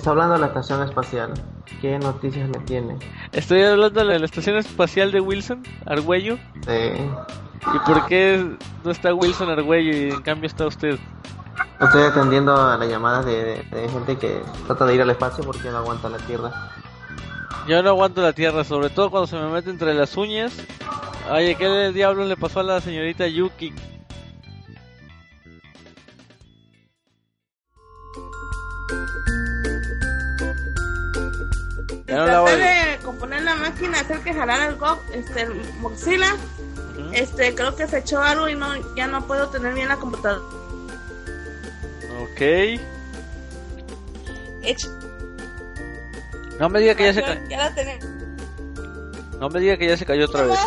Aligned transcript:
Está 0.00 0.12
hablando 0.12 0.32
de 0.32 0.40
la 0.40 0.46
estación 0.46 0.82
espacial. 0.82 1.34
¿Qué 1.82 1.98
noticias 1.98 2.48
me 2.48 2.58
tiene? 2.60 2.96
Estoy 3.32 3.62
hablando 3.64 4.02
de 4.02 4.18
la 4.18 4.24
estación 4.24 4.56
espacial 4.56 5.12
de 5.12 5.20
Wilson, 5.20 5.62
Argüello. 5.84 6.38
Sí. 6.64 6.92
¿Y 7.74 7.78
por 7.80 8.06
qué 8.06 8.56
no 8.82 8.92
está 8.92 9.12
Wilson 9.12 9.50
Argüello 9.50 9.94
y 9.94 10.10
en 10.10 10.22
cambio 10.22 10.46
está 10.46 10.66
usted? 10.66 10.98
Estoy 11.78 12.04
atendiendo 12.04 12.56
a 12.56 12.78
las 12.78 12.88
llamadas 12.88 13.26
de, 13.26 13.62
de 13.70 13.88
gente 13.90 14.16
que 14.16 14.40
trata 14.66 14.86
de 14.86 14.94
ir 14.94 15.02
al 15.02 15.10
espacio 15.10 15.44
porque 15.44 15.68
no 15.68 15.76
aguanta 15.76 16.08
la 16.08 16.16
Tierra. 16.16 16.50
Yo 17.68 17.82
no 17.82 17.90
aguanto 17.90 18.22
la 18.22 18.32
Tierra, 18.32 18.64
sobre 18.64 18.88
todo 18.88 19.10
cuando 19.10 19.26
se 19.26 19.36
me 19.36 19.50
mete 19.50 19.68
entre 19.68 19.92
las 19.92 20.16
uñas. 20.16 20.56
Oye, 21.30 21.56
¿qué 21.56 21.92
diablo 21.92 22.24
le 22.24 22.38
pasó 22.38 22.60
a 22.60 22.62
la 22.62 22.80
señorita 22.80 23.26
Yuki? 23.28 23.74
Voy- 32.10 32.52
de 32.56 32.98
componer 33.04 33.42
la 33.42 33.54
máquina, 33.56 34.00
hacer 34.00 34.20
que 34.20 34.32
jalara 34.34 34.66
el 34.66 34.76
Go, 34.76 34.98
este, 35.12 35.42
el 35.42 35.54
Mozilla. 35.80 36.36
Este, 37.12 37.54
creo 37.54 37.74
que 37.76 37.86
se 37.86 37.98
echó 37.98 38.20
algo 38.22 38.48
y 38.48 38.54
no, 38.54 38.68
ya 38.94 39.06
no 39.06 39.26
puedo 39.26 39.48
tener 39.48 39.74
bien 39.74 39.88
la 39.88 39.96
computadora. 39.96 40.42
Ok. 42.22 42.40
Hecho. 44.62 44.88
No 46.58 46.68
me 46.68 46.80
diga 46.80 46.94
que 46.94 47.04
ya 47.04 47.14
se 47.14 47.22
cayó. 47.22 47.40
Ya 47.48 47.56
la 47.58 47.74
tenía. 47.74 47.98
No 49.38 49.48
me 49.48 49.60
diga 49.60 49.76
que 49.78 49.86
ya 49.88 49.96
se 49.96 50.04
cayó 50.04 50.26
otra 50.26 50.44
vez. 50.44 50.58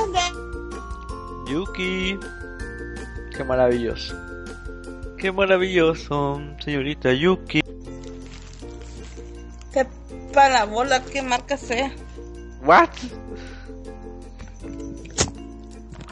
Yuki. 1.48 2.18
Qué 3.36 3.44
maravilloso. 3.44 4.16
Qué 5.18 5.31
maravilloso, 5.31 6.42
señorita 6.64 7.14
Yuki. 7.14 7.62
Para 10.34 10.50
la 10.50 10.66
bola, 10.66 11.03
qué 11.03 11.22
marca 11.22 11.58
sea. 11.58 11.92
What? 12.64 12.89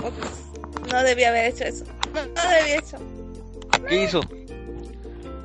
Ups, 0.04 0.90
No 0.92 1.04
debía 1.04 1.30
haber 1.30 1.46
hecho 1.54 1.64
eso. 1.64 1.86
No, 2.14 2.26
no 2.26 2.50
debía 2.50 2.78
hecho. 2.78 2.98
¿Qué 3.88 4.04
hizo? 4.04 4.22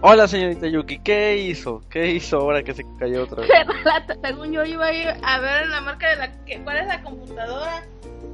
Hola, 0.03 0.29
señorita 0.29 0.67
Yuki. 0.67 0.99
¿Qué 0.99 1.39
hizo? 1.39 1.83
¿Qué 1.89 2.11
hizo 2.11 2.37
ahora 2.39 2.63
que 2.63 2.75
se 2.75 2.85
cayó 2.99 3.25
otra 3.25 3.43
vez? 3.43 3.51
Cerré 3.51 3.83
la 3.85 4.07
ta- 4.07 4.17
según 4.23 4.53
yo 4.53 4.65
iba 4.65 4.87
a 4.87 4.93
ir 4.93 5.09
a 5.23 5.41
ver 5.41 5.67
la 5.69 5.81
marca 5.81 6.11
de 6.11 6.17
la 6.17 6.45
que, 6.45 6.61
cuál 6.63 6.79
es 6.79 6.87
la 6.87 7.03
computadora 7.03 7.83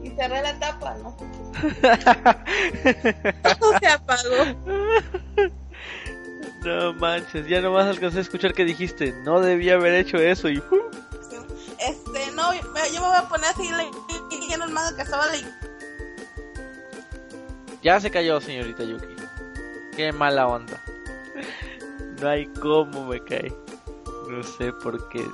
y 0.02 0.10
cerré 0.10 0.42
la 0.42 0.58
tapa, 0.58 0.96
¿no? 1.02 1.16
Todo 3.58 3.78
se 3.80 3.86
apagó. 3.86 4.44
No 6.64 6.92
manches, 6.94 7.46
ya 7.46 7.60
nomás 7.60 7.86
alcancé 7.86 8.18
a 8.18 8.22
escuchar 8.22 8.52
que 8.54 8.64
dijiste. 8.64 9.12
No 9.24 9.40
debía 9.40 9.74
haber 9.74 9.94
hecho 9.94 10.16
eso 10.18 10.48
y. 10.48 10.62
Este, 11.78 12.30
no, 12.34 12.54
yo 12.54 13.00
me 13.00 13.06
voy 13.06 13.16
a 13.16 13.28
poner 13.28 13.46
a 13.46 13.52
seguir 13.54 13.74
leyendo 14.30 14.66
el 14.66 14.72
manga 14.72 14.94
que 14.94 15.02
estaba 15.02 15.26
leyendo. 15.28 15.52
Ya 17.82 17.98
se 17.98 18.10
cayó, 18.10 18.40
señorita 18.40 18.84
Yuki. 18.84 19.06
Qué 19.96 20.12
mala 20.12 20.46
onda. 20.46 20.80
No 22.20 22.28
hay 22.28 22.46
cómo 22.46 23.06
me 23.06 23.20
cae. 23.24 23.52
No 24.28 24.42
sé 24.44 24.72
por 24.72 25.08
qué. 25.08 25.24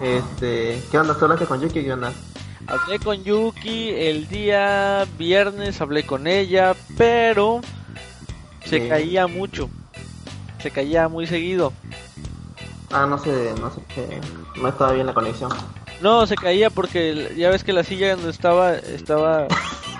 Este, 0.00 0.82
¿qué 0.90 0.98
onda? 0.98 1.14
¿Tú 1.14 1.24
hablaste 1.24 1.46
con 1.46 1.60
Yuki? 1.60 1.84
¿Qué 1.84 1.92
onda? 1.92 2.12
Hablé 2.66 2.98
con 2.98 3.22
Yuki 3.22 3.90
el 3.90 4.28
día 4.28 5.06
viernes, 5.18 5.80
hablé 5.80 6.04
con 6.04 6.26
ella, 6.26 6.74
pero 6.96 7.60
se 8.64 8.88
caía 8.88 9.26
mucho. 9.26 9.68
Se 10.62 10.70
caía 10.70 11.08
muy 11.08 11.26
seguido. 11.26 11.72
Ah, 12.90 13.06
no 13.06 13.18
sé, 13.18 13.54
no 13.60 13.70
sé. 13.70 13.80
No 14.60 14.68
estaba 14.68 14.92
bien 14.92 15.06
la 15.06 15.14
conexión. 15.14 15.50
No, 16.00 16.26
se 16.26 16.34
caía 16.34 16.70
porque 16.70 17.34
ya 17.36 17.50
ves 17.50 17.62
que 17.62 17.72
la 17.72 17.84
silla 17.84 18.16
donde 18.16 18.30
estaba 18.30 18.74
estaba 18.74 19.48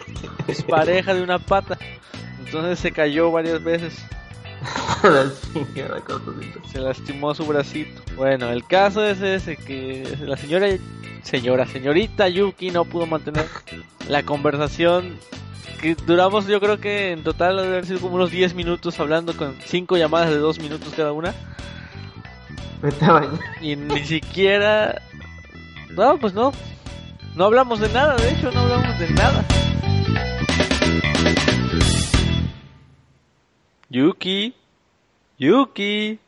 pareja 0.68 1.14
de 1.14 1.22
una 1.22 1.38
pata. 1.38 1.78
Entonces 2.44 2.78
se 2.78 2.92
cayó 2.92 3.30
varias 3.30 3.62
veces. 3.62 3.94
Se 6.72 6.78
lastimó 6.78 7.34
su 7.34 7.46
bracito. 7.46 8.02
Bueno, 8.16 8.50
el 8.50 8.66
caso 8.66 9.04
es 9.04 9.20
ese 9.20 9.56
que 9.56 10.16
la 10.22 10.36
señora 10.36 10.68
señora, 11.22 11.66
señorita 11.66 12.28
Yuki 12.28 12.70
no 12.70 12.84
pudo 12.84 13.06
mantener 13.06 13.46
la 14.08 14.22
conversación 14.22 15.18
que 15.80 15.94
duramos 15.94 16.46
yo 16.46 16.60
creo 16.60 16.78
que 16.78 17.12
en 17.12 17.22
total 17.22 17.56
debe 17.56 17.68
haber 17.68 17.86
sido 17.86 18.00
como 18.00 18.16
unos 18.16 18.30
10 18.30 18.54
minutos 18.54 18.98
hablando 19.00 19.36
con 19.36 19.54
cinco 19.64 19.96
llamadas 19.96 20.30
de 20.30 20.38
2 20.38 20.58
minutos 20.60 20.92
cada 20.96 21.12
una 21.12 21.34
y 23.60 23.76
ni 23.76 24.04
siquiera 24.04 25.02
no, 25.96 26.18
pues 26.18 26.34
no. 26.34 26.52
No 27.34 27.44
hablamos 27.44 27.80
de 27.80 27.88
nada, 27.90 28.16
de 28.16 28.30
hecho 28.30 28.50
no 28.50 28.60
hablamos 28.60 28.98
de 28.98 29.10
nada. 29.10 29.44
Yuki, 33.88 34.54
Yuki. 35.40 36.18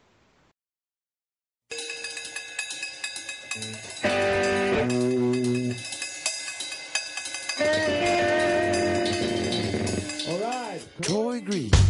Alright. 10.26 10.80
Troy 11.02 11.40
Green. 11.42 11.81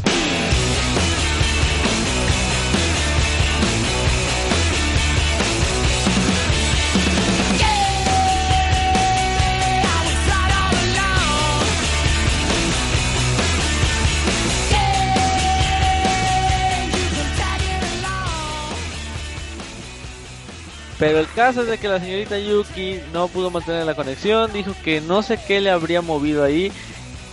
Pero 21.03 21.19
el 21.19 21.29
caso 21.33 21.63
es 21.63 21.67
de 21.67 21.79
que 21.79 21.89
la 21.89 21.99
señorita 21.99 22.39
Yuki 22.39 23.01
no 23.13 23.27
pudo 23.27 23.51
mantener 23.51 23.85
la 23.85 23.97
conexión, 23.97 24.53
dijo 24.53 24.73
que 24.85 25.01
no 25.01 25.25
sé 25.25 25.37
qué 25.49 25.61
le 25.61 25.69
habría 25.69 26.01
movido 26.01 26.45
ahí 26.45 26.71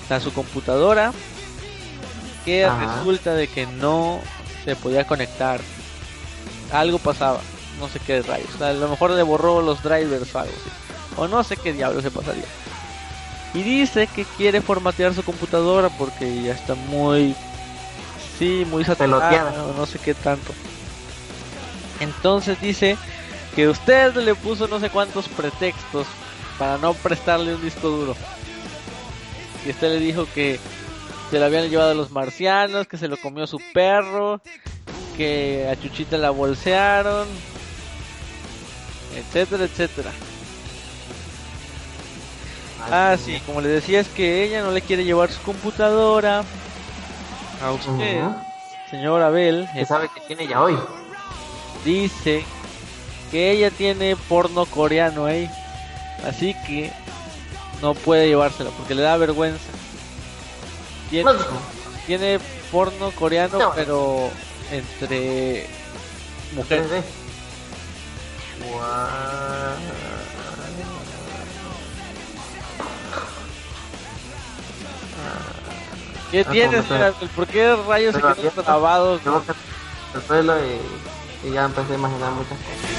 a 0.10 0.20
su 0.20 0.34
computadora, 0.34 1.14
que 2.46 2.66
Ajá. 2.66 2.96
resulta 2.98 3.36
de 3.36 3.48
que 3.48 3.68
no 3.68 4.22
se 4.66 4.76
podía 4.76 5.06
conectar. 5.06 5.62
Algo 6.72 6.98
pasaba, 6.98 7.42
no 7.80 7.88
sé 7.90 8.00
qué 8.00 8.24
rayos. 8.24 8.60
A 8.60 8.74
lo 8.74 8.90
mejor 8.90 9.12
le 9.12 9.22
borró 9.22 9.62
los 9.62 9.84
drivers 9.84 10.34
o 10.34 10.40
algo 10.40 10.52
así. 10.52 10.72
O 11.18 11.28
no 11.28 11.44
sé 11.44 11.56
qué 11.56 11.72
diablo 11.72 12.02
se 12.02 12.10
pasaría. 12.10 12.46
Y 13.54 13.62
dice 13.62 14.08
que 14.08 14.26
quiere 14.36 14.62
formatear 14.62 15.14
su 15.14 15.22
computadora 15.22 15.90
porque 15.90 16.42
ya 16.42 16.54
está 16.54 16.74
muy... 16.74 17.36
Sí, 18.40 18.66
muy 18.68 18.84
saturada, 18.84 19.30
Peloteada. 19.30 19.64
o 19.66 19.74
no 19.78 19.86
sé 19.86 20.00
qué 20.00 20.16
tanto. 20.16 20.54
Entonces 22.00 22.60
dice 22.60 22.98
que 23.60 23.68
usted 23.68 24.16
le 24.16 24.36
puso 24.36 24.70
no 24.70 24.80
sé 24.80 24.90
cuántos 24.90 25.28
pretextos 25.28 26.08
para 26.58 26.78
no 26.78 26.94
prestarle 26.94 27.56
un 27.56 27.62
disco 27.62 27.90
duro. 27.90 28.16
Y 29.66 29.72
usted 29.72 29.90
le 29.90 30.00
dijo 30.00 30.26
que 30.34 30.58
se 31.30 31.40
lo 31.40 31.44
habían 31.44 31.70
llevado 31.70 31.94
los 31.94 32.10
marcianos, 32.10 32.88
que 32.88 32.96
se 32.96 33.10
lo 33.10 33.18
comió 33.18 33.46
su 33.48 33.60
perro, 33.74 34.40
que 35.18 35.68
a 35.70 35.78
Chuchita 35.78 36.18
la 36.18 36.30
bolsearon, 36.30 37.28
etcétera, 39.18 39.66
etcétera. 39.66 40.12
Ah, 42.90 43.18
sí, 43.22 43.42
como 43.46 43.60
le 43.60 43.68
decía, 43.68 44.00
es 44.00 44.08
que 44.08 44.42
ella 44.46 44.62
no 44.64 44.72
le 44.72 44.82
quiere 44.82 45.04
llevar 45.04 45.30
su 45.30 45.42
computadora 45.42 46.46
a 47.62 47.72
usted, 47.74 48.24
Ujú. 48.24 48.36
señor 48.90 49.22
Abel. 49.22 49.68
¿Qué 49.74 49.86
sabe 49.86 50.08
que 50.16 50.22
tiene 50.22 50.48
ya 50.48 50.62
hoy? 50.62 50.80
dice 51.84 52.46
que 53.32 53.52
ella 53.52 53.72
tiene 53.72 54.16
porno 54.16 54.66
coreano 54.66 55.26
ahí. 55.26 55.50
Así 56.28 56.54
que 56.68 56.92
no 57.82 57.94
puede 57.94 58.28
llevársela 58.28 58.70
porque 58.72 58.96
le 58.96 59.02
da 59.04 59.16
vergüenza. 59.18 59.60
Tiene, 61.10 61.32
No, 61.34 61.40
tiene 62.06 62.40
porno 62.72 63.12
coreano, 63.12 63.58
No. 63.58 63.72
pero 63.74 64.30
entre 64.72 65.68
mujeres. 66.56 66.86
3D. 66.88 67.04
Guau. 68.70 69.78
¿Qué 76.32 76.42
Ah, 76.48 76.52
tiene, 76.52 76.78
como 76.78 76.88
señora? 76.88 77.14
¿Por 77.36 77.48
qué 77.48 77.76
rayos 77.88 78.14
se 78.14 78.22
Pero 78.22 78.34
quedó 78.34 78.40
abierto. 78.42 78.64
trabado? 78.64 79.20
Luego 79.24 79.44
que 79.46 79.54
el 80.18 80.24
suelo 80.28 80.54
y, 80.60 81.48
y 81.48 81.52
ya 81.54 81.66
empecé 81.66 81.94
a 81.94 81.96
imaginar 81.96 82.32
muchas 82.34 82.58
cosas. 82.60 82.99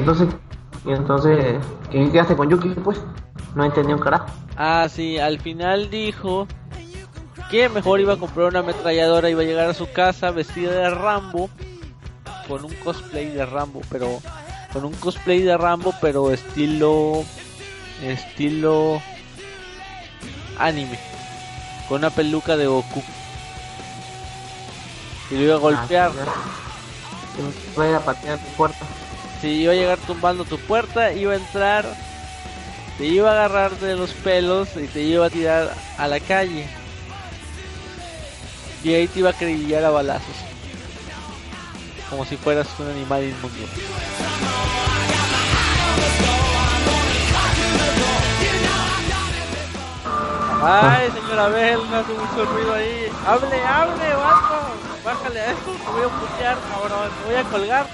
Entonces, 0.00 0.28
y 0.86 0.92
entonces, 0.92 1.62
¿qué 1.90 2.10
quedaste 2.10 2.34
con 2.34 2.48
Yuki 2.48 2.70
pues? 2.82 2.98
No 3.54 3.64
entendí 3.66 3.92
un 3.92 4.00
carajo. 4.00 4.26
Ah, 4.56 4.88
sí, 4.90 5.18
al 5.18 5.38
final 5.40 5.90
dijo 5.90 6.48
que 7.50 7.68
mejor 7.68 8.00
iba 8.00 8.14
a 8.14 8.16
comprar 8.16 8.46
una 8.46 8.60
ametralladora, 8.60 9.28
iba 9.28 9.42
a 9.42 9.44
llegar 9.44 9.68
a 9.68 9.74
su 9.74 9.92
casa 9.92 10.30
vestida 10.30 10.72
de 10.72 10.88
Rambo, 10.88 11.50
con 12.48 12.64
un 12.64 12.72
cosplay 12.76 13.28
de 13.28 13.44
Rambo, 13.44 13.82
pero 13.90 14.20
con 14.72 14.86
un 14.86 14.94
cosplay 14.94 15.42
de 15.42 15.58
Rambo, 15.58 15.92
pero 16.00 16.30
estilo 16.30 17.22
estilo 18.02 19.02
anime, 20.58 20.98
con 21.90 21.98
una 21.98 22.08
peluca 22.08 22.56
de 22.56 22.66
Goku. 22.66 23.02
Y 25.30 25.34
lo 25.34 25.40
iba 25.42 25.54
a 25.56 25.58
golpear. 25.58 26.10
Ah, 26.18 26.34
Voy 27.76 27.92
a 27.92 28.00
patear 28.00 28.38
tu 28.38 28.46
puerta. 28.56 28.86
Si 29.40 29.48
iba 29.48 29.72
a 29.72 29.76
llegar 29.76 29.98
tumbando 29.98 30.44
tu 30.44 30.58
puerta, 30.58 31.12
iba 31.12 31.32
a 31.32 31.36
entrar, 31.36 31.86
te 32.98 33.06
iba 33.06 33.30
a 33.30 33.32
agarrar 33.32 33.78
de 33.78 33.96
los 33.96 34.12
pelos 34.12 34.68
y 34.76 34.86
te 34.86 35.02
iba 35.02 35.26
a 35.26 35.30
tirar 35.30 35.74
a 35.96 36.06
la 36.06 36.20
calle. 36.20 36.66
Y 38.84 38.94
ahí 38.94 39.08
te 39.08 39.20
iba 39.20 39.30
a 39.30 39.32
acribillar 39.32 39.84
a 39.84 39.90
balazos. 39.90 40.36
Como 42.10 42.24
si 42.26 42.36
fueras 42.36 42.68
un 42.78 42.88
animal 42.88 43.24
inmundo. 43.24 43.66
Ay, 50.62 51.10
señora 51.10 51.48
Bell, 51.48 51.80
me 51.88 51.96
hace 51.96 52.12
mucho 52.12 52.44
ruido 52.44 52.74
ahí. 52.74 53.10
Hable, 53.26 53.64
hable, 53.64 54.14
vato. 54.14 54.76
Bájale 55.02 55.40
a 55.40 55.52
esto, 55.52 55.72
te 55.72 55.90
voy 55.90 56.02
a 56.02 56.08
putear, 56.08 56.58
cabrón. 56.68 57.10
Te 57.22 57.24
voy 57.26 57.36
a 57.36 57.44
colgar. 57.44 57.86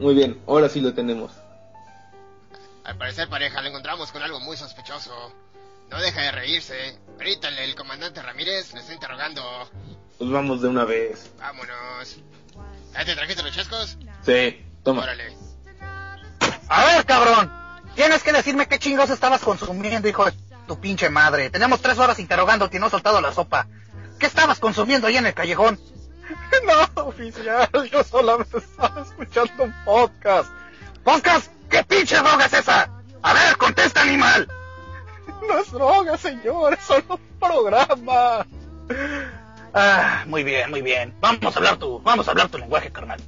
Muy 0.00 0.14
bien, 0.14 0.42
ahora 0.48 0.68
sí 0.68 0.80
lo 0.80 0.92
tenemos. 0.94 1.39
Al 2.90 2.98
parecer, 2.98 3.28
pareja, 3.28 3.62
lo 3.62 3.68
encontramos 3.68 4.10
con 4.10 4.20
algo 4.20 4.40
muy 4.40 4.56
sospechoso. 4.56 5.12
No 5.90 6.00
deja 6.00 6.22
de 6.22 6.32
reírse. 6.32 6.98
El, 7.20 7.58
el 7.60 7.74
comandante 7.76 8.20
Ramírez 8.20 8.74
le 8.74 8.80
está 8.80 8.92
interrogando. 8.92 9.40
Pues 10.18 10.28
vamos 10.28 10.60
de 10.60 10.66
una 10.66 10.84
vez. 10.84 11.30
Vámonos. 11.38 12.18
¿Ya 12.92 13.04
te 13.04 13.14
trajiste 13.14 13.44
los 13.44 13.54
chescos? 13.54 13.96
Sí, 14.26 14.66
toma. 14.82 15.04
Órale. 15.04 15.36
A 16.68 16.84
ver, 16.86 17.06
cabrón. 17.06 17.52
Tienes 17.94 18.24
que 18.24 18.32
decirme 18.32 18.66
qué 18.66 18.80
chingos 18.80 19.08
estabas 19.10 19.42
consumiendo, 19.42 20.08
hijo 20.08 20.24
de 20.24 20.32
tu 20.66 20.80
pinche 20.80 21.10
madre. 21.10 21.48
Tenemos 21.48 21.80
tres 21.80 21.96
horas 21.96 22.18
interrogándote 22.18 22.76
y 22.76 22.80
no 22.80 22.86
has 22.86 22.92
soltado 22.92 23.20
la 23.20 23.32
sopa. 23.32 23.68
¿Qué 24.18 24.26
estabas 24.26 24.58
consumiendo 24.58 25.06
ahí 25.06 25.16
en 25.16 25.26
el 25.26 25.34
callejón? 25.34 25.78
No, 26.66 27.04
oficial, 27.04 27.68
yo 27.90 28.02
solamente 28.02 28.58
estaba 28.58 29.02
escuchando 29.02 29.64
un 29.64 29.74
podcast. 29.84 30.50
¿Podcast? 31.04 31.50
¿Qué 31.70 31.84
pinche 31.84 32.16
droga 32.16 32.46
es 32.46 32.52
esa? 32.52 32.90
A 33.22 33.32
ver, 33.32 33.56
contesta, 33.56 34.02
animal. 34.02 34.48
No 35.46 35.58
es 35.58 35.70
droga, 35.70 36.16
señor, 36.16 36.74
es 36.74 36.80
solo 36.80 37.04
un 37.08 37.38
programa. 37.38 38.46
Ah, 39.72 40.24
muy 40.26 40.42
bien, 40.42 40.68
muy 40.70 40.82
bien. 40.82 41.14
Vamos 41.20 41.54
a 41.54 41.58
hablar 41.58 41.76
tu, 41.76 42.00
vamos 42.00 42.26
a 42.26 42.32
hablar 42.32 42.48
tu 42.48 42.58
lenguaje, 42.58 42.90
carnal. 42.90 43.20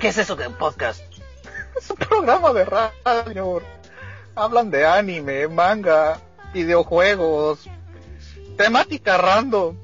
¿Qué 0.00 0.08
es 0.08 0.18
eso 0.18 0.34
de 0.36 0.48
un 0.48 0.54
podcast? 0.54 1.00
Es 1.76 1.90
un 1.90 1.96
programa 1.96 2.52
de 2.52 2.64
radio. 2.64 3.62
Hablan 4.34 4.70
de 4.70 4.84
anime, 4.84 5.46
manga, 5.48 6.20
videojuegos, 6.52 7.68
temática 8.56 9.16
random. 9.16 9.76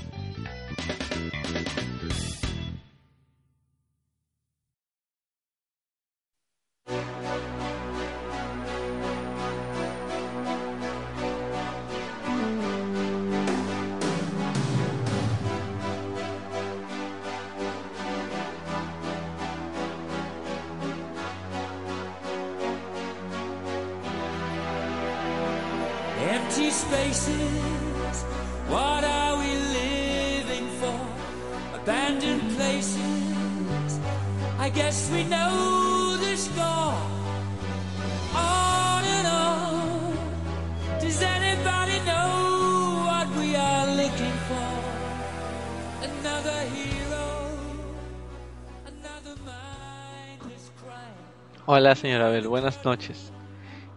Hola 51.89 51.95
señora 51.95 52.27
Abel, 52.27 52.47
buenas 52.47 52.85
noches. 52.85 53.31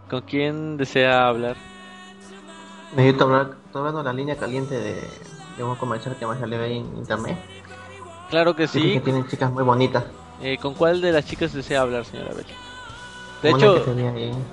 ¿Con 0.09 0.21
quién 0.21 0.77
desea 0.77 1.27
hablar? 1.27 1.55
Necesito 2.95 3.25
hablar, 3.25 3.51
estoy 3.67 3.79
hablando 3.81 3.99
de 3.99 4.05
la 4.05 4.13
línea 4.13 4.35
caliente 4.35 4.73
de, 4.73 5.07
de 5.57 5.63
un 5.63 5.75
comercial 5.75 6.15
que 6.17 6.25
me 6.25 6.35
salió 6.39 6.59
ahí 6.59 6.79
en 6.79 6.97
internet. 6.97 7.37
Claro 8.31 8.55
que 8.55 8.67
sí. 8.67 8.93
que 8.93 8.99
tienen 8.99 9.27
chicas 9.27 9.51
muy 9.51 9.63
bonitas. 9.63 10.05
Eh, 10.41 10.57
¿Con 10.59 10.73
cuál 10.73 11.01
de 11.01 11.11
las 11.11 11.23
chicas 11.27 11.53
desea 11.53 11.81
hablar, 11.81 12.03
señora 12.03 12.31
Abel? 12.31 12.47
De 13.43 13.53
Una 13.53 13.63
hecho, 13.63 13.85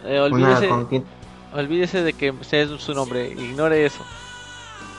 eh, 0.05 0.21
olvídese, 0.21 0.69
con 0.69 0.87
tinte- 0.91 1.07
olvídese 1.55 2.03
de 2.03 2.13
que 2.13 2.35
sea 2.43 2.67
su 2.77 2.93
nombre, 2.93 3.27
ignore 3.31 3.87
eso. 3.87 4.05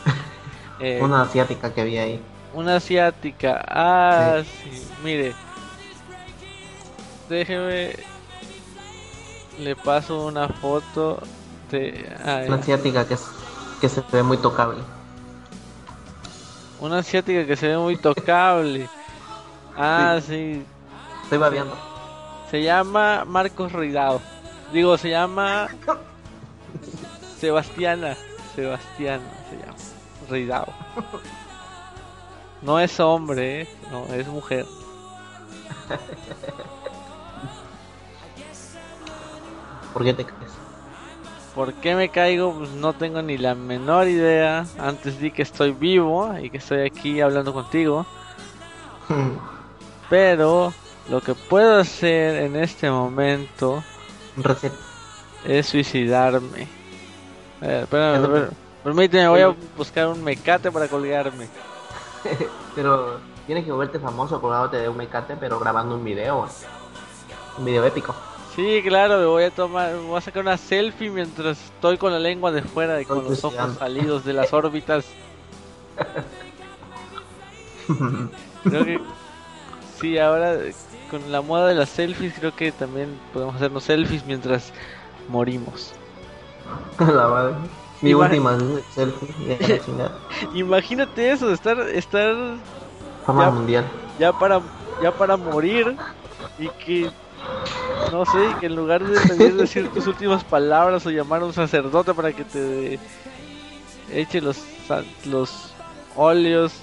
Eh, 0.80 1.00
una 1.00 1.22
asiática 1.22 1.72
que 1.72 1.84
vi 1.84 2.00
ahí. 2.00 2.20
Una 2.56 2.78
asiática. 2.78 3.64
Ah, 3.68 4.42
sí. 4.44 4.82
Mire. 5.04 5.36
Déjeme. 7.30 7.94
Le 9.62 9.76
paso 9.76 10.26
una 10.26 10.48
foto 10.50 11.20
de. 11.70 12.10
ah, 12.26 12.42
Una 12.48 12.56
asiática 12.58 13.08
que, 13.08 13.14
es, 13.14 13.26
que 13.80 13.88
se 13.90 14.04
ve 14.12 14.24
muy 14.24 14.38
tocable. 14.38 14.80
una 16.80 17.00
asiática 17.00 17.46
que 17.46 17.56
se 17.56 17.68
ve 17.68 17.78
muy 17.78 17.96
tocable. 17.98 18.90
Ah, 19.78 20.20
sí. 20.26 20.66
Estoy 21.24 21.38
babeando. 21.38 21.76
Se 22.50 22.64
llama 22.64 23.24
Marcos 23.26 23.72
Ridao. 23.72 24.20
Digo, 24.74 24.98
se 24.98 25.10
llama. 25.12 25.68
Sebastiana. 27.40 28.18
Sebastiana 28.56 29.24
se 29.50 29.58
llama. 29.58 29.78
Ridao. 30.30 30.68
No 32.64 32.80
es 32.80 33.00
hombre, 33.00 33.62
¿eh? 33.62 33.70
no, 33.92 34.06
es 34.14 34.28
mujer. 34.28 34.66
¿Por 39.94 40.04
qué 40.04 40.14
te 40.14 40.26
crees? 40.26 40.52
¿Por 41.56 41.74
qué 41.74 41.96
me 41.96 42.10
caigo? 42.10 42.54
Pues 42.54 42.72
no 42.72 42.94
tengo 42.94 43.22
ni 43.22 43.38
la 43.38 43.56
menor 43.56 44.08
idea. 44.08 44.66
Antes 44.80 45.20
di 45.20 45.32
que 45.32 45.42
estoy 45.42 45.72
vivo 45.72 46.34
y 46.42 46.50
que 46.50 46.58
estoy 46.58 46.82
aquí 46.86 47.20
hablando 47.20 47.54
contigo. 47.54 48.06
Pero 50.10 50.74
lo 51.10 51.22
que 51.22 51.36
puedo 51.36 51.78
hacer 51.78 52.36
en 52.44 52.56
este 52.56 52.90
momento 52.90 53.84
reset. 54.38 54.72
es 55.46 55.68
suicidarme. 55.68 56.68
A 57.62 57.68
ver, 57.68 57.84
espérame, 57.84 58.24
espérame. 58.24 58.50
permíteme, 58.84 59.28
voy 59.28 59.42
a 59.42 59.56
buscar 59.78 60.08
un 60.08 60.24
mecate 60.24 60.72
para 60.72 60.88
colgarme. 60.88 61.48
Pero 62.76 63.20
tienes 63.46 63.66
que 63.66 63.72
volverte 63.72 64.00
famoso 64.00 64.40
colgándote 64.40 64.78
de 64.78 64.88
un 64.88 64.96
mecate, 64.96 65.36
pero 65.36 65.60
grabando 65.60 65.96
un 65.96 66.04
video. 66.04 66.48
Un 67.58 67.66
video 67.66 67.84
épico. 67.84 68.16
Sí, 68.56 68.82
claro, 68.86 69.18
me 69.20 69.26
voy 69.26 69.44
a 69.46 69.52
tomar, 69.52 69.94
me 69.94 70.00
voy 70.00 70.18
a 70.18 70.22
sacar 70.22 70.42
una 70.44 70.58
selfie 70.58 71.10
mientras 71.10 71.64
estoy 71.64 71.98
con 71.98 72.12
la 72.12 72.20
lengua 72.20 72.52
de 72.52 72.62
fuera 72.62 73.00
y 73.02 73.06
con 73.06 73.24
los 73.24 73.44
ojos 73.44 73.78
salidos 73.78 74.26
de 74.26 74.34
las 74.34 74.52
órbitas. 74.54 75.06
Creo 78.64 78.86
que 78.86 79.00
sí, 80.00 80.18
ahora 80.18 80.58
con 81.10 81.32
la 81.32 81.42
moda 81.42 81.68
de 81.68 81.76
las 81.76 81.90
selfies 81.90 82.34
creo 82.38 82.56
que 82.56 82.72
también 82.72 83.18
podemos 83.34 83.56
hacernos 83.56 83.84
selfies 83.84 84.26
mientras 84.26 84.72
morimos. 85.30 85.94
la 87.00 87.28
madre. 87.28 87.54
Mi 88.02 88.14
última 88.14 88.58
selfie. 88.94 89.58
Imagínate 90.54 91.32
eso, 91.32 91.52
estar 91.54 91.80
estar 91.90 92.36
Fama 93.26 93.46
Ya. 93.46 93.52
mundial. 93.52 93.86
ya 94.20 94.34
para 94.34 94.62
ya 95.02 95.12
para 95.12 95.38
morir 95.38 95.96
y 96.58 96.68
que 96.84 97.12
no 98.12 98.26
sé, 98.26 98.56
que 98.60 98.66
en 98.66 98.76
lugar 98.76 99.04
de 99.04 99.20
pedir 99.22 99.56
decir 99.56 99.90
tus 99.90 100.08
últimas 100.08 100.44
palabras 100.44 101.06
o 101.06 101.10
llamar 101.10 101.42
a 101.42 101.46
un 101.46 101.54
sacerdote 101.54 102.14
para 102.14 102.34
que 102.34 102.44
te 102.44 103.00
eche 104.12 104.42
los 104.42 104.58
los 105.26 105.74
óleos 106.16 106.74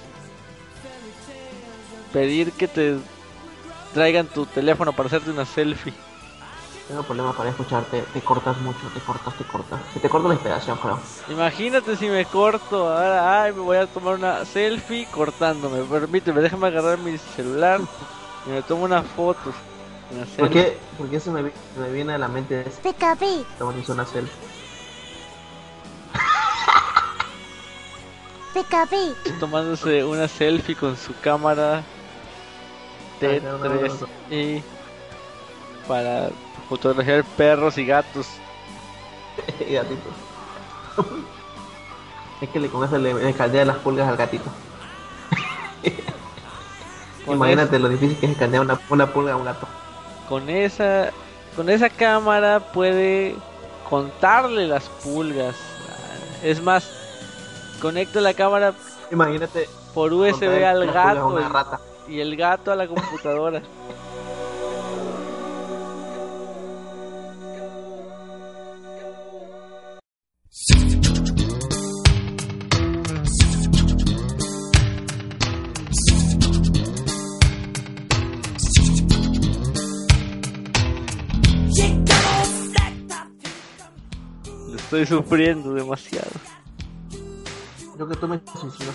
pedir 2.13 2.53
que 2.53 2.67
te 2.67 2.97
traigan 3.93 4.27
tu 4.27 4.47
teléfono 4.47 4.93
para 4.93 5.09
hacerte 5.09 5.31
una 5.31 5.45
selfie. 5.45 5.93
Tengo 6.89 7.03
problemas 7.03 7.37
para 7.37 7.51
escucharte. 7.51 8.03
Te 8.15 8.21
cortas 8.23 8.59
mucho, 8.63 8.81
te 8.95 9.01
cortas, 9.01 9.35
te 9.35 9.45
cortas. 9.45 9.81
Se 9.93 10.01
te 10.01 10.09
corta 10.09 10.29
la 10.29 10.35
inspiración, 10.35 10.79
creo. 10.79 10.99
Imagínate 11.29 11.97
si 11.97 12.09
me 12.09 12.25
corto, 12.25 12.89
ahora 12.89 13.43
ay, 13.43 13.53
me 13.53 13.61
voy 13.61 13.77
a 13.77 13.87
tomar 13.87 14.15
una 14.15 14.47
selfie 14.47 15.07
cortándome. 15.11 15.83
Permíteme, 15.83 16.41
déjame 16.41 16.69
agarrar 16.69 16.97
mi 16.99 17.19
celular 17.19 17.81
y 18.47 18.51
me 18.51 18.63
tomo 18.63 18.85
una 18.85 19.03
foto. 19.03 19.53
Una 20.11 20.25
¿Por 20.25 20.29
selfie. 20.29 20.51
qué? 20.51 20.79
¿Por 20.97 21.09
qué 21.09 21.21
se 21.21 21.31
me, 21.31 21.43
me 21.43 21.91
viene 21.93 22.15
a 22.15 22.19
la 22.19 22.29
mente 22.29 22.63
eso? 22.67 22.81
Cuando 23.59 23.81
hizo 23.81 23.93
una 23.93 24.07
selfie. 24.07 24.33
Pikapi, 28.55 29.15
tomándose 29.39 30.05
una 30.05 30.27
selfie 30.27 30.75
con 30.75 30.97
su 30.97 31.13
cámara 31.21 31.85
Ay, 33.21 33.41
no, 33.41 33.59
no, 33.59 33.69
no, 33.69 33.81
T3 33.81 34.07
y 34.31 34.63
para 35.87 36.31
fotografiar 36.69 37.25
perros 37.37 37.79
y 37.79 37.87
gatos. 37.87 38.27
y 39.61 39.75
gatito. 39.75 40.11
es 42.41 42.49
que 42.49 42.61
le, 42.61 42.69
con 42.69 42.85
eso 42.85 42.99
le, 42.99 43.15
le 43.15 43.35
caldea 43.35 43.65
las 43.65 43.79
pulgas 43.79 44.09
al 44.09 44.17
gatito. 44.17 44.51
Imagínate 47.27 47.79
lo 47.79 47.89
difícil 47.89 48.19
que 48.19 48.27
es 48.27 48.33
escanear 48.33 48.63
una, 48.63 48.81
una 48.89 49.13
pulga 49.13 49.33
a 49.33 49.37
un 49.37 49.45
gato. 49.45 49.69
Con 50.29 50.51
esa 50.51 51.11
con 51.57 51.71
esa 51.71 51.89
cámara 51.89 52.61
puede 52.61 53.35
contarle 53.89 54.67
las 54.67 54.89
pulgas. 55.03 55.57
Es 56.43 56.63
más, 56.63 56.89
conecta 57.81 58.21
la 58.21 58.35
cámara 58.35 58.73
Imagínate 59.11 59.69
por 59.95 60.13
USB 60.13 60.65
al 60.65 60.87
gato 60.93 61.39
y 62.07 62.21
el 62.21 62.37
gato 62.37 62.71
a 62.71 62.77
la 62.77 62.87
computadora. 62.87 63.63
estoy 84.89 85.07
sufriendo 85.07 85.75
demasiado. 85.75 86.31
Creo 87.95 88.09
que 88.09 88.17
tú 88.17 88.27
me 88.29 88.41
suicidas. 88.59 88.95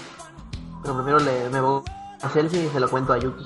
Pero 0.81 0.95
primero 0.95 1.19
le, 1.19 1.49
me 1.49 1.61
voy 1.61 1.81
a 2.21 2.29
selfie 2.29 2.65
y 2.65 2.69
se 2.69 2.79
lo 2.79 2.89
cuento 2.89 3.13
a 3.13 3.19
Yuki. 3.19 3.43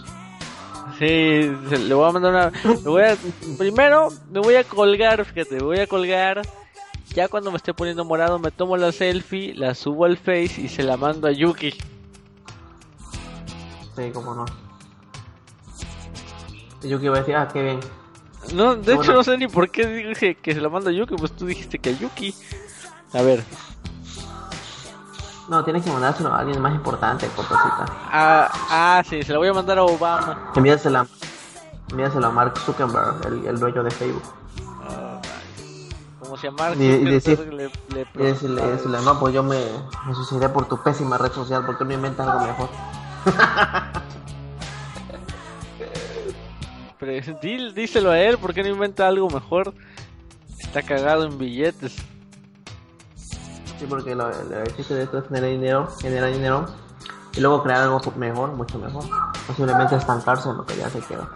Sí, 0.98 1.52
se- 1.70 1.78
le 1.80 1.94
voy 1.94 2.10
a 2.10 2.12
mandar 2.14 2.32
una. 2.32 2.52
le 2.76 2.90
voy 2.90 3.02
a, 3.04 3.18
primero 3.58 4.10
me 4.32 4.40
voy 4.40 4.56
a 4.56 4.64
colgar, 4.64 5.24
fíjate, 5.26 5.56
me 5.56 5.64
voy 5.64 5.80
a 5.80 5.88
colgar. 5.88 6.42
Ya 7.14 7.28
cuando 7.28 7.52
me 7.52 7.58
esté 7.58 7.74
poniendo 7.74 8.06
morado, 8.06 8.40
me 8.40 8.52
tomo 8.52 8.78
la 8.78 8.92
selfie, 8.92 9.54
la 9.56 9.74
subo 9.76 10.06
al 10.06 10.18
Face 10.18 10.62
y 10.62 10.68
se 10.70 10.84
la 10.84 10.98
mando 10.98 11.28
a 11.28 11.32
Yuki. 11.32 11.72
Sí, 13.96 14.12
cómo 14.14 14.34
no. 14.36 14.46
Yuki 16.84 17.08
va 17.08 17.18
a 17.18 17.20
decir, 17.20 17.36
ah, 17.36 17.48
qué 17.52 17.62
bien. 17.64 17.80
No, 18.54 18.76
de 18.76 18.94
hecho 18.94 19.14
no 19.14 19.24
sé 19.24 19.38
ni 19.38 19.48
por 19.48 19.70
qué 19.70 19.86
dije 19.86 20.36
que 20.36 20.54
se 20.54 20.62
la 20.62 20.70
mando 20.70 20.90
a 20.90 20.94
Yuki, 20.94 21.16
pues 21.16 21.32
tú 21.34 21.46
dijiste 21.46 21.80
que 21.80 21.90
a 21.90 21.94
Yuki. 21.94 22.34
A 23.14 23.22
ver, 23.22 23.44
No, 25.50 25.64
tienes 25.64 25.84
que 25.84 25.92
mandárselo 25.92 26.34
a 26.34 26.40
alguien 26.40 26.60
más 26.62 26.74
importante, 26.76 27.28
cortocita. 27.36 27.86
ah, 28.12 28.50
ah, 28.70 29.04
sí, 29.10 29.24
se 29.24 29.32
la 29.32 29.38
voy 29.40 29.48
a 29.48 29.54
mandar 29.54 29.78
a 29.78 29.84
Obama. 29.84 30.52
Envíasela, 30.56 31.08
envíaselo 31.90 32.28
a 32.28 32.32
Mark 32.32 32.58
Zuckerberg, 32.60 33.26
el, 33.28 33.46
el 33.48 33.60
dueño 33.60 33.82
de 33.84 33.92
Facebook. 33.92 34.24
Ah, 34.90 35.22
como 36.20 36.36
si 36.38 36.48
a 36.48 36.52
Mark 36.52 36.76
Y- 36.78 36.84
y 36.84 37.06
decir- 37.06 37.38
Zuckerberg 37.38 37.72
le, 37.94 37.96
le 37.96 38.08
Y 38.16 38.24
decirle, 38.28 38.62
decirle, 38.62 39.00
no, 39.04 39.18
pues 39.20 39.34
yo 39.34 39.42
me, 39.42 39.64
me 40.06 40.14
suicidé 40.16 40.50
por 40.50 40.66
tu 40.68 40.82
pésima 40.84 41.18
red 41.18 41.32
social, 41.32 41.66
porque 41.66 41.86
no 41.86 41.94
inventas 41.94 42.28
algo 42.28 42.46
mejor. 42.46 42.70
Pero 47.00 47.12
di- 47.42 47.72
díselo 47.74 48.12
a 48.12 48.20
él, 48.20 48.38
¿por 48.38 48.54
qué 48.54 48.64
no 48.64 48.70
inventa 48.70 49.08
algo 49.08 49.30
mejor? 49.30 49.74
Está 50.60 50.82
cagado 50.82 51.26
en 51.26 51.38
billetes. 51.38 51.96
Sí, 53.80 53.86
porque 53.88 54.16
lo, 54.16 54.28
lo 54.30 54.46
de 54.50 54.64
esto 54.78 54.96
es 55.20 55.28
generar 55.28 55.50
dinero, 55.52 55.88
generar 56.02 56.32
dinero 56.34 56.66
y 57.36 57.40
luego 57.42 57.62
crear 57.62 57.82
algo 57.84 58.02
mejor, 58.16 58.52
mucho 58.54 58.80
mejor. 58.80 59.04
Posiblemente 59.46 59.96
estancarse 59.96 60.50
en 60.50 60.58
lo 60.58 60.66
que 60.66 60.76
ya 60.76 60.90
se 60.90 61.00
queda. 61.02 61.30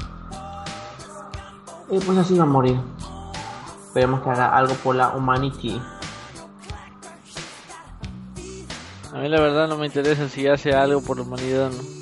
Y 1.91 1.99
pues 1.99 2.17
así 2.17 2.35
va 2.35 2.43
a 2.43 2.47
morir. 2.47 2.79
Esperemos 3.85 4.21
que 4.23 4.29
haga 4.31 4.55
algo 4.57 4.73
por 4.75 4.95
la 4.95 5.09
humanity. 5.09 5.79
A 9.13 9.17
mí 9.19 9.27
la 9.29 9.39
verdad 9.41 9.67
no 9.67 9.77
me 9.77 9.85
interesa 9.85 10.27
si 10.29 10.47
hace 10.47 10.73
algo 10.73 11.01
por 11.01 11.17
la 11.17 11.23
humanidad 11.23 11.67
o 11.67 11.69
no. 11.69 12.00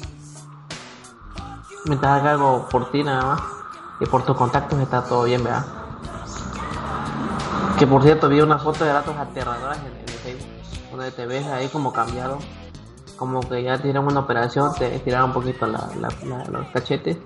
Mientras 1.89 2.21
haga 2.21 2.31
algo 2.31 2.67
por 2.69 2.91
ti 2.91 3.03
nada 3.03 3.25
más. 3.25 3.41
Y 3.99 4.05
por 4.05 4.23
tus 4.23 4.37
contactos 4.37 4.79
está 4.79 5.03
todo 5.03 5.23
bien, 5.23 5.43
¿verdad? 5.43 5.65
Que 7.77 7.85
por 7.87 8.03
cierto 8.03 8.29
vi 8.29 8.39
una 8.41 8.57
foto 8.59 8.83
de 8.85 8.93
datos 8.93 9.15
aterradoras 9.17 9.77
en, 9.79 9.87
en 9.87 9.99
el 9.99 10.09
Facebook. 10.09 10.47
Donde 10.91 11.11
te 11.11 11.25
ves 11.25 11.45
ahí 11.47 11.67
como 11.67 11.91
cambiado. 11.91 12.37
Como 13.17 13.41
que 13.41 13.61
ya 13.63 13.75
hicieron 13.75 14.05
una 14.07 14.21
operación, 14.21 14.73
te 14.75 14.95
estiraron 14.95 15.29
un 15.31 15.33
poquito 15.33 15.65
la, 15.67 15.89
la- 15.99 16.09
la- 16.25 16.45
los 16.45 16.67
cachetes. 16.69 17.17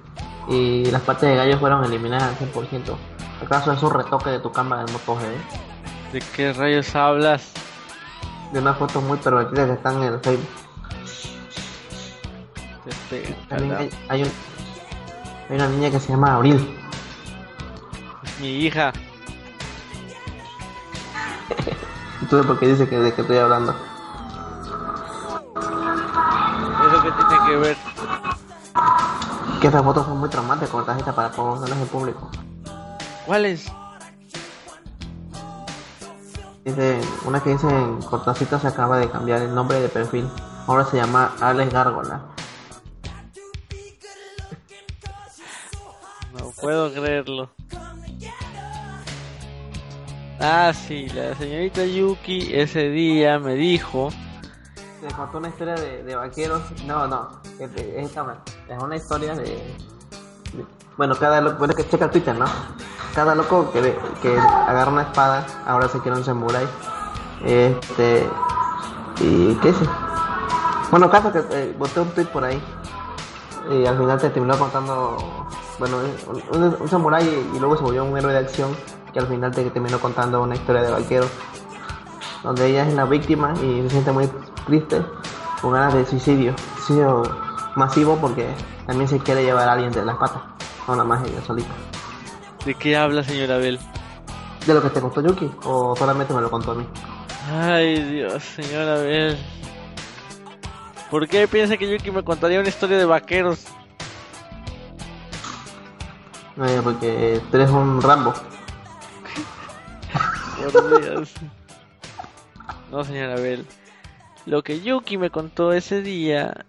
Y 0.48 0.86
las 0.86 1.02
partes 1.02 1.30
de 1.30 1.36
gallo 1.36 1.60
fueron 1.60 1.84
eliminadas 1.84 2.24
al 2.42 2.52
100%. 2.54 2.96
¿Acaso 3.46 3.72
es 3.72 3.84
un 3.84 3.92
retoque 3.92 4.30
de 4.32 4.40
tu 4.40 4.52
cámara 4.52 4.84
del 4.84 4.94
Moto 4.94 5.18
G? 5.18 6.12
¿De 6.14 6.20
qué 6.36 6.54
rayos 6.54 6.96
hablas? 6.96 7.52
De 8.52 8.60
una 8.60 8.74
foto 8.74 9.02
muy 9.02 9.18
pervertida 9.18 9.66
que 9.66 9.74
están 9.74 10.02
en 10.02 10.14
el 10.14 10.20
Facebook. 10.20 10.48
Este, 12.86 13.36
hay, 13.50 13.90
hay, 14.10 14.24
un- 14.24 14.32
hay 15.50 15.56
una 15.56 15.68
niña 15.68 15.92
que 15.92 16.00
se 16.00 16.10
llama 16.10 16.36
Abril. 16.36 16.78
es 18.24 18.40
mi 18.40 18.48
hija. 18.48 18.94
¿Y 22.22 22.26
tú 22.30 22.44
por 22.44 22.60
qué 22.60 22.68
dices 22.68 22.88
que, 22.90 22.98
de 22.98 23.14
que 23.14 23.22
estoy 23.22 23.38
hablando? 23.38 23.76
Eso 26.88 27.04
que 27.04 27.12
tiene 27.12 27.46
que 27.46 27.56
ver. 27.58 27.78
Que 29.62 29.68
esas 29.68 29.84
fotos 29.84 30.06
son 30.06 30.20
muy 30.20 30.30
traumantes 30.30 30.70
con 30.70 30.86
tarjeta 30.86 31.14
para 31.14 31.32
ponerlas 31.32 31.80
en 31.80 31.88
público. 31.88 32.30
¿Cuál 33.26 33.46
es? 33.46 33.72
Dice, 36.66 37.02
una 37.26 37.42
que 37.42 37.52
dice 37.52 37.68
en 37.70 38.02
Cortacito 38.02 38.58
se 38.58 38.68
acaba 38.68 38.98
de 38.98 39.10
cambiar 39.10 39.42
el 39.42 39.54
nombre 39.54 39.82
de 39.82 39.90
perfil. 39.90 40.30
Ahora 40.66 40.86
se 40.86 40.98
llama 40.98 41.34
Alex 41.42 41.74
Gárgola. 41.74 42.33
Puedo 46.64 46.94
creerlo. 46.94 47.50
Ah, 50.40 50.72
sí, 50.74 51.08
la 51.10 51.36
señorita 51.36 51.86
Yuki 51.86 52.54
ese 52.54 52.90
día 52.90 53.38
me 53.38 53.56
dijo. 53.56 54.10
Se 55.02 55.14
contó 55.14 55.40
una 55.40 55.50
historia 55.50 55.76
de, 55.76 56.04
de 56.04 56.16
vaqueros. 56.16 56.62
No, 56.86 57.06
no. 57.08 57.42
Es, 57.60 57.70
es, 57.76 58.12
es 58.16 58.82
una 58.82 58.96
historia 58.96 59.36
de, 59.36 59.76
Bueno, 60.98 61.16
cada 61.16 61.42
loco. 61.42 61.58
Bueno, 61.60 61.74
que 61.74 61.88
checa 61.88 62.10
Twitter, 62.10 62.36
¿no? 62.36 62.46
Cada 63.14 63.36
loco 63.36 63.70
que, 63.72 63.96
que 64.22 64.38
agarra 64.38 64.92
una 64.92 65.04
espada 65.04 65.46
ahora 65.68 65.90
se 65.90 66.00
quiere 66.00 66.18
un 66.18 66.24
samurai. 66.24 66.66
Este. 67.46 68.28
¿Y 69.20 69.56
qué 69.56 69.70
es? 69.70 69.76
Bueno, 70.90 71.10
caso 71.10 71.32
que 71.32 71.40
eh, 71.52 71.76
boté 71.78 72.00
un 72.00 72.10
tweet 72.12 72.28
por 72.28 72.46
ahí. 72.46 72.62
Y 73.70 73.86
al 73.86 73.98
final 73.98 74.18
te 74.18 74.30
terminó 74.30 74.58
contando. 74.58 75.44
Bueno, 75.80 75.98
un, 76.28 76.62
un, 76.62 76.78
un 76.80 76.88
samurái 76.88 77.24
y, 77.24 77.56
y 77.58 77.60
luego 77.60 77.78
se 77.78 77.84
volvió 77.84 78.04
un 78.04 78.18
héroe 78.18 78.34
de 78.34 78.40
acción. 78.40 78.76
Que 79.14 79.20
al 79.20 79.28
final 79.28 79.52
te 79.52 79.64
terminó 79.70 80.00
contando 80.00 80.42
una 80.42 80.56
historia 80.56 80.82
de 80.82 80.90
vaqueros 80.90 81.30
donde 82.42 82.66
ella 82.66 82.88
es 82.88 82.94
la 82.96 83.06
víctima 83.06 83.54
y 83.62 83.84
se 83.84 83.92
siente 83.92 84.12
muy 84.12 84.28
triste 84.66 85.04
con 85.62 85.74
ganas 85.74 85.94
de 85.94 86.04
suicidio, 86.04 86.56
suicidio 86.78 87.22
masivo 87.76 88.18
porque 88.18 88.50
también 88.88 89.08
se 89.08 89.20
quiere 89.20 89.44
llevar 89.44 89.70
a 89.70 89.74
alguien 89.74 89.92
de 89.92 90.04
las 90.04 90.18
patas, 90.18 90.42
no 90.88 90.96
nada 90.96 91.08
más 91.08 91.24
ella 91.28 91.42
solita. 91.46 91.70
¿De 92.66 92.74
qué 92.74 92.98
habla, 92.98 93.24
señora 93.24 93.58
Bell? 93.58 93.80
¿De 94.66 94.74
lo 94.74 94.82
que 94.82 94.90
te 94.90 95.00
contó 95.00 95.22
Yuki 95.22 95.52
o 95.64 95.96
solamente 95.96 96.34
me 96.34 96.42
lo 96.42 96.50
contó 96.50 96.72
a 96.72 96.76
mí? 96.76 96.88
Ay, 97.52 98.02
Dios, 98.04 98.44
señora 98.44 98.96
Bell. 98.96 99.38
¿Por 101.12 101.28
qué 101.28 101.48
piensa 101.48 101.78
que 101.78 101.88
Yuki 101.88 102.10
me 102.10 102.24
contaría 102.24 102.60
una 102.60 102.70
historia 102.70 102.98
de 102.98 103.06
vaqueros? 103.06 103.68
Eh, 106.58 106.82
porque 106.84 107.42
tú 107.50 107.58
eres 107.58 107.70
un 107.70 108.02
Rambo. 108.02 108.34
Por 110.72 111.02
Dios. 111.02 111.34
No, 112.92 113.04
señora 113.04 113.36
Bell. 113.36 113.66
Lo 114.46 114.64
que 114.64 114.82
Yuki 114.82 115.18
me 115.18 115.30
contó 115.30 115.74
ese 115.74 116.02
día 116.02 116.66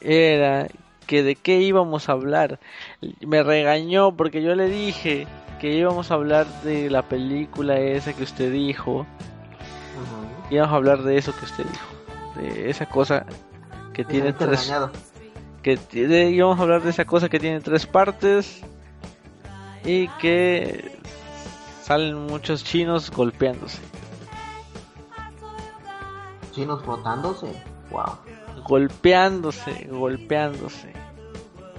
era 0.00 0.68
que 1.06 1.22
de 1.22 1.36
qué 1.36 1.58
íbamos 1.60 2.08
a 2.08 2.12
hablar. 2.12 2.58
Me 3.20 3.42
regañó 3.42 4.16
porque 4.16 4.42
yo 4.42 4.54
le 4.54 4.68
dije 4.68 5.26
que 5.60 5.72
íbamos 5.72 6.10
a 6.10 6.14
hablar 6.14 6.46
de 6.62 6.90
la 6.90 7.02
película 7.02 7.78
esa 7.78 8.12
que 8.14 8.24
usted 8.24 8.50
dijo. 8.50 9.06
Íbamos 10.50 10.72
a 10.72 10.76
hablar 10.76 11.02
de 11.02 11.18
eso 11.18 11.32
que 11.36 11.44
usted 11.44 11.64
dijo. 11.64 11.86
De 12.36 12.70
esa 12.70 12.86
cosa 12.86 13.26
que 13.92 14.04
tiene 14.04 14.32
tres... 14.32 14.66
regañado. 14.66 14.90
Que 15.62 15.76
t- 15.76 16.06
de- 16.08 16.30
íbamos 16.30 16.58
a 16.58 16.62
hablar 16.62 16.82
de 16.82 16.90
esa 16.90 17.04
cosa 17.04 17.28
que 17.28 17.38
tiene 17.38 17.60
tres 17.60 17.86
partes 17.86 18.60
y 19.84 20.08
que 20.20 20.98
salen 21.82 22.26
muchos 22.26 22.64
chinos 22.64 23.10
golpeándose. 23.10 23.80
Chinos 26.52 26.84
botándose. 26.84 27.46
Wow. 27.90 28.18
Golpeándose, 28.66 29.88
golpeándose. 29.90 30.92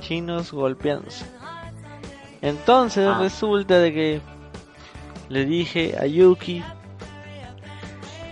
Chinos 0.02 0.52
golpeándose. 0.52 1.26
Entonces 2.41 3.08
Ah. 3.08 3.19
resulta 3.19 3.80
de 3.80 3.93
que 3.93 4.22
le 5.30 5.46
dije 5.46 5.96
a 6.00 6.06
Yuki, 6.08 6.63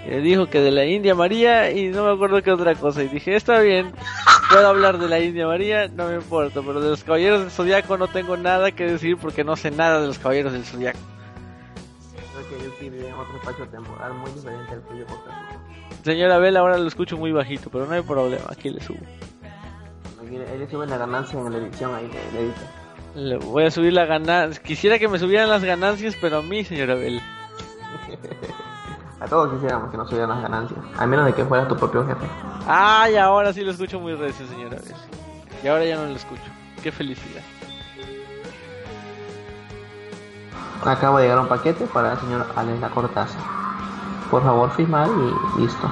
le 0.08 0.22
dijo 0.22 0.48
que 0.48 0.60
de 0.60 0.72
la 0.72 0.86
India 0.86 1.14
María 1.16 1.72
y 1.72 1.90
no 1.90 2.06
me 2.06 2.14
acuerdo 2.14 2.42
qué 2.42 2.52
otra 2.52 2.76
cosa. 2.76 3.04
Y 3.04 3.08
dije, 3.08 3.36
está 3.36 3.60
bien, 3.60 3.92
puedo 4.50 4.68
hablar 4.68 4.98
de 4.98 5.08
la 5.08 5.20
India 5.20 5.48
María, 5.48 5.88
no 5.88 6.08
me 6.08 6.16
importa, 6.16 6.62
pero 6.62 6.82
de 6.82 6.90
los 6.90 7.04
Caballeros 7.04 7.42
del 7.42 7.52
Zodiaco 7.52 7.98
no 7.98 8.08
tengo 8.08 8.36
nada 8.38 8.72
que 8.72 8.86
decir 8.86 9.18
porque 9.18 9.44
no 9.44 9.56
sé 9.56 9.72
nada 9.72 10.02
de 10.02 10.08
los 10.08 10.20
Caballeros 10.20 10.54
del 10.54 10.66
Zodiaco. 10.66 11.00
Creo 12.34 12.50
que 12.50 12.66
Yuki 12.66 12.90
vive 12.90 13.10
en 13.10 13.14
otro 13.14 13.38
espacio 13.38 13.68
temporal 13.68 14.14
muy 14.16 14.32
diferente 14.32 14.74
al 14.74 14.82
tuyo. 14.82 15.06
Señora 16.04 16.40
Bell, 16.40 16.58
ahora 16.58 16.78
lo 16.78 16.88
escucho 16.88 17.18
muy 17.18 17.32
bajito, 17.32 17.70
pero 17.70 17.86
no 17.86 17.94
hay 17.94 18.02
problema, 18.02 18.46
aquí 18.50 18.70
le 18.70 18.82
subo. 18.82 19.00
Aquí 20.24 20.36
Él 20.36 20.60
le 20.60 20.70
sube 20.70 20.88
la 20.88 20.98
ganancia 20.98 21.40
en 21.40 21.52
la 21.52 21.58
edición 21.60 21.94
ahí 21.94 22.08
de 22.08 22.40
edita. 22.40 22.62
Le 23.14 23.38
voy 23.38 23.66
a 23.66 23.72
subir 23.72 23.94
la 23.94 24.06
ganancia. 24.06 24.64
Quisiera 24.64 24.98
que 24.98 25.08
me 25.08 25.20
subieran 25.20 25.50
las 25.50 25.64
ganancias, 25.64 26.16
pero 26.20 26.38
a 26.38 26.42
mí, 26.42 26.64
señora 26.64 26.96
Bell. 26.96 27.22
A 29.22 29.26
todos 29.28 29.54
quisiéramos 29.54 29.92
que 29.92 29.98
nos 29.98 30.10
subieran 30.10 30.30
las 30.32 30.42
ganancias. 30.42 30.80
A 30.98 31.06
menos 31.06 31.26
de 31.28 31.34
que 31.34 31.46
fueras 31.46 31.68
tu 31.68 31.76
propio 31.78 32.06
jefe. 32.06 32.28
Ay, 32.68 33.18
ahora 33.18 33.54
sí 33.54 33.62
lo 33.64 33.72
escucho 33.72 34.00
muy 34.00 34.16
recio, 34.16 34.48
señora. 34.48 34.78
Y 35.64 35.68
ahora 35.68 35.86
ya 35.86 35.96
no 35.98 36.06
lo 36.08 36.16
escucho. 36.16 36.42
Qué 36.82 36.92
felicidad. 36.92 37.44
Acaba 40.84 41.20
de 41.20 41.26
llegar 41.28 41.40
un 41.40 41.48
paquete 41.48 41.86
para 41.86 42.14
el 42.14 42.20
señor 42.20 42.48
Alex 42.56 42.80
La 42.80 42.90
Cortaza. 42.90 43.38
Por 44.32 44.42
favor, 44.42 44.72
firmar 44.72 45.08
y 45.58 45.62
listo. 45.62 45.88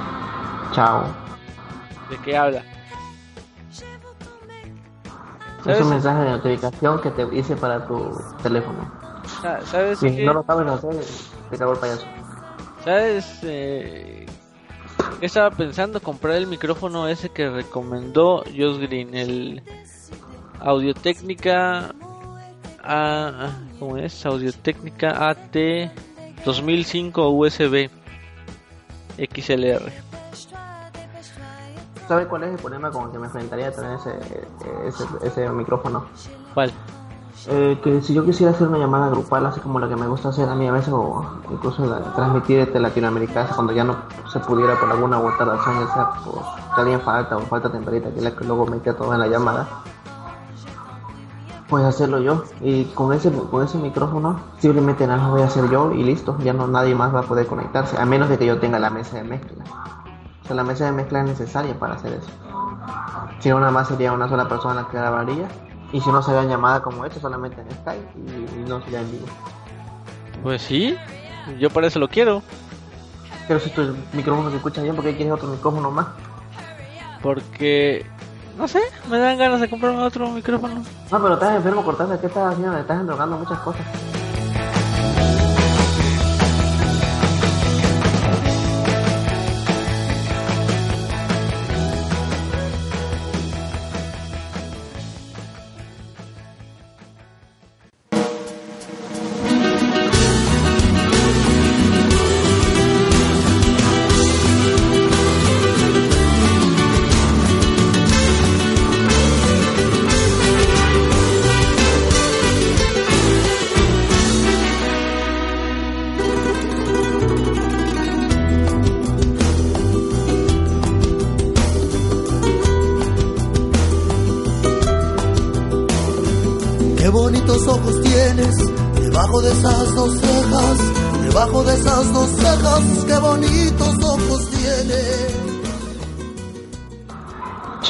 Chao. 0.72 1.04
¿De 2.08 2.16
qué 2.18 2.36
habla? 2.36 2.62
Es 5.66 5.80
un 5.80 5.90
mensaje 5.90 6.22
de 6.22 6.30
notificación 6.30 7.00
que 7.00 7.10
te 7.10 7.22
hice 7.36 7.54
para 7.54 7.86
tu 7.86 8.10
teléfono. 8.42 8.78
¿Sabes 9.66 9.98
Si 10.00 10.16
qué? 10.16 10.24
no 10.24 10.32
lo 10.32 10.42
sabes 10.42 10.66
hacer, 10.72 10.96
te 11.50 11.58
cago 11.58 11.72
el 11.74 11.78
payaso. 11.78 12.06
¿Sabes? 12.84 13.40
Eh, 13.42 14.26
¿qué 15.20 15.26
estaba 15.26 15.50
pensando? 15.50 16.00
Comprar 16.00 16.36
el 16.36 16.46
micrófono 16.46 17.08
ese 17.08 17.28
que 17.28 17.50
recomendó 17.50 18.42
Josh 18.46 18.78
Green. 18.80 19.14
El 19.14 19.62
Audio 20.60 20.94
Técnica... 20.94 21.94
A, 22.82 23.50
¿Cómo 23.78 23.98
es? 23.98 24.24
Audio 24.24 24.52
Técnica 24.52 25.28
AT 25.28 25.54
2005 26.46 27.28
USB 27.28 27.90
XLR. 29.18 29.92
¿Sabes 32.08 32.26
cuál 32.26 32.44
es 32.44 32.50
el 32.50 32.56
problema 32.56 32.90
con 32.90 33.04
el 33.04 33.12
que 33.12 33.18
me 33.18 33.26
enfrentaría 33.26 33.68
a 33.68 33.72
tener 33.72 33.98
ese, 33.98 34.18
ese, 34.86 35.04
ese 35.22 35.48
micrófono? 35.50 36.08
¿Cuál? 36.54 36.72
Eh, 37.48 37.80
que 37.82 38.02
si 38.02 38.12
yo 38.12 38.24
quisiera 38.24 38.52
hacer 38.52 38.68
una 38.68 38.78
llamada 38.78 39.08
grupal, 39.08 39.46
así 39.46 39.60
como 39.60 39.80
la 39.80 39.88
que 39.88 39.96
me 39.96 40.06
gusta 40.06 40.28
hacer 40.28 40.48
a 40.48 40.54
mí 40.54 40.66
a 40.66 40.72
veces, 40.72 40.92
o 40.92 41.24
incluso 41.50 41.82
transmitir 42.14 42.66
desde 42.66 42.78
Latinoamérica, 42.78 43.48
cuando 43.54 43.72
ya 43.72 43.82
no 43.82 43.96
se 44.30 44.40
pudiera 44.40 44.78
por 44.78 44.90
alguna 44.90 45.18
u 45.18 45.26
otra 45.26 45.46
razón, 45.46 45.80
ya 45.80 45.94
sea 45.94 46.10
por 46.22 46.34
que 46.74 46.80
alguien 46.80 47.00
falta 47.00 47.36
o 47.36 47.40
falta 47.40 47.72
temperita, 47.72 48.10
que 48.10 48.18
es 48.18 48.24
la 48.24 48.36
que 48.36 48.44
luego 48.44 48.66
metía 48.66 48.94
todo 48.94 49.14
en 49.14 49.20
la 49.20 49.26
llamada, 49.26 49.66
pues 51.68 51.84
hacerlo 51.84 52.20
yo. 52.20 52.44
Y 52.60 52.84
con 52.86 53.12
ese, 53.14 53.32
con 53.32 53.64
ese 53.64 53.78
micrófono, 53.78 54.38
simplemente 54.58 55.06
nada 55.06 55.22
más 55.22 55.30
voy 55.30 55.42
a 55.42 55.46
hacer 55.46 55.70
yo 55.70 55.92
y 55.92 56.02
listo, 56.02 56.36
ya 56.40 56.52
no 56.52 56.66
nadie 56.66 56.94
más 56.94 57.14
va 57.14 57.20
a 57.20 57.22
poder 57.24 57.46
conectarse, 57.46 57.98
a 57.98 58.04
menos 58.04 58.28
de 58.28 58.36
que 58.36 58.44
yo 58.44 58.58
tenga 58.60 58.78
la 58.78 58.90
mesa 58.90 59.16
de 59.16 59.24
mezcla. 59.24 59.64
O 60.44 60.46
sea, 60.46 60.56
la 60.56 60.64
mesa 60.64 60.84
de 60.84 60.92
mezcla 60.92 61.20
es 61.20 61.26
necesaria 61.26 61.78
para 61.78 61.94
hacer 61.94 62.14
eso. 62.14 62.30
Si 63.38 63.48
no, 63.48 63.60
nada 63.60 63.72
más 63.72 63.88
sería 63.88 64.12
una 64.12 64.28
sola 64.28 64.46
persona 64.46 64.74
la 64.74 64.88
que 64.88 64.98
grabaría. 64.98 65.48
Y 65.92 66.00
si 66.00 66.10
no 66.10 66.22
sería 66.22 66.44
llamada 66.44 66.80
como 66.82 67.04
esta, 67.04 67.20
solamente 67.20 67.60
en 67.60 67.70
Skype 67.70 68.08
y, 68.16 68.60
y 68.60 68.68
no 68.68 68.80
sería 68.82 69.00
en 69.00 69.10
vivo. 69.10 69.26
Pues 70.42 70.62
sí, 70.62 70.96
yo 71.58 71.70
para 71.70 71.88
eso 71.88 71.98
lo 71.98 72.08
quiero. 72.08 72.42
Pero 73.48 73.58
si 73.60 73.70
tu 73.70 73.96
micrófono 74.12 74.50
se 74.50 74.56
escucha 74.56 74.82
bien, 74.82 74.94
¿por 74.94 75.04
qué 75.04 75.16
quieres 75.16 75.32
otro 75.34 75.48
micrófono 75.48 75.90
más? 75.90 76.06
Porque, 77.22 78.06
no 78.56 78.68
sé, 78.68 78.80
me 79.10 79.18
dan 79.18 79.38
ganas 79.38 79.60
de 79.60 79.68
comprarme 79.68 80.02
otro 80.02 80.30
micrófono. 80.30 80.82
No, 81.10 81.22
pero 81.22 81.34
estás 81.34 81.56
enfermo, 81.56 81.84
cortando. 81.84 82.18
¿Qué 82.20 82.28
estás 82.28 82.52
haciendo? 82.52 82.78
Estás 82.78 83.00
endrogando 83.00 83.36
muchas 83.36 83.58
cosas. 83.58 83.82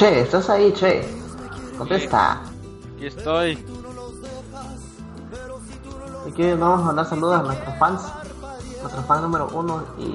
Che, 0.01 0.21
¿estás 0.21 0.49
ahí, 0.49 0.73
Che? 0.73 1.07
Contesta. 1.77 2.41
Aquí 2.95 3.05
estoy. 3.05 3.51
Aquí 6.27 6.53
vamos 6.53 6.79
a 6.79 6.83
mandar 6.85 7.05
saludos 7.05 7.39
a 7.39 7.43
nuestros 7.43 7.77
fans. 7.77 8.01
Nuestro 8.81 9.03
fan 9.03 9.21
número 9.21 9.47
uno 9.53 9.83
y... 9.99 10.05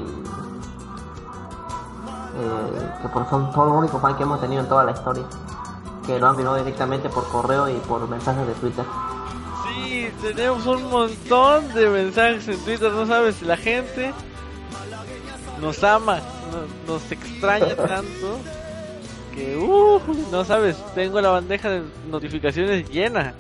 eh, 2.41 2.91
que 3.01 3.09
por 3.11 3.31
son, 3.31 3.53
son 3.55 3.69
los 3.69 3.79
únicos 3.79 4.03
fans 4.03 4.17
que 4.17 4.25
hemos 4.25 4.41
tenido 4.41 4.63
en 4.63 4.69
toda 4.69 4.83
la 4.83 4.91
historia. 4.91 5.23
Que 6.05 6.19
lo 6.19 6.27
han 6.27 6.33
enviado 6.33 6.57
directamente 6.57 7.09
por 7.09 7.29
correo 7.29 7.69
y 7.69 7.75
por 7.87 8.09
mensajes 8.09 8.45
de 8.45 8.55
Twitter. 8.55 8.85
Sí, 9.63 10.11
tenemos 10.21 10.67
un 10.67 10.91
montón 10.91 11.73
de 11.75 11.89
mensajes 11.91 12.49
en 12.49 12.59
Twitter, 12.65 12.91
no 12.91 13.07
sabes, 13.07 13.41
la 13.43 13.57
gente 13.57 14.13
nos 15.61 15.85
ama, 15.85 16.19
no- 16.51 16.93
nos 16.93 17.13
extraña 17.13 17.77
tanto 17.77 18.39
que, 19.37 19.57
uh, 19.57 20.01
no 20.33 20.45
sabes, 20.45 20.77
tengo 20.95 21.21
la 21.21 21.31
bandeja 21.31 21.69
de 21.71 21.83
notificaciones 22.11 22.89
llena. 22.91 23.35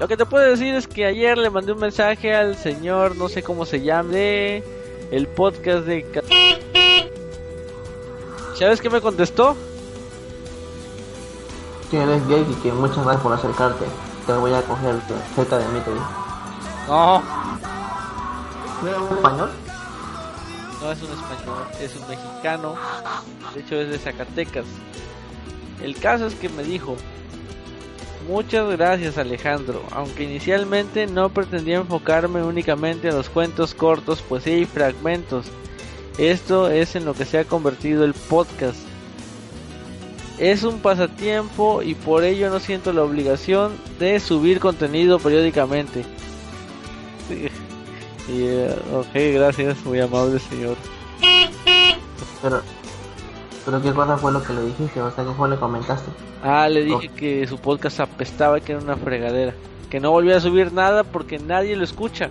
Lo 0.00 0.08
que 0.08 0.16
te 0.16 0.26
puedo 0.26 0.44
decir 0.44 0.74
es 0.74 0.88
que 0.88 1.06
ayer 1.06 1.38
le 1.38 1.48
mandé 1.48 1.72
un 1.72 1.78
mensaje 1.78 2.34
al 2.34 2.56
señor, 2.56 3.16
no 3.16 3.28
sé 3.28 3.42
cómo 3.42 3.64
se 3.64 3.80
llame, 3.80 4.64
el 5.12 5.28
podcast 5.28 5.86
de... 5.86 6.04
¿Sabes 8.58 8.80
qué 8.80 8.90
me 8.90 9.00
contestó? 9.00 9.56
Que 11.90 12.02
eres 12.02 12.26
gay 12.26 12.44
y 12.50 12.54
que 12.62 12.72
muchas 12.72 13.04
gracias 13.04 13.22
por 13.22 13.32
acercarte. 13.32 13.84
Te 14.26 14.32
voy 14.32 14.52
a 14.52 14.62
coger 14.62 14.96
cerca 15.36 15.58
de 15.58 15.68
mí, 15.68 15.80
te 15.80 15.90
digo. 15.92 16.06
No, 16.88 17.22
¿No 18.82 18.88
era 18.88 19.00
un 19.00 19.16
español? 19.16 19.50
No 20.82 20.90
es 20.90 21.00
un 21.00 21.12
español, 21.12 21.64
es 21.80 21.94
un 21.94 22.08
mexicano. 22.08 22.74
De 23.54 23.60
hecho 23.60 23.76
es 23.80 23.88
de 23.88 23.98
Zacatecas. 23.98 24.64
El 25.80 25.94
caso 25.96 26.26
es 26.26 26.34
que 26.34 26.48
me 26.48 26.64
dijo, 26.64 26.96
muchas 28.28 28.68
gracias 28.70 29.16
Alejandro, 29.16 29.82
aunque 29.92 30.24
inicialmente 30.24 31.06
no 31.06 31.28
pretendía 31.28 31.76
enfocarme 31.76 32.42
únicamente 32.42 33.08
a 33.08 33.12
los 33.12 33.28
cuentos 33.28 33.74
cortos, 33.74 34.24
pues 34.28 34.44
hay 34.46 34.64
fragmentos. 34.64 35.46
Esto 36.18 36.68
es 36.68 36.96
en 36.96 37.04
lo 37.04 37.14
que 37.14 37.24
se 37.24 37.38
ha 37.38 37.44
convertido 37.44 38.04
el 38.04 38.14
podcast. 38.14 38.78
Es 40.38 40.64
un 40.64 40.80
pasatiempo 40.80 41.82
y 41.82 41.94
por 41.94 42.24
ello 42.24 42.50
no 42.50 42.58
siento 42.58 42.92
la 42.92 43.04
obligación 43.04 43.72
de 44.00 44.18
subir 44.18 44.58
contenido 44.58 45.20
periódicamente. 45.20 46.04
Y, 48.28 48.66
ok, 48.94 49.34
gracias, 49.34 49.84
muy 49.84 50.00
amable 50.00 50.38
señor. 50.38 50.76
Pero, 52.40 52.60
pero 53.64 53.82
¿qué 53.82 53.92
cosa 53.92 54.16
fue 54.16 54.32
lo 54.32 54.42
que 54.42 54.52
le 54.52 54.62
dijiste? 54.62 55.00
O 55.00 55.10
sea, 55.10 55.24
¿qué 55.24 55.30
fue 55.32 55.48
lo 55.48 55.56
que 55.56 55.60
comentaste? 55.60 56.10
Ah, 56.42 56.68
le 56.68 56.84
dije 56.84 57.08
que 57.08 57.46
su 57.46 57.58
podcast 57.58 58.00
apestaba 58.00 58.58
y 58.58 58.60
que 58.62 58.72
era 58.72 58.80
una 58.80 58.96
fregadera. 58.96 59.54
Que 59.90 60.00
no 60.00 60.10
volvía 60.10 60.36
a 60.36 60.40
subir 60.40 60.72
nada 60.72 61.04
porque 61.04 61.38
nadie 61.38 61.76
lo 61.76 61.84
escucha. 61.84 62.30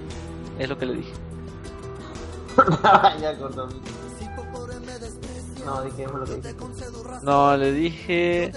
Es 0.60 0.68
lo 0.68 0.78
que 0.78 0.86
le 0.86 0.94
dije. 0.96 1.14
ya 3.22 3.38
cortó. 3.38 3.70
No, 5.66 5.84
dije, 5.84 6.08
fue 6.08 6.20
lo 6.20 6.26
que 6.26 6.36
dijiste. 6.36 6.56
No, 7.24 7.58
le 7.58 7.72
dije... 7.72 8.52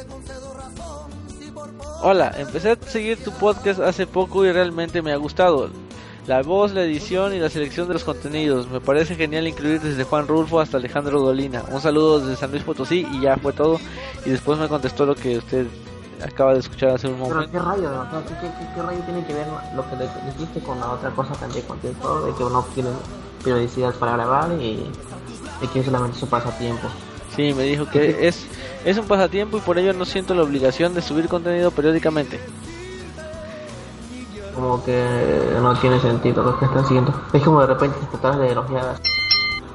Hola, 2.02 2.32
empecé 2.36 2.72
a 2.72 2.76
seguir 2.76 3.22
tu 3.22 3.30
podcast 3.32 3.80
hace 3.80 4.06
poco 4.06 4.44
y 4.44 4.52
realmente 4.52 5.00
me 5.00 5.12
ha 5.12 5.16
gustado. 5.16 5.70
La 6.26 6.42
voz, 6.42 6.72
la 6.72 6.82
edición 6.84 7.34
y 7.34 7.38
la 7.38 7.50
selección 7.50 7.86
de 7.86 7.94
los 7.94 8.04
contenidos. 8.04 8.68
Me 8.70 8.80
parece 8.80 9.14
genial 9.14 9.46
incluir 9.46 9.80
desde 9.80 10.04
Juan 10.04 10.26
Rulfo 10.26 10.58
hasta 10.58 10.78
Alejandro 10.78 11.20
Dolina. 11.20 11.62
Un 11.70 11.82
saludo 11.82 12.20
desde 12.20 12.36
San 12.36 12.50
Luis 12.50 12.62
Potosí 12.62 13.06
y 13.12 13.20
ya 13.20 13.36
fue 13.36 13.52
todo. 13.52 13.78
Y 14.24 14.30
después 14.30 14.58
me 14.58 14.66
contestó 14.68 15.04
lo 15.04 15.14
que 15.14 15.36
usted 15.36 15.66
acaba 16.24 16.54
de 16.54 16.60
escuchar 16.60 16.90
hace 16.90 17.08
un 17.08 17.14
Pero 17.14 17.28
momento. 17.28 17.52
qué 17.52 17.58
rayo, 17.58 17.90
o 17.90 18.10
sea, 18.10 18.22
¿qué, 18.26 18.34
qué, 18.40 18.52
qué, 18.58 18.66
qué 18.74 18.82
rayo 18.82 19.00
tiene 19.04 19.26
que 19.26 19.34
ver 19.34 19.46
lo 19.76 19.90
que 19.90 19.96
le 19.96 20.08
dijiste 20.32 20.60
con 20.60 20.80
la 20.80 20.92
otra 20.92 21.10
cosa 21.10 21.34
también 21.34 21.66
contestó 21.66 22.24
de 22.24 22.34
que 22.34 22.44
uno 22.44 22.64
tiene 22.74 22.88
periodicidad 23.42 23.94
para 23.96 24.12
grabar 24.16 24.50
y, 24.52 24.90
y 25.60 25.66
que 25.74 25.80
es 25.80 25.84
solamente 25.84 26.18
su 26.18 26.26
pasatiempo. 26.26 26.88
Sí, 27.36 27.52
me 27.52 27.64
dijo 27.64 27.86
que 27.90 28.26
es, 28.28 28.46
es 28.86 28.96
un 28.96 29.06
pasatiempo 29.06 29.58
y 29.58 29.60
por 29.60 29.76
ello 29.76 29.92
no 29.92 30.06
siento 30.06 30.34
la 30.34 30.44
obligación 30.44 30.94
de 30.94 31.02
subir 31.02 31.28
contenido 31.28 31.70
periódicamente. 31.70 32.40
Como 34.54 34.84
que 34.84 35.04
no 35.60 35.74
tiene 35.80 36.00
sentido 36.00 36.42
lo 36.44 36.58
que 36.58 36.64
está 36.66 36.80
haciendo. 36.80 37.12
Es 37.32 37.42
como 37.42 37.60
de 37.60 37.66
repente 37.66 37.98
te 38.00 38.06
tratas 38.18 38.38
de 38.40 38.50
elogiadas 38.52 39.00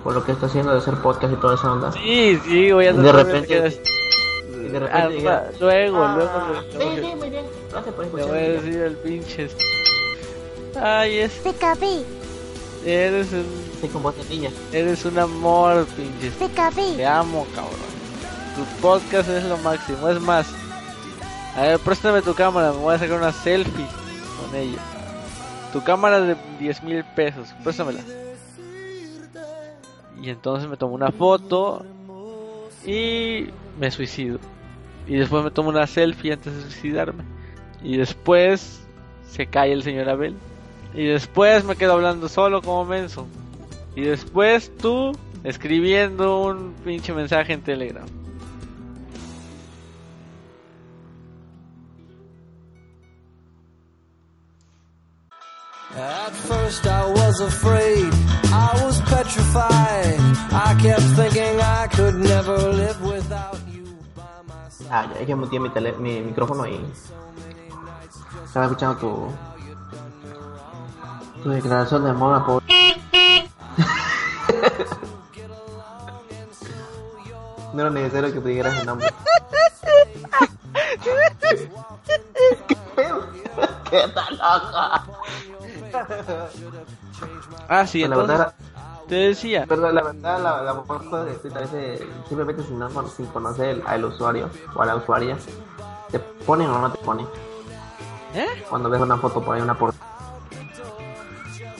por 0.04 0.14
lo 0.14 0.24
que 0.24 0.32
está 0.32 0.46
haciendo 0.46 0.72
de 0.72 0.78
hacer 0.78 0.96
podcast 0.96 1.34
y 1.34 1.36
toda 1.38 1.56
esa 1.56 1.74
onda. 1.74 1.92
Sí, 1.92 2.40
sí, 2.46 2.72
voy 2.72 2.86
a 2.88 2.94
de 2.94 3.02
tratar 3.04 3.26
repente- 3.26 3.80
Y 4.52 4.72
de 4.72 4.80
repente 4.80 5.28
Ah, 5.30 5.44
luego, 5.60 5.98
"Ah, 6.04 6.14
luego 6.16 6.62
Sí, 6.72 6.78
le- 6.78 7.02
sí, 7.10 7.16
muy 7.18 7.30
bien. 7.30 7.46
Gracias 7.72 7.96
por 7.96 8.06
le 8.06 8.12
voy 8.12 8.22
a 8.22 8.24
escuchar. 8.24 8.64
decir 8.64 8.84
al 8.84 8.96
pinche. 8.98 9.50
Ay, 10.82 11.18
es, 11.20 11.32
Pikapi, 11.34 12.06
eres 12.86 13.28
un, 13.34 13.46
Sí, 13.82 13.88
de 13.88 14.36
niña. 14.36 14.50
eres 14.72 15.04
un 15.06 15.18
amor, 15.20 15.86
pinche. 15.98 16.32
Pikapi. 16.32 16.94
Te 16.96 17.06
amo, 17.06 17.46
cabrón. 17.56 17.76
Tu 18.56 18.82
podcast 18.82 19.30
es 19.30 19.44
lo 19.46 19.58
máximo. 19.58 20.08
Es 20.08 20.22
más, 20.22 20.48
a 21.58 21.62
ver, 21.62 21.80
préstame 21.80 22.22
tu 22.22 22.34
cámara. 22.34 22.72
Me 22.72 22.78
voy 22.78 22.96
a 22.96 23.00
sacar 23.00 23.18
una 23.18 23.32
selfie 23.34 23.86
ella. 24.54 24.80
Tu 25.74 25.84
cámara 25.84 26.20
de 26.22 26.36
10 26.60 26.84
mil 26.84 27.04
pesos. 27.16 27.54
Préstamela. 27.64 28.02
Y 30.22 30.30
entonces 30.30 30.70
me 30.70 30.78
tomo 30.78 30.96
una 30.96 31.12
foto 31.12 31.86
y 32.86 33.48
me 33.80 33.92
suicido. 33.92 34.40
Y 35.08 35.16
después 35.16 35.44
me 35.44 35.52
tomo 35.52 35.70
una 35.70 35.88
selfie 35.88 36.34
antes 36.34 36.54
de 36.56 36.62
suicidarme. 36.64 37.24
Y 37.84 37.98
después 37.98 38.82
se 39.30 39.48
cae 39.48 39.72
el 39.72 39.84
señor 39.84 40.10
Abel. 40.10 40.36
Y 40.94 41.06
después 41.06 41.64
me 41.64 41.76
quedo 41.76 41.94
hablando 41.94 42.28
solo 42.28 42.62
como 42.62 42.86
menso. 42.86 43.28
Y 43.96 44.02
después 44.02 44.72
tú 44.78 45.14
escribiendo 45.44 46.42
un 46.42 46.74
pinche 46.84 47.14
mensaje 47.14 47.54
en 47.54 47.62
Telegram. 47.62 48.06
At 55.96 56.30
first 56.32 56.86
I 56.86 57.06
was 57.10 57.42
afraid, 57.42 58.14
I 58.54 58.80
was 58.86 59.02
petrified. 59.02 60.20
I 60.54 60.78
kept 60.80 61.02
thinking 61.18 61.60
I 61.60 61.88
could 61.88 62.16
never 62.16 62.58
live 62.58 63.02
without 63.02 63.58
you 63.68 63.98
by 64.16 64.42
my 64.46 64.70
side. 64.70 64.88
Ah, 64.92 65.10
ya 65.10 65.20
es 65.22 65.26
que 65.26 65.36
muteé 65.36 65.60
mi, 65.60 65.70
tele, 65.70 65.94
mi 65.94 66.22
micrófono 66.22 66.68
y 66.68 66.80
estaba 68.46 68.66
escuchando 68.66 69.00
tu 69.00 69.34
tu 71.42 71.50
declaración 71.50 72.04
de 72.04 72.12
amor 72.12 72.36
a 72.36 72.46
por 72.46 72.62
No 77.74 77.82
era 77.82 77.90
necesario 77.90 78.32
que 78.32 78.40
dijeras 78.48 78.80
el 78.80 78.86
nombre. 78.86 79.10
¿Qué 82.68 82.76
pedo? 82.96 83.28
¿Qué 83.90 84.08
tal 84.14 84.38
loco? 84.38 85.20
Ah, 87.68 87.86
sí, 87.86 88.00
la 88.00 88.06
entonces 88.08 88.38
verdad, 88.38 88.54
te 89.08 89.16
decía. 89.16 89.66
Pero 89.68 89.92
la 89.92 90.02
verdad, 90.04 90.42
la, 90.42 90.62
la 90.64 90.74
mejor 90.74 91.26
de 91.26 91.34
Twitter 91.36 91.64
es 91.64 91.72
de, 91.72 92.08
simplemente 92.28 92.64
sin, 92.64 92.80
no- 92.80 93.08
sin 93.08 93.26
conocer 93.28 93.82
al 93.86 94.06
usuario 94.06 94.50
o 94.76 94.82
a 94.82 94.86
la 94.86 94.96
usuaria, 94.96 95.38
te 96.12 96.20
ponen 96.20 96.70
o 96.70 96.80
no 96.80 96.92
te 96.92 96.98
ponen. 97.04 97.28
¿Eh? 98.36 98.48
Cuando 98.70 98.90
ves 98.90 99.02
una 99.02 99.18
foto 99.18 99.42
por 99.42 99.56
ahí, 99.56 99.62
una 99.62 99.74
por 99.78 99.94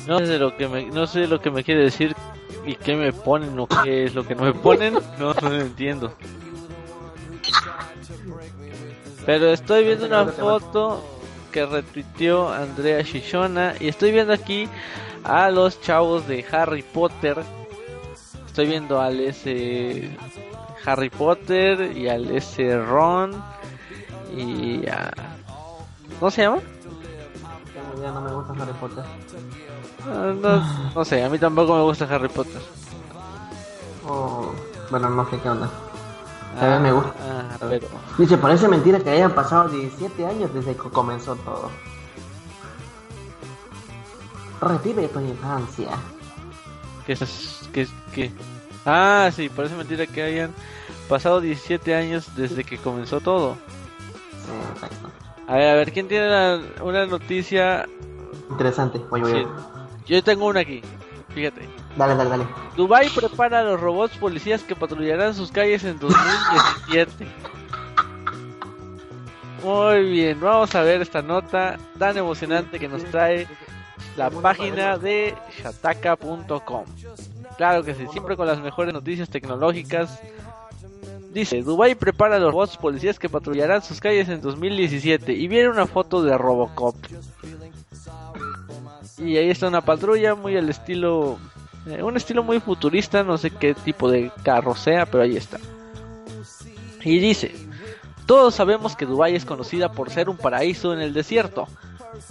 No 0.08 0.20
sé 0.20 0.40
lo 0.40 0.56
que 0.58 0.68
me, 0.68 0.86
no 0.88 1.06
sé 1.08 1.28
lo 1.28 1.40
que 1.40 1.52
me 1.52 1.64
quiere 1.64 1.84
decir 1.84 2.16
y 2.66 2.76
qué 2.76 2.96
me 2.96 3.14
ponen 3.14 3.58
o 3.60 3.68
qué 3.68 4.06
es 4.06 4.16
lo 4.16 4.26
que 4.26 4.36
no 4.36 4.44
me 4.44 4.54
ponen. 4.54 4.96
No, 5.20 5.34
no 5.34 5.50
lo 5.50 5.56
entiendo. 5.62 6.12
Pero 9.26 9.48
estoy 9.50 9.84
viendo 9.86 10.08
una 10.08 10.26
foto 10.26 11.04
que 11.52 11.66
retuiteó 11.66 12.50
Andrea 12.52 13.02
Shishona 13.02 13.74
y 13.80 13.88
estoy 13.88 14.12
viendo 14.12 14.34
aquí 14.34 14.68
a 15.24 15.50
los 15.50 15.82
chavos 15.82 16.28
de 16.28 16.46
Harry 16.52 16.84
Potter. 16.84 17.38
Estoy 18.46 18.68
viendo 18.68 19.00
al 19.02 19.20
S 19.20 20.18
Harry 20.86 21.10
Potter 21.10 21.96
y 21.98 22.08
al 22.10 22.30
S 22.36 22.78
Ron 22.86 23.42
y 24.36 24.88
a 24.88 25.12
¿Cómo 26.20 26.32
se 26.32 26.42
llama? 26.44 26.60
ya 28.02 28.12
no 28.12 28.22
me 28.22 28.32
gusta 28.32 28.54
Harry 28.64 28.74
Potter. 28.80 29.04
Ah, 30.06 30.34
No, 30.42 30.94
no 30.96 31.06
sé, 31.06 31.24
a 31.24 31.30
mí 31.30 31.38
tampoco 31.38 31.76
me 31.76 31.84
gusta 31.84 32.06
Harry 32.06 32.30
Potter. 32.30 32.62
O, 34.08 34.52
bueno, 34.90 35.10
no 35.10 35.30
sé 35.30 35.38
qué 35.42 35.50
onda. 35.50 35.70
También 36.58 36.82
me 36.84 36.92
gusta. 36.92 37.14
Ah, 37.22 37.58
pero 37.60 37.88
Dice, 38.18 38.38
parece 38.38 38.68
mentira 38.68 39.00
que 39.00 39.10
hayan 39.10 39.34
pasado 39.34 39.70
17 39.70 40.26
años 40.26 40.54
desde 40.54 40.76
que 40.76 40.90
comenzó 40.90 41.36
todo. 41.38 41.70
Revive 44.62 45.08
tu 45.08 45.20
infancia. 45.22 45.90
que 47.06 47.14
es 47.14 47.62
que 47.74 47.88
que 48.14 48.32
Ah, 48.86 49.30
sí, 49.36 49.50
parece 49.50 49.76
mentira 49.76 50.06
que 50.08 50.22
hayan 50.22 50.54
pasado 51.08 51.42
17 51.42 51.96
años 51.96 52.28
desde 52.36 52.64
que 52.64 52.78
comenzó 52.78 53.20
todo. 53.20 53.56
Sí, 54.46 54.52
exacto. 54.74 55.10
A 55.48 55.56
ver, 55.56 55.70
a 55.70 55.74
ver, 55.76 55.92
¿quién 55.92 56.08
tiene 56.08 56.28
la- 56.30 56.62
una 56.84 57.06
noticia? 57.06 57.88
Interesante. 58.50 59.00
Voy, 59.10 59.22
voy, 59.22 59.32
Sí. 59.32 59.44
voy. 59.44 59.48
Yo 60.08 60.24
tengo 60.24 60.46
una 60.48 60.62
aquí. 60.62 60.82
Fíjate. 61.34 61.68
Dale, 62.00 62.16
dale, 62.16 62.30
dale. 62.30 62.48
Dubai 62.78 63.10
prepara 63.10 63.60
a 63.60 63.64
los 63.64 63.82
robots 63.82 64.16
policías 64.16 64.64
que 64.64 64.74
patrullarán 64.74 65.36
sus 65.36 65.52
calles 65.52 65.84
en 65.84 66.00
2017. 66.00 67.28
Muy 69.62 70.10
bien, 70.10 70.40
vamos 70.40 70.74
a 70.76 70.82
ver 70.82 71.02
esta 71.02 71.22
nota 71.22 71.78
tan 71.98 72.18
emocionante 72.18 72.80
que 72.80 72.88
nos 72.88 73.04
trae 73.04 73.48
la 74.16 74.30
página 74.30 74.98
de 74.98 75.36
shataka.com. 75.62 76.86
Claro 77.58 77.84
que 77.84 77.94
sí, 77.94 78.08
siempre 78.14 78.38
con 78.38 78.48
las 78.48 78.62
mejores 78.62 78.94
noticias 78.94 79.28
tecnológicas. 79.28 80.22
Dice, 81.34 81.64
Dubai 81.64 81.96
prepara 81.96 82.38
a 82.38 82.40
los 82.40 82.54
robots 82.54 82.78
policías 82.78 83.20
que 83.20 83.28
patrullarán 83.28 83.82
sus 83.82 84.00
calles 84.00 84.30
en 84.30 84.40
2017 84.40 85.34
y 85.34 85.50
viene 85.50 85.68
una 85.68 85.86
foto 85.86 86.24
de 86.24 86.38
Robocop. 86.38 86.96
Y 89.18 89.36
ahí 89.36 89.50
está 89.50 89.68
una 89.68 89.82
patrulla 89.82 90.34
muy 90.36 90.56
al 90.56 90.70
estilo 90.70 91.38
eh, 91.88 92.04
un 92.04 92.18
estilo 92.18 92.44
muy 92.44 92.60
futurista, 92.60 93.24
no 93.24 93.38
sé 93.38 93.52
qué 93.52 93.74
tipo 93.74 94.10
de 94.10 94.32
carro 94.44 94.76
sea, 94.76 95.06
pero 95.06 95.24
ahí 95.24 95.38
está. 95.38 95.60
Y 97.04 97.20
dice, 97.20 97.54
todos 98.26 98.56
sabemos 98.56 98.96
que 98.96 99.06
Dubái 99.06 99.36
es 99.36 99.46
conocida 99.46 99.92
por 99.92 100.10
ser 100.10 100.30
un 100.30 100.38
paraíso 100.38 100.94
en 100.94 101.02
el 101.02 101.14
desierto, 101.14 101.68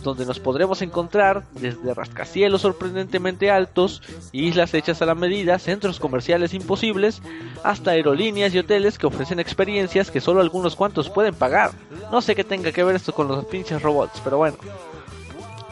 donde 0.02 0.26
nos 0.26 0.38
podremos 0.38 0.82
encontrar 0.82 1.44
desde 1.52 1.94
rascacielos 1.94 2.60
sorprendentemente 2.60 3.50
altos, 3.50 4.02
islas 4.32 4.74
hechas 4.74 5.00
a 5.02 5.06
la 5.06 5.14
medida, 5.14 5.58
centros 5.58 5.98
comerciales 5.98 6.54
imposibles, 6.54 7.22
hasta 7.64 7.92
aerolíneas 7.92 8.54
y 8.54 8.58
hoteles 8.58 8.98
que 8.98 9.06
ofrecen 9.06 9.40
experiencias 9.40 10.10
que 10.10 10.20
solo 10.20 10.40
algunos 10.40 10.76
cuantos 10.76 11.08
pueden 11.08 11.34
pagar. 11.34 11.72
No 12.12 12.20
sé 12.20 12.34
qué 12.34 12.44
tenga 12.44 12.72
que 12.72 12.84
ver 12.84 12.96
esto 12.96 13.14
con 13.14 13.28
los 13.28 13.44
pinches 13.46 13.82
robots, 13.82 14.20
pero 14.22 14.36
bueno. 14.36 14.56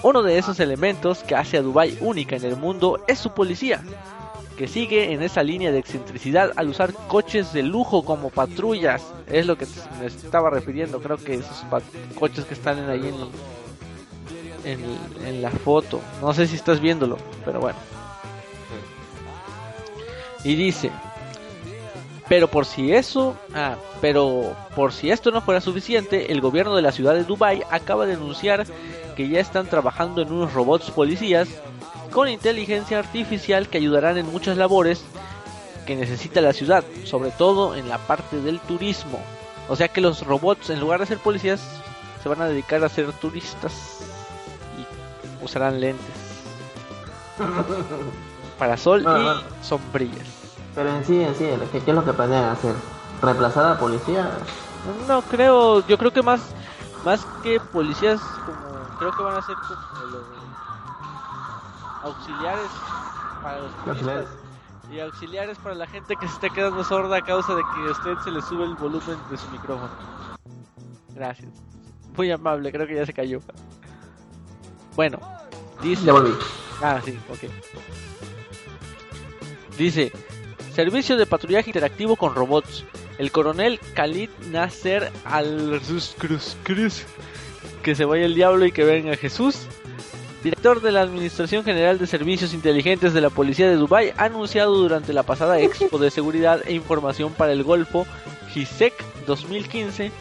Uno 0.06 0.22
de 0.22 0.38
esos 0.38 0.60
elementos 0.60 1.24
que 1.24 1.34
hace 1.34 1.56
a 1.56 1.62
Dubai 1.62 1.98
única 2.00 2.36
en 2.36 2.44
el 2.44 2.54
mundo 2.56 3.02
es 3.08 3.18
su 3.18 3.34
policía, 3.34 3.82
que 4.56 4.68
sigue 4.68 5.12
en 5.12 5.20
esa 5.20 5.42
línea 5.42 5.72
de 5.72 5.80
excentricidad 5.80 6.52
al 6.54 6.68
usar 6.68 6.92
coches 7.08 7.52
de 7.52 7.64
lujo 7.64 8.04
como 8.04 8.30
patrullas. 8.30 9.02
Es 9.26 9.46
lo 9.46 9.58
que 9.58 9.66
me 9.98 10.06
estaba 10.06 10.48
refiriendo, 10.48 11.00
creo 11.00 11.16
que 11.16 11.34
esos 11.34 11.64
coches 12.16 12.44
que 12.44 12.54
están 12.54 12.78
en 12.78 12.88
ahí 12.88 13.12
en, 14.64 14.80
en, 14.80 15.26
en 15.26 15.42
la 15.42 15.50
foto. 15.50 16.00
No 16.22 16.32
sé 16.32 16.46
si 16.46 16.54
estás 16.54 16.78
viéndolo, 16.78 17.18
pero 17.44 17.58
bueno. 17.58 17.78
Y 20.44 20.54
dice, 20.54 20.92
pero 22.28 22.48
por 22.48 22.66
si 22.66 22.92
eso, 22.92 23.36
ah, 23.54 23.76
pero 24.00 24.56
por 24.74 24.92
si 24.92 25.10
esto 25.10 25.30
no 25.30 25.40
fuera 25.40 25.60
suficiente, 25.60 26.32
el 26.32 26.40
gobierno 26.40 26.74
de 26.74 26.82
la 26.82 26.92
ciudad 26.92 27.14
de 27.14 27.24
Dubai 27.24 27.62
acaba 27.70 28.06
de 28.06 28.14
anunciar 28.14 28.66
que 29.16 29.28
ya 29.28 29.40
están 29.40 29.66
trabajando 29.66 30.22
en 30.22 30.32
unos 30.32 30.52
robots 30.52 30.90
policías 30.90 31.48
con 32.10 32.28
inteligencia 32.28 32.98
artificial 32.98 33.68
que 33.68 33.78
ayudarán 33.78 34.18
en 34.18 34.30
muchas 34.30 34.56
labores 34.56 35.04
que 35.86 35.96
necesita 35.96 36.40
la 36.40 36.52
ciudad, 36.52 36.82
sobre 37.04 37.30
todo 37.30 37.76
en 37.76 37.88
la 37.88 37.98
parte 37.98 38.40
del 38.40 38.58
turismo. 38.60 39.20
O 39.68 39.76
sea 39.76 39.88
que 39.88 40.00
los 40.00 40.26
robots, 40.26 40.70
en 40.70 40.80
lugar 40.80 41.00
de 41.00 41.06
ser 41.06 41.18
policías, 41.18 41.60
se 42.22 42.28
van 42.28 42.40
a 42.42 42.48
dedicar 42.48 42.82
a 42.82 42.88
ser 42.88 43.12
turistas 43.12 44.00
y 44.78 45.44
usarán 45.44 45.80
lentes, 45.80 46.04
parasol 48.58 49.04
Ah, 49.06 49.18
y 49.18 49.26
ah. 49.26 49.62
sombrillas. 49.62 50.35
Pero 50.76 50.90
en 50.90 51.04
sí, 51.04 51.20
en 51.20 51.34
sí, 51.34 51.48
¿qué, 51.72 51.80
qué 51.80 51.90
es 51.90 51.96
lo 51.96 52.04
que 52.04 52.12
planean 52.12 52.50
hacer? 52.50 52.74
¿Reemplazar 53.20 53.64
a 53.64 53.70
la 53.70 53.78
policía? 53.78 54.30
No 55.08 55.22
creo, 55.22 55.84
yo 55.88 55.98
creo 55.98 56.12
que 56.12 56.22
más 56.22 56.54
más 57.06 57.24
que 57.42 57.60
policías 57.60 58.20
como 58.20 58.98
creo 58.98 59.12
que 59.12 59.22
van 59.22 59.36
a 59.36 59.42
ser 59.42 59.54
como 59.54 60.06
los 60.10 60.24
auxiliares 62.02 62.70
para 63.42 63.60
los 63.60 63.72
turistas 63.84 64.26
y 64.90 65.00
auxiliares 65.00 65.58
para 65.58 65.74
la 65.76 65.86
gente 65.86 66.16
que 66.16 66.26
se 66.26 66.34
está 66.34 66.48
quedando 66.50 66.82
sorda 66.84 67.18
a 67.18 67.22
causa 67.22 67.54
de 67.54 67.62
que 67.62 67.88
a 67.88 67.92
usted 67.92 68.16
se 68.24 68.30
le 68.30 68.42
sube 68.42 68.64
el 68.64 68.74
volumen 68.74 69.18
de 69.30 69.36
su 69.36 69.48
micrófono. 69.50 69.90
Gracias. 71.14 71.48
Muy 72.16 72.30
amable, 72.30 72.72
creo 72.72 72.86
que 72.86 72.96
ya 72.96 73.06
se 73.06 73.12
cayó. 73.12 73.40
Bueno, 74.94 75.18
dice 75.80 76.04
Ya 76.04 76.12
volví. 76.12 76.34
Ah, 76.82 77.00
sí, 77.04 77.18
ok. 77.30 77.50
Dice, 79.76 80.12
servicio 80.76 81.16
de 81.16 81.24
patrullaje 81.24 81.70
interactivo 81.70 82.16
con 82.16 82.34
robots. 82.34 82.84
El 83.16 83.32
coronel 83.32 83.80
Khalid 83.94 84.28
Nasser 84.50 85.10
al 85.24 85.80
Cruz 86.18 86.54
Cruz. 86.64 87.06
Que 87.82 87.94
se 87.94 88.04
vaya 88.04 88.26
el 88.26 88.34
diablo 88.34 88.66
y 88.66 88.72
que 88.72 88.84
venga 88.84 89.16
Jesús. 89.16 89.60
Director 90.44 90.82
de 90.82 90.92
la 90.92 91.00
Administración 91.00 91.64
General 91.64 91.98
de 91.98 92.06
Servicios 92.06 92.52
Inteligentes 92.52 93.14
de 93.14 93.22
la 93.22 93.30
Policía 93.30 93.70
de 93.70 93.76
Dubái 93.76 94.12
ha 94.18 94.24
anunciado 94.24 94.74
durante 94.74 95.14
la 95.14 95.22
pasada 95.22 95.58
Expo 95.58 95.96
de 95.96 96.10
Seguridad 96.10 96.60
e 96.66 96.74
Información 96.74 97.32
para 97.32 97.52
el 97.52 97.64
Golfo, 97.64 98.06
GISEC 98.52 98.92
2015, 99.26 100.12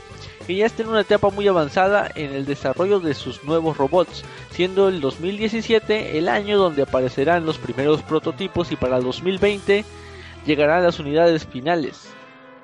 que 0.48 0.56
ya 0.56 0.68
está 0.68 0.84
en 0.84 0.90
una 0.90 1.02
etapa 1.02 1.32
muy 1.32 1.50
avanzada 1.50 2.10
en 2.16 2.32
el 2.32 2.46
desarrollo 2.46 3.02
de 3.02 3.14
sus 3.14 3.44
nuevos 3.44 3.76
robots, 3.76 4.24
siendo 4.52 4.88
el 4.88 5.02
2017 5.02 6.18
el 6.18 6.30
año 6.30 6.58
donde 6.58 6.84
aparecerán 6.84 7.46
los 7.46 7.58
primeros 7.58 8.02
prototipos 8.04 8.72
y 8.72 8.78
para 8.78 8.98
el 8.98 9.04
2020 9.04 9.84
llegarán 10.46 10.84
las 10.84 11.00
unidades 11.00 11.46
finales. 11.46 12.10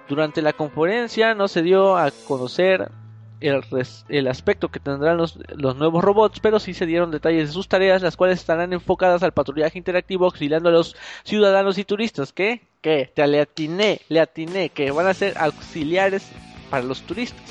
Durante 0.08 0.42
la 0.42 0.54
conferencia 0.54 1.36
no 1.36 1.48
se 1.48 1.62
dio 1.62 1.98
a 1.98 2.12
conocer 2.28 2.92
el, 3.40 4.28
aspecto 4.28 4.70
que 4.70 4.80
tendrán 4.80 5.18
los, 5.18 5.40
los 5.56 5.76
nuevos 5.76 6.04
robots, 6.04 6.40
pero 6.40 6.60
sí 6.60 6.74
se 6.74 6.86
dieron 6.86 7.12
detalles 7.12 7.48
de 7.48 7.54
sus 7.54 7.68
tareas, 7.68 8.02
las 8.02 8.16
cuales 8.16 8.40
estarán 8.40 8.74
enfocadas 8.74 9.24
al 9.24 9.32
patrullaje 9.32 9.78
interactivo 9.78 10.26
auxiliando 10.26 10.70
a 10.70 10.74
los 10.74 10.96
ciudadanos 11.24 11.78
y 11.78 11.86
turistas. 11.86 12.34
¿Qué? 12.34 12.62
¿Qué? 12.82 13.12
Te 13.14 13.26
le 13.28 13.42
atiné, 13.42 14.02
le 14.10 14.20
atiné, 14.20 14.70
que 14.70 14.92
van 14.92 15.08
a 15.08 15.14
ser 15.14 15.38
auxiliares 15.38 16.28
para 16.70 16.84
los 16.84 17.02
turistas, 17.02 17.42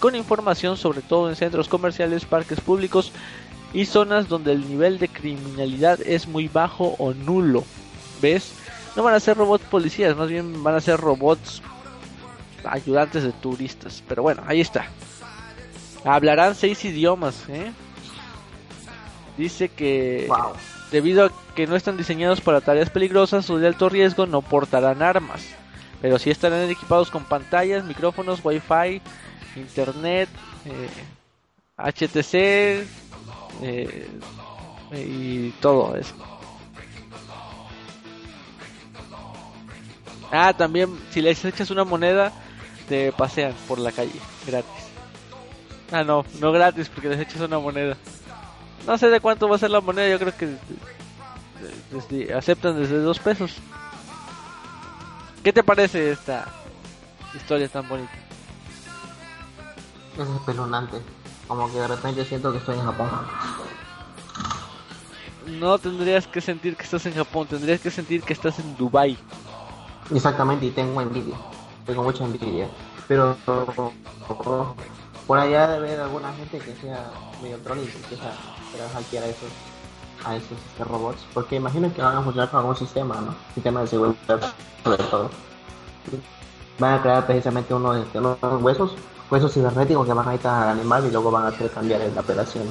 con 0.00 0.14
información 0.14 0.76
sobre 0.76 1.02
todo 1.02 1.28
en 1.28 1.36
centros 1.36 1.68
comerciales, 1.68 2.24
parques 2.24 2.60
públicos 2.60 3.12
y 3.72 3.84
zonas 3.84 4.28
donde 4.28 4.52
el 4.52 4.66
nivel 4.68 4.98
de 4.98 5.08
criminalidad 5.08 6.00
es 6.00 6.26
muy 6.26 6.48
bajo 6.48 6.94
o 6.98 7.12
nulo. 7.12 7.64
¿Ves? 8.22 8.54
No 8.96 9.02
van 9.02 9.14
a 9.14 9.20
ser 9.20 9.36
robots 9.36 9.64
policías, 9.66 10.16
más 10.16 10.28
bien 10.28 10.62
van 10.62 10.74
a 10.74 10.80
ser 10.80 10.98
robots 10.98 11.62
ayudantes 12.64 13.22
de 13.22 13.32
turistas. 13.32 14.02
Pero 14.08 14.22
bueno, 14.22 14.42
ahí 14.46 14.60
está. 14.60 14.86
Hablarán 16.04 16.54
seis 16.54 16.84
idiomas, 16.84 17.44
¿eh? 17.48 17.72
Dice 19.36 19.68
que 19.68 20.26
Wow. 20.28 20.54
debido 20.90 21.26
a 21.26 21.32
que 21.54 21.66
no 21.66 21.76
están 21.76 21.96
diseñados 21.96 22.40
para 22.40 22.60
tareas 22.60 22.90
peligrosas 22.90 23.48
o 23.50 23.58
de 23.58 23.66
alto 23.66 23.88
riesgo, 23.88 24.26
no 24.26 24.40
portarán 24.40 25.02
armas. 25.02 25.46
Pero 26.00 26.18
sí 26.18 26.30
estarán 26.30 26.68
equipados 26.70 27.10
con 27.10 27.24
pantallas, 27.24 27.84
micrófonos, 27.84 28.40
wifi, 28.44 29.00
internet, 29.56 30.28
eh, 30.64 30.88
HTC 31.76 32.86
eh, 33.62 34.08
y 34.92 35.50
todo 35.60 35.96
eso. 35.96 36.14
Ah, 40.32 40.52
también 40.56 40.98
si 41.10 41.20
les 41.22 41.44
echas 41.44 41.70
una 41.70 41.84
moneda, 41.84 42.32
te 42.88 43.12
pasean 43.12 43.54
por 43.68 43.78
la 43.78 43.92
calle, 43.92 44.18
gratis. 44.46 44.70
Ah, 45.92 46.02
no, 46.02 46.24
no 46.40 46.52
gratis 46.52 46.88
porque 46.88 47.08
les 47.08 47.20
echas 47.20 47.40
una 47.40 47.58
moneda. 47.58 47.96
No 48.86 48.98
sé 48.98 49.08
de 49.08 49.20
cuánto 49.20 49.48
va 49.48 49.56
a 49.56 49.58
ser 49.58 49.70
la 49.70 49.80
moneda, 49.80 50.08
yo 50.08 50.18
creo 50.18 50.36
que 50.36 50.56
desde- 51.90 52.34
aceptan 52.34 52.76
desde 52.80 52.98
dos 52.98 53.18
pesos. 53.18 53.52
¿Qué 55.42 55.52
te 55.52 55.62
parece 55.62 56.10
esta 56.10 56.46
historia 57.34 57.68
tan 57.68 57.88
bonita? 57.88 58.12
Es 60.18 60.28
espeluznante. 60.28 60.96
Como 61.46 61.70
que 61.72 61.78
de 61.78 61.86
repente 61.88 62.24
siento 62.24 62.50
que 62.50 62.58
estoy 62.58 62.76
en 62.78 62.84
Japón. 62.84 63.08
No 65.46 65.78
tendrías 65.78 66.26
que 66.26 66.40
sentir 66.40 66.76
que 66.76 66.82
estás 66.82 67.06
en 67.06 67.14
Japón, 67.14 67.46
tendrías 67.46 67.80
que 67.80 67.90
sentir 67.92 68.22
que 68.22 68.32
estás 68.32 68.58
en 68.58 68.76
Dubai. 68.76 69.16
Exactamente, 70.14 70.66
y 70.66 70.70
tengo 70.70 71.00
envidia. 71.00 71.36
Tengo 71.86 72.02
mucha 72.02 72.24
envidia. 72.24 72.68
Pero 73.08 73.36
por 75.26 75.38
allá 75.38 75.68
debe 75.68 75.88
haber 75.88 76.00
alguna 76.00 76.32
gente 76.34 76.58
que 76.58 76.74
sea 76.76 77.10
medio 77.42 77.58
troll 77.58 77.78
y 77.78 77.86
que 77.86 77.96
empieza 77.96 78.28
a 78.28 78.94
hackear 78.94 79.24
a 79.24 79.26
esos, 79.28 79.50
a 80.24 80.36
esos 80.36 80.52
este, 80.52 80.84
robots. 80.84 81.24
Porque 81.34 81.56
imagino 81.56 81.92
que 81.92 82.02
van 82.02 82.16
a 82.16 82.22
funcionar 82.22 82.50
con 82.50 82.60
algún 82.60 82.76
sistema, 82.76 83.20
¿no? 83.20 83.34
Sistema 83.54 83.80
de 83.80 83.86
seguridad, 83.88 84.54
sobre 84.84 85.04
todo. 85.04 85.30
van 86.78 86.94
a 86.94 87.02
crear 87.02 87.26
precisamente 87.26 87.74
unos, 87.74 88.06
huesos, 88.60 88.94
huesos 89.30 89.52
cibernéticos 89.52 90.06
que 90.06 90.12
van 90.12 90.28
a 90.28 90.34
ir 90.34 90.46
al 90.46 90.68
animal 90.68 91.06
y 91.06 91.10
luego 91.10 91.30
van 91.30 91.44
a 91.44 91.48
hacer 91.48 91.70
cambiar 91.70 92.00
la 92.14 92.20
operación. 92.20 92.64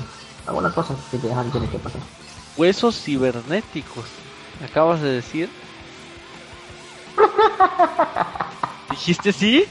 Algunas 0.48 0.74
cosas 0.74 0.98
que 1.12 1.18
te 1.18 1.28
dejan 1.28 1.52
tiene 1.52 1.68
que 1.68 1.80
pasar. 1.80 2.02
Huesos 2.56 3.02
cibernéticos. 3.02 4.06
¿Acabas 4.64 5.02
de 5.02 5.10
decir? 5.10 5.50
¿Dijiste 8.90 9.32
sí? 9.34 9.66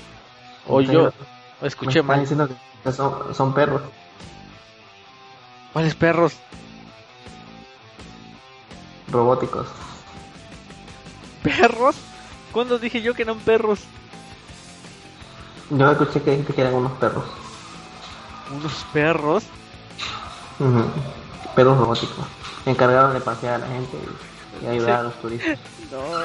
O 0.67 0.81
yo 0.81 1.13
escuché 1.63 2.03
mal. 2.03 2.21
diciendo 2.21 2.49
que 2.49 2.93
son, 2.93 3.35
son 3.35 3.55
perros. 3.55 3.83
¿Cuáles 5.73 5.95
perros? 5.95 6.35
robóticos. 9.15 9.67
¿Perros? 11.43 11.97
¿Cuándo 12.53 12.79
dije 12.79 13.01
yo 13.01 13.15
que 13.15 13.23
eran 13.23 13.39
perros? 13.39 13.81
Yo 15.71 15.91
escuché 15.91 16.21
que 16.23 16.33
dijiste 16.33 16.53
que 16.53 16.61
eran 16.61 16.75
unos 16.75 16.93
perros. 16.93 17.25
¿Unos 18.51 18.73
perros? 18.93 19.45
Perros 21.55 21.79
robóticos. 21.79 22.27
Encargados 22.67 23.15
de 23.15 23.21
pasear 23.21 23.55
a 23.55 23.59
la 23.59 23.67
gente 23.69 23.97
y, 24.63 24.65
y 24.65 24.69
ayudar 24.69 25.01
a 25.01 25.03
los 25.05 25.15
turistas. 25.21 25.59
No, 25.95 26.25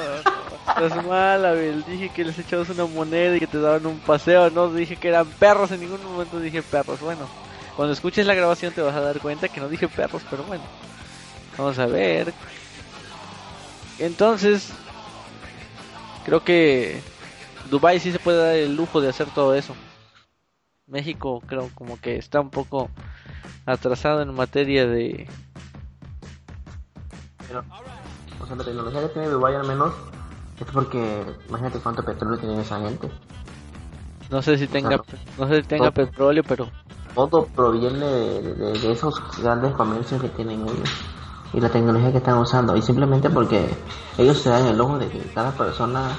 estás 0.66 1.06
mal, 1.06 1.44
Abel. 1.46 1.84
Dije 1.84 2.08
que 2.08 2.24
les 2.24 2.36
echabas 2.36 2.68
una 2.70 2.86
moneda 2.86 3.36
y 3.36 3.38
que 3.38 3.46
te 3.46 3.60
daban 3.60 3.86
un 3.86 4.00
paseo. 4.00 4.50
No 4.50 4.72
dije 4.72 4.96
que 4.96 5.08
eran 5.08 5.28
perros, 5.28 5.70
en 5.70 5.80
ningún 5.80 6.02
momento 6.02 6.40
dije 6.40 6.60
perros. 6.60 7.00
Bueno, 7.00 7.28
cuando 7.76 7.92
escuches 7.92 8.26
la 8.26 8.34
grabación 8.34 8.72
te 8.72 8.82
vas 8.82 8.96
a 8.96 9.00
dar 9.00 9.20
cuenta 9.20 9.48
que 9.48 9.60
no 9.60 9.68
dije 9.68 9.86
perros, 9.86 10.22
pero 10.28 10.42
bueno. 10.42 10.64
Vamos 11.56 11.78
a 11.78 11.86
ver. 11.86 12.34
Entonces, 14.00 14.72
creo 16.24 16.42
que 16.42 17.00
Dubai 17.70 18.00
sí 18.00 18.10
se 18.10 18.18
puede 18.18 18.38
dar 18.38 18.56
el 18.56 18.74
lujo 18.74 19.00
de 19.00 19.10
hacer 19.10 19.28
todo 19.28 19.54
eso. 19.54 19.76
México 20.88 21.40
creo 21.46 21.70
como 21.76 22.00
que 22.00 22.16
está 22.16 22.40
un 22.40 22.50
poco 22.50 22.90
atrasado 23.66 24.20
en 24.22 24.34
materia 24.34 24.88
de... 24.88 25.28
Pero, 27.46 27.64
o 28.42 28.46
sea, 28.46 28.56
la 28.56 28.64
tecnología 28.64 29.00
que 29.02 29.08
tiene 29.08 29.28
Dubái 29.28 29.54
al 29.54 29.66
menos 29.66 29.92
es 30.58 30.66
porque, 30.72 31.24
imagínate 31.48 31.78
cuánto 31.80 32.02
petróleo 32.04 32.38
tiene 32.38 32.60
esa 32.60 32.78
gente. 32.80 33.10
No 34.30 34.42
sé 34.42 34.56
si 34.58 34.66
tenga, 34.66 34.96
no 35.38 35.48
sé 35.48 35.56
si 35.56 35.62
tenga 35.64 35.90
Todo. 35.90 36.06
petróleo, 36.06 36.42
pero 36.46 36.68
Todo 37.14 37.46
proviene 37.46 38.06
de, 38.06 38.42
de- 38.54 38.78
de 38.78 38.92
esos 38.92 39.20
grandes 39.42 39.74
comercios 39.74 40.20
que 40.22 40.28
tienen 40.28 40.60
ellos 40.62 40.88
y 41.52 41.60
la 41.60 41.68
tecnología 41.68 42.12
que 42.12 42.18
están 42.18 42.38
usando. 42.38 42.76
Y 42.76 42.82
simplemente 42.82 43.28
porque 43.30 43.68
ellos 44.18 44.38
se 44.40 44.50
dan 44.50 44.66
el 44.66 44.80
ojo 44.80 44.98
de 44.98 45.08
que 45.08 45.18
cada 45.34 45.50
persona 45.56 46.16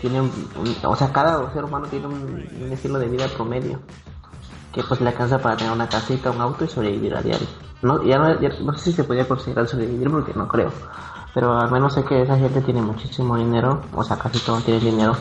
tiene 0.00 0.20
un, 0.20 0.30
un- 0.56 0.76
o 0.84 0.96
sea, 0.96 1.12
cada 1.12 1.52
ser 1.52 1.64
humano 1.64 1.86
tiene 1.88 2.06
un, 2.08 2.48
un 2.62 2.72
estilo 2.72 2.98
de 2.98 3.08
vida 3.08 3.28
promedio 3.28 3.78
que 4.72 4.82
pues 4.82 5.00
le 5.00 5.08
alcanza 5.10 5.38
para 5.38 5.56
tener 5.56 5.72
una 5.72 5.88
casita, 5.88 6.30
un 6.32 6.40
auto 6.40 6.64
y 6.64 6.68
sobrevivir 6.68 7.14
a 7.14 7.22
diario. 7.22 7.46
No, 7.82 8.02
ya 8.02 8.18
no, 8.18 8.40
ya 8.40 8.48
no 8.60 8.72
sé 8.74 8.90
si 8.90 8.92
se 8.92 9.04
podía 9.04 9.26
considerar 9.28 9.68
sobrevivir 9.68 10.10
porque 10.10 10.34
no 10.34 10.48
creo. 10.48 10.72
Pero 11.34 11.58
al 11.58 11.70
menos 11.70 11.94
sé 11.94 12.04
que 12.04 12.22
esa 12.22 12.38
gente 12.38 12.60
tiene 12.62 12.80
muchísimo 12.80 13.36
dinero, 13.36 13.82
o 13.94 14.02
sea, 14.02 14.16
casi 14.18 14.38
todos 14.40 14.64
tienen 14.64 14.84
dinero 14.84 15.16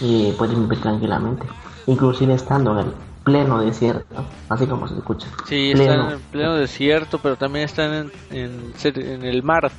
y 0.00 0.32
pueden 0.32 0.62
vivir 0.62 0.80
tranquilamente. 0.80 1.46
Inclusive 1.86 2.34
estando 2.34 2.72
en 2.72 2.86
el 2.86 2.94
pleno 3.24 3.60
desierto, 3.60 4.24
así 4.48 4.66
como 4.66 4.86
se 4.88 4.94
escucha. 4.94 5.28
sí, 5.46 5.72
Pleno. 5.74 5.92
están 5.92 6.12
en 6.12 6.20
pleno 6.20 6.54
desierto, 6.54 7.18
pero 7.18 7.36
también 7.36 7.64
están 7.64 8.10
en, 8.30 8.72
en, 8.84 9.24
el 9.24 9.42
mar. 9.42 9.70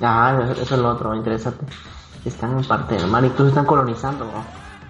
Ah, 0.00 0.38
eso 0.52 0.74
es 0.74 0.80
lo 0.80 0.90
otro 0.90 1.14
interesante. 1.14 1.64
Están 2.24 2.58
en 2.58 2.64
parte 2.64 2.96
del 2.96 3.06
mar, 3.06 3.24
incluso 3.24 3.48
están 3.48 3.66
colonizando 3.66 4.26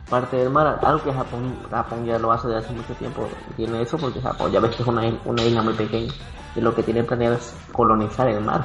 parte 0.09 0.37
del 0.37 0.51
mar, 0.51 0.79
algo 0.83 1.03
que 1.03 1.13
Japón, 1.13 1.57
Japón 1.71 2.05
ya 2.05 2.19
lo 2.19 2.33
hace 2.33 2.49
desde 2.49 2.61
hace 2.61 2.75
mucho 2.75 2.95
tiempo. 2.95 3.29
Tiene 3.57 3.83
eso 3.83 3.99
porque 3.99 4.21
Japón 4.21 4.53
ya 4.53 4.61
ves 4.61 4.77
que 4.77 4.83
es 4.83 4.89
una, 4.89 5.03
una 5.25 5.43
isla 5.43 5.63
muy 5.63 5.75
pequeña 5.75 6.13
y 6.55 6.61
lo 6.61 6.75
que 6.75 6.83
tiene 6.83 7.03
planeado 7.05 7.37
es 7.37 7.55
colonizar 7.73 8.29
el 8.29 8.43
mar. 8.43 8.65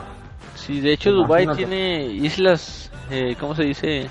Sí, 0.62 0.80
de 0.80 0.94
hecho 0.94 1.12
Dubai 1.12 1.48
tiene 1.56 2.06
islas, 2.06 2.92
eh, 3.10 3.36
¿cómo 3.40 3.56
se 3.56 3.64
dice? 3.64 4.08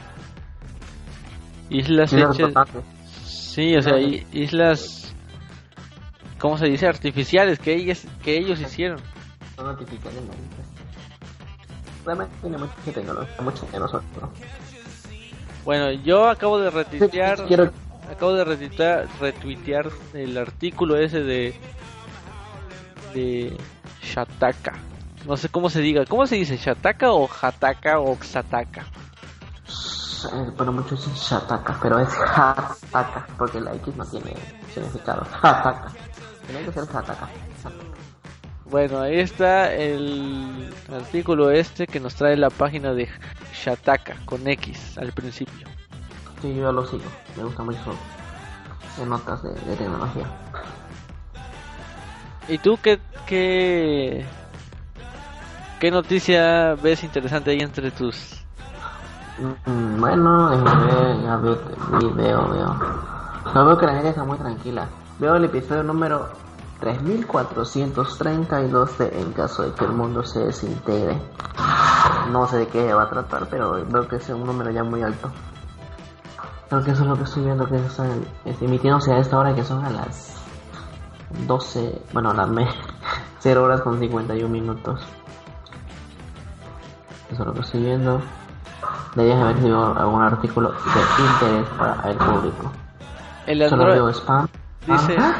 Islas 1.68 2.12
hechas, 2.12 2.52
sí, 3.14 3.76
o 3.76 3.82
sea, 3.82 4.00
islas, 4.00 5.14
¿cómo 6.40 6.58
se 6.58 6.66
dice? 6.66 6.88
Artificiales 6.88 7.60
que 7.60 7.74
ellas, 7.74 8.04
que 8.24 8.36
ellos 8.36 8.60
hicieron. 8.60 8.98
Son 9.54 9.68
artificiales. 9.68 10.20
Realmente 12.04 12.34
tiene 12.40 12.58
mucha 12.58 12.74
tecnología, 12.92 13.36
mucho 13.42 13.68
de 13.70 13.78
nosotros. 13.78 14.30
Bueno, 15.64 15.92
yo 15.92 16.28
acabo 16.28 16.58
de 16.58 16.70
retuitear, 16.70 17.46
Quiero 17.46 17.70
acabo 18.10 18.32
de 18.32 18.44
retuitear, 18.44 19.06
retuitear 19.20 19.88
el 20.14 20.36
artículo 20.36 20.96
ese 20.96 21.20
de 21.20 21.54
de 23.14 23.56
Shataka. 24.02 24.89
No 25.26 25.36
sé 25.36 25.48
cómo 25.48 25.68
se 25.70 25.80
diga, 25.80 26.04
¿cómo 26.06 26.26
se 26.26 26.36
dice? 26.36 26.56
Shataka 26.56 27.12
o 27.12 27.28
Hataka 27.28 28.00
o 28.00 28.16
Xataka? 28.16 28.82
Eh, 30.32 30.50
Bueno, 30.56 30.72
muchos 30.72 30.98
dicen 31.04 31.14
Shataka, 31.14 31.78
pero 31.82 31.98
es 31.98 32.08
Hataka, 32.14 33.26
porque 33.38 33.60
la 33.60 33.74
X 33.74 33.96
no 33.96 34.04
tiene 34.06 34.34
significado. 34.72 35.26
Hataka. 35.42 35.92
Tiene 36.46 36.64
que 36.64 36.72
ser 36.72 36.82
Hataka. 36.84 37.28
Bueno, 38.66 39.00
ahí 39.00 39.18
está 39.18 39.72
el 39.74 40.72
artículo 40.92 41.50
este 41.50 41.86
que 41.86 41.98
nos 42.00 42.14
trae 42.14 42.36
la 42.36 42.50
página 42.50 42.92
de 42.92 43.08
Shataka 43.52 44.16
con 44.24 44.46
X 44.46 44.96
al 44.98 45.12
principio. 45.12 45.66
Sí, 46.40 46.54
yo 46.54 46.62
ya 46.62 46.72
lo 46.72 46.86
sigo. 46.86 47.04
Me 47.36 47.44
gusta 47.44 47.62
mucho 47.62 47.94
de 48.98 49.06
notas 49.06 49.42
de, 49.42 49.50
de 49.52 49.76
tecnología. 49.76 50.24
¿Y 52.48 52.58
tú 52.58 52.78
qué, 52.82 53.00
qué, 53.26 54.24
qué 55.80 55.90
noticia 55.90 56.76
ves 56.80 57.02
interesante 57.02 57.50
ahí 57.50 57.58
entre 57.60 57.90
tus... 57.90 58.44
Mm, 59.66 60.00
Bueno, 60.00 60.50
ver, 60.50 61.20
ya 61.22 61.36
veo, 61.36 61.58
veo, 62.14 62.48
veo. 62.48 62.76
No 63.54 63.64
veo 63.66 63.78
que 63.78 63.86
la 63.86 63.92
gente 63.94 64.10
está 64.10 64.24
muy 64.24 64.38
tranquila. 64.38 64.86
Veo 65.18 65.36
el 65.36 65.44
episodio 65.44 65.82
número 65.82 66.28
3432 66.80 68.98
de 68.98 69.20
En 69.20 69.32
caso 69.32 69.62
de 69.62 69.72
que 69.72 69.84
el 69.84 69.92
mundo 69.92 70.22
se 70.24 70.40
desintegre. 70.40 71.18
No 72.30 72.46
sé 72.46 72.58
de 72.58 72.68
qué 72.68 72.92
va 72.92 73.04
a 73.04 73.10
tratar, 73.10 73.46
pero 73.48 73.84
veo 73.86 74.06
que 74.08 74.16
es 74.16 74.28
un 74.28 74.44
número 74.44 74.70
ya 74.70 74.84
muy 74.84 75.02
alto. 75.02 75.30
Creo 76.68 76.84
que 76.84 76.90
eso 76.92 77.02
es 77.02 77.08
lo 77.08 77.16
que 77.16 77.24
estoy 77.24 77.44
viendo 77.44 77.66
que 77.66 77.76
están 77.76 78.24
es 78.44 78.60
emitiéndose 78.62 79.12
a 79.12 79.18
esta 79.18 79.38
hora 79.38 79.54
que 79.54 79.64
son 79.64 79.84
a 79.84 79.90
las 79.90 80.36
12, 81.46 82.00
bueno, 82.12 82.30
a 82.30 82.34
las 82.34 82.48
me- 82.48 82.68
0 83.40 83.64
horas 83.64 83.80
con 83.80 83.98
51 83.98 84.48
minutos. 84.48 85.00
Eso 87.32 87.42
es 87.42 87.46
lo 87.46 87.54
que 87.54 87.60
estoy 87.60 87.80
viendo. 87.82 88.20
Deberías 89.14 89.44
ver 89.44 89.56
si 89.56 89.62
veo 89.64 89.96
algún 89.98 90.22
artículo 90.22 90.70
de 90.72 90.76
interés 90.76 91.68
para 91.78 92.10
el 92.10 92.16
público. 92.16 92.72
El 93.46 93.68
Solo 93.68 93.84
veo 93.86 93.94
Android 94.06 94.14
spam. 94.14 94.48
dice... 94.86 95.16
Ah. 95.18 95.34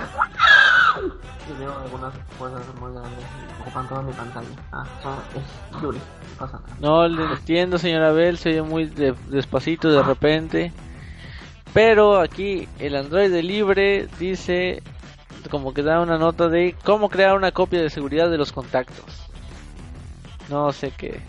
Y 1.49 1.59
veo 1.59 1.73
algunas 1.85 2.13
cosas 2.39 2.63
muy 2.81 2.93
grandes 2.93 3.19
y 3.21 3.61
ocupan 3.63 3.89
toda 3.89 4.03
mi 4.03 4.13
pantalla. 4.13 4.47
Ah, 4.73 4.85
es 5.35 5.81
Yuri, 5.83 5.99
no 5.99 6.37
pasa 6.39 6.61
nada. 6.61 6.75
No 6.81 7.09
le 7.09 7.25
entiendo, 7.25 7.77
señora 7.79 8.13
Bell, 8.13 8.39
se 8.39 8.51
oye 8.51 8.63
muy 8.63 8.87
de- 8.87 9.15
despacito 9.29 9.89
de 9.91 10.03
repente. 10.03 10.73
Pero 11.73 12.21
aquí 12.21 12.69
el 12.79 12.95
Android 12.97 13.31
de 13.31 13.43
libre 13.43 14.09
dice 14.19 14.83
como 15.51 15.73
que 15.75 15.83
da 15.83 16.01
una 16.01 16.19
nota 16.19 16.49
de 16.49 16.77
cómo 16.85 17.09
crear 17.09 17.37
una 17.37 17.51
copia 17.53 17.81
de 17.81 17.91
seguridad 17.91 18.31
de 18.31 18.39
los 18.39 18.53
contactos. 18.53 19.27
No 20.49 20.73
sé 20.73 20.93
qué. 20.97 21.21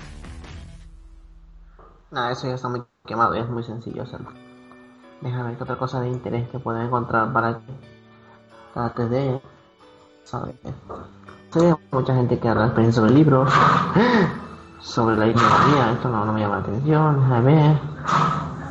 Nada, 2.12 2.32
eso 2.32 2.46
ya 2.46 2.56
está 2.56 2.68
muy 2.68 2.84
quemado, 3.06 3.34
es 3.36 3.48
muy 3.50 3.64
sencillo 3.64 4.04
hacerlo. 4.04 4.32
Déjame 5.22 5.50
ver 5.50 5.58
qué 5.58 5.64
otra 5.64 5.78
cosa 5.78 6.02
de 6.02 6.10
interés 6.10 6.50
que 6.50 6.60
pueda 6.60 6.84
encontrar 6.84 7.32
para 7.32 7.60
que 7.60 7.74
trate 8.74 9.08
de 9.08 9.42
saber. 10.26 10.56
Hay 11.56 11.74
mucha 11.90 12.14
gente 12.14 12.38
que 12.38 12.50
habla 12.50 12.66
experiencia 12.66 13.02
sobre 13.02 13.14
libros, 13.14 13.50
sobre 14.82 15.16
la 15.16 15.28
ignorancia, 15.28 15.92
esto 15.94 16.10
no, 16.10 16.26
no 16.26 16.34
me 16.34 16.42
llama 16.42 16.56
la 16.58 16.62
atención, 16.64 17.16
déjame 17.22 17.56
ver. 17.56 17.80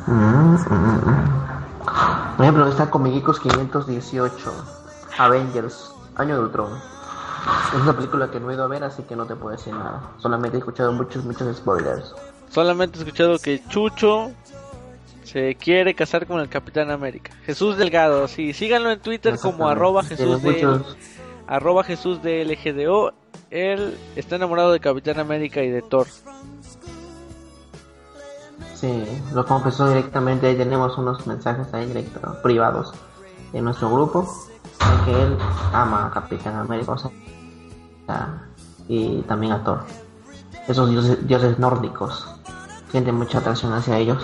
Mm, 0.05 0.55
mm, 0.55 1.09
mm. 1.09 2.35
Por 2.37 2.45
ejemplo, 2.45 2.67
está 2.67 2.91
Comicicos 2.91 3.39
518, 3.39 4.53
Avengers, 5.17 5.91
Año 6.15 6.35
de 6.35 6.43
Ultron. 6.43 6.71
Es 7.75 7.81
una 7.81 7.93
película 7.93 8.29
que 8.29 8.39
no 8.39 8.51
he 8.51 8.53
ido 8.53 8.65
a 8.65 8.67
ver, 8.67 8.83
así 8.83 9.01
que 9.01 9.15
no 9.15 9.25
te 9.25 9.35
puedo 9.35 9.55
decir 9.55 9.73
nada. 9.73 10.11
Solamente 10.17 10.57
he 10.57 10.59
escuchado 10.59 10.93
muchos, 10.93 11.25
muchos 11.25 11.57
spoilers. 11.57 12.13
Solamente 12.51 12.97
he 12.97 13.01
escuchado 13.01 13.39
que 13.39 13.63
Chucho 13.69 14.31
se 15.23 15.55
quiere 15.55 15.95
casar 15.95 16.27
con 16.27 16.41
el 16.41 16.49
Capitán 16.49 16.91
América. 16.91 17.31
Jesús 17.45 17.77
Delgado, 17.77 18.27
sí, 18.27 18.51
síganlo 18.51 18.91
en 18.91 18.99
Twitter 18.99 19.37
como 19.39 19.69
arroba 19.69 20.03
Jesús 20.03 20.43
de 20.43 20.81
arroba 21.47 21.83
Jesús 21.85 22.21
de 22.21 22.43
LGDO. 22.43 23.13
Él 23.49 23.97
está 24.15 24.35
enamorado 24.35 24.73
de 24.73 24.81
Capitán 24.81 25.19
América 25.19 25.61
y 25.63 25.69
de 25.69 25.81
Thor. 25.81 26.07
Sí, 28.75 29.05
lo 29.33 29.45
confesó 29.45 29.87
directamente. 29.87 30.47
Ahí 30.47 30.57
tenemos 30.57 30.97
unos 30.97 31.25
mensajes 31.27 31.73
ahí 31.73 31.85
directos, 31.85 32.37
privados, 32.37 32.93
en 33.53 33.63
nuestro 33.63 33.89
grupo. 33.89 34.27
de 34.79 35.05
que 35.05 35.21
él 35.23 35.37
ama 35.71 36.07
a 36.07 36.11
Capitán 36.11 36.55
América 36.55 36.91
o 36.93 36.97
sea, 36.97 37.11
y 38.89 39.21
también 39.21 39.53
a 39.53 39.63
Thor. 39.63 39.85
Esos 40.67 40.89
dioses, 40.89 41.27
dioses 41.27 41.59
nórdicos. 41.59 42.25
Siente 42.91 43.11
mucha 43.11 43.39
atracción 43.39 43.73
hacia 43.73 43.97
ellos. 43.97 44.23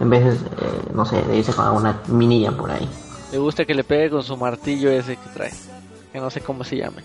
En 0.00 0.10
vez, 0.10 0.24
de, 0.24 0.32
eh, 0.32 0.80
no 0.92 1.04
sé, 1.04 1.22
de 1.22 1.36
irse 1.36 1.52
con 1.52 1.64
alguna 1.64 2.00
minilla 2.08 2.52
por 2.52 2.70
ahí. 2.70 2.88
Le 3.32 3.38
gusta 3.38 3.64
que 3.64 3.74
le 3.74 3.84
pegue 3.84 4.10
con 4.10 4.22
su 4.22 4.36
martillo 4.36 4.90
ese 4.90 5.16
que 5.16 5.28
trae. 5.34 5.52
Que 6.12 6.20
no 6.20 6.30
sé 6.30 6.40
cómo 6.40 6.64
se 6.64 6.76
llame. 6.76 7.02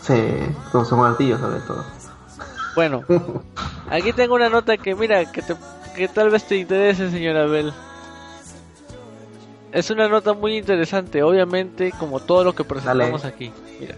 Sí, 0.00 0.14
con 0.72 0.84
su 0.84 0.96
martillo 0.96 1.38
sobre 1.38 1.60
todo. 1.60 1.84
Bueno, 2.74 3.02
aquí 3.90 4.12
tengo 4.12 4.34
una 4.34 4.48
nota 4.48 4.76
que 4.76 4.94
mira, 4.94 5.30
que, 5.30 5.42
te, 5.42 5.56
que 5.94 6.08
tal 6.08 6.30
vez 6.30 6.44
te 6.44 6.56
interese, 6.56 7.10
señora 7.10 7.46
Bell. 7.46 7.72
Es 9.72 9.90
una 9.90 10.08
nota 10.08 10.34
muy 10.34 10.56
interesante, 10.56 11.22
obviamente, 11.22 11.92
como 11.98 12.20
todo 12.20 12.44
lo 12.44 12.54
que 12.54 12.64
presentamos 12.64 13.22
Dale. 13.22 13.34
aquí. 13.34 13.52
Mira, 13.80 13.96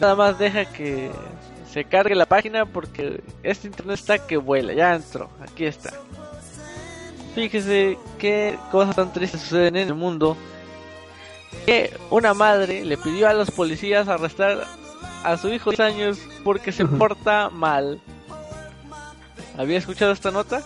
nada 0.00 0.14
más 0.14 0.38
deja 0.38 0.64
que 0.64 1.10
se 1.74 1.84
cargue 1.84 2.14
la 2.14 2.26
página 2.26 2.66
porque 2.66 3.20
este 3.42 3.66
internet 3.66 3.98
está 3.98 4.24
que 4.24 4.36
vuela. 4.36 4.72
Ya 4.74 4.94
entró, 4.94 5.28
aquí 5.40 5.64
está. 5.64 5.92
Fíjese 7.34 7.98
qué 8.16 8.56
cosas 8.70 8.94
tan 8.94 9.12
tristes 9.12 9.40
suceden 9.40 9.74
en 9.74 9.88
el 9.88 9.94
mundo. 9.94 10.36
Que 11.66 11.92
una 12.10 12.32
madre 12.32 12.84
le 12.84 12.96
pidió 12.96 13.28
a 13.28 13.34
los 13.34 13.50
policías 13.50 14.06
arrestar 14.06 14.64
a 15.24 15.36
su 15.36 15.48
hijo 15.48 15.72
de 15.72 15.76
10 15.76 15.80
años 15.80 16.18
porque 16.44 16.70
se 16.70 16.86
porta 16.86 17.50
mal. 17.50 18.00
¿Había 19.58 19.78
escuchado 19.78 20.12
esta 20.12 20.30
nota? 20.30 20.62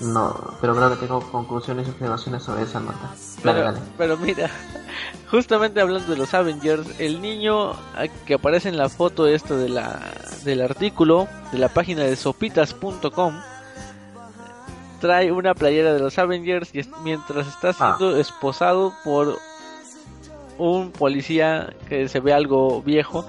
No, 0.00 0.54
pero 0.60 0.74
creo 0.76 0.90
que 0.90 0.96
tengo 0.96 1.20
conclusiones 1.32 1.86
y 1.88 1.90
observaciones 1.90 2.42
sobre 2.44 2.62
esa 2.62 2.78
nota. 2.80 3.10
Pero, 3.42 3.60
dale. 3.60 3.78
pero 3.96 4.16
mira, 4.16 4.48
justamente 5.30 5.80
hablando 5.80 6.12
de 6.12 6.18
los 6.18 6.32
Avengers, 6.34 6.86
el 7.00 7.20
niño 7.20 7.72
ah, 7.72 8.06
que 8.26 8.34
aparece 8.34 8.68
en 8.68 8.76
la 8.76 8.88
foto 8.88 9.26
esta 9.26 9.56
de 9.56 9.68
la, 9.68 9.98
del 10.44 10.60
artículo 10.62 11.26
de 11.50 11.58
la 11.58 11.68
página 11.68 12.04
de 12.04 12.14
sopitas.com 12.16 13.34
trae 15.00 15.30
una 15.30 15.54
playera 15.54 15.92
de 15.92 16.00
los 16.00 16.18
Avengers 16.18 16.70
y 16.74 16.80
es- 16.80 16.88
mientras 17.04 17.46
está 17.46 17.72
siendo 17.72 18.16
esposado 18.16 18.92
por 19.04 19.38
un 20.58 20.90
policía 20.90 21.72
que 21.88 22.08
se 22.08 22.18
ve 22.20 22.32
algo 22.32 22.82
viejo. 22.82 23.24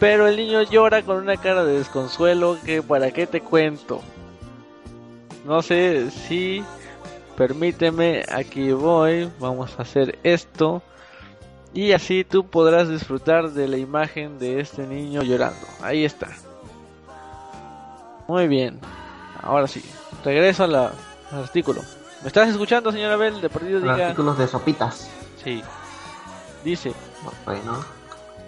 Pero 0.00 0.26
el 0.28 0.36
niño 0.36 0.62
llora 0.62 1.02
con 1.02 1.16
una 1.16 1.36
cara 1.36 1.64
de 1.64 1.78
desconsuelo 1.78 2.56
que 2.64 2.82
para 2.82 3.10
qué 3.10 3.26
te 3.26 3.40
cuento. 3.40 4.00
No 5.48 5.62
sé 5.62 6.10
si 6.10 6.62
permíteme, 7.34 8.22
aquí 8.30 8.70
voy, 8.72 9.32
vamos 9.38 9.78
a 9.78 9.82
hacer 9.82 10.18
esto. 10.22 10.82
Y 11.72 11.92
así 11.92 12.22
tú 12.22 12.46
podrás 12.46 12.90
disfrutar 12.90 13.50
de 13.52 13.66
la 13.66 13.78
imagen 13.78 14.38
de 14.38 14.60
este 14.60 14.86
niño 14.86 15.22
llorando. 15.22 15.66
Ahí 15.82 16.04
está. 16.04 16.28
Muy 18.26 18.46
bien. 18.46 18.78
Ahora 19.42 19.66
sí, 19.66 19.82
regreso 20.22 20.64
a 20.64 20.66
la- 20.66 20.92
al 21.32 21.38
artículo. 21.44 21.80
¿Me 22.20 22.28
estás 22.28 22.48
escuchando, 22.50 22.92
señora 22.92 23.16
Bell? 23.16 23.40
De 23.40 23.48
perdido 23.48 23.80
diga. 23.80 23.94
artículos 24.08 24.36
de 24.36 24.48
sopitas. 24.48 25.08
Sí. 25.42 25.62
Dice, 26.62 26.92
Bueno, 27.46 27.82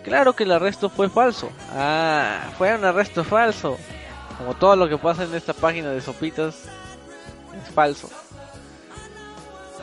claro 0.05 0.35
que 0.35 0.45
el 0.45 0.53
arresto 0.53 0.91
fue 0.91 1.09
falso. 1.09 1.49
Ah, 1.75 2.51
fue 2.59 2.75
un 2.75 2.85
arresto 2.85 3.25
falso. 3.25 3.79
Como 4.37 4.53
todo 4.55 4.77
lo 4.77 4.87
que 4.87 4.99
pasa 4.99 5.25
en 5.25 5.35
esta 5.35 5.55
página 5.55 5.89
de 5.91 6.01
sopitas 6.03 6.65
es 7.63 7.75
falso. 7.75 8.09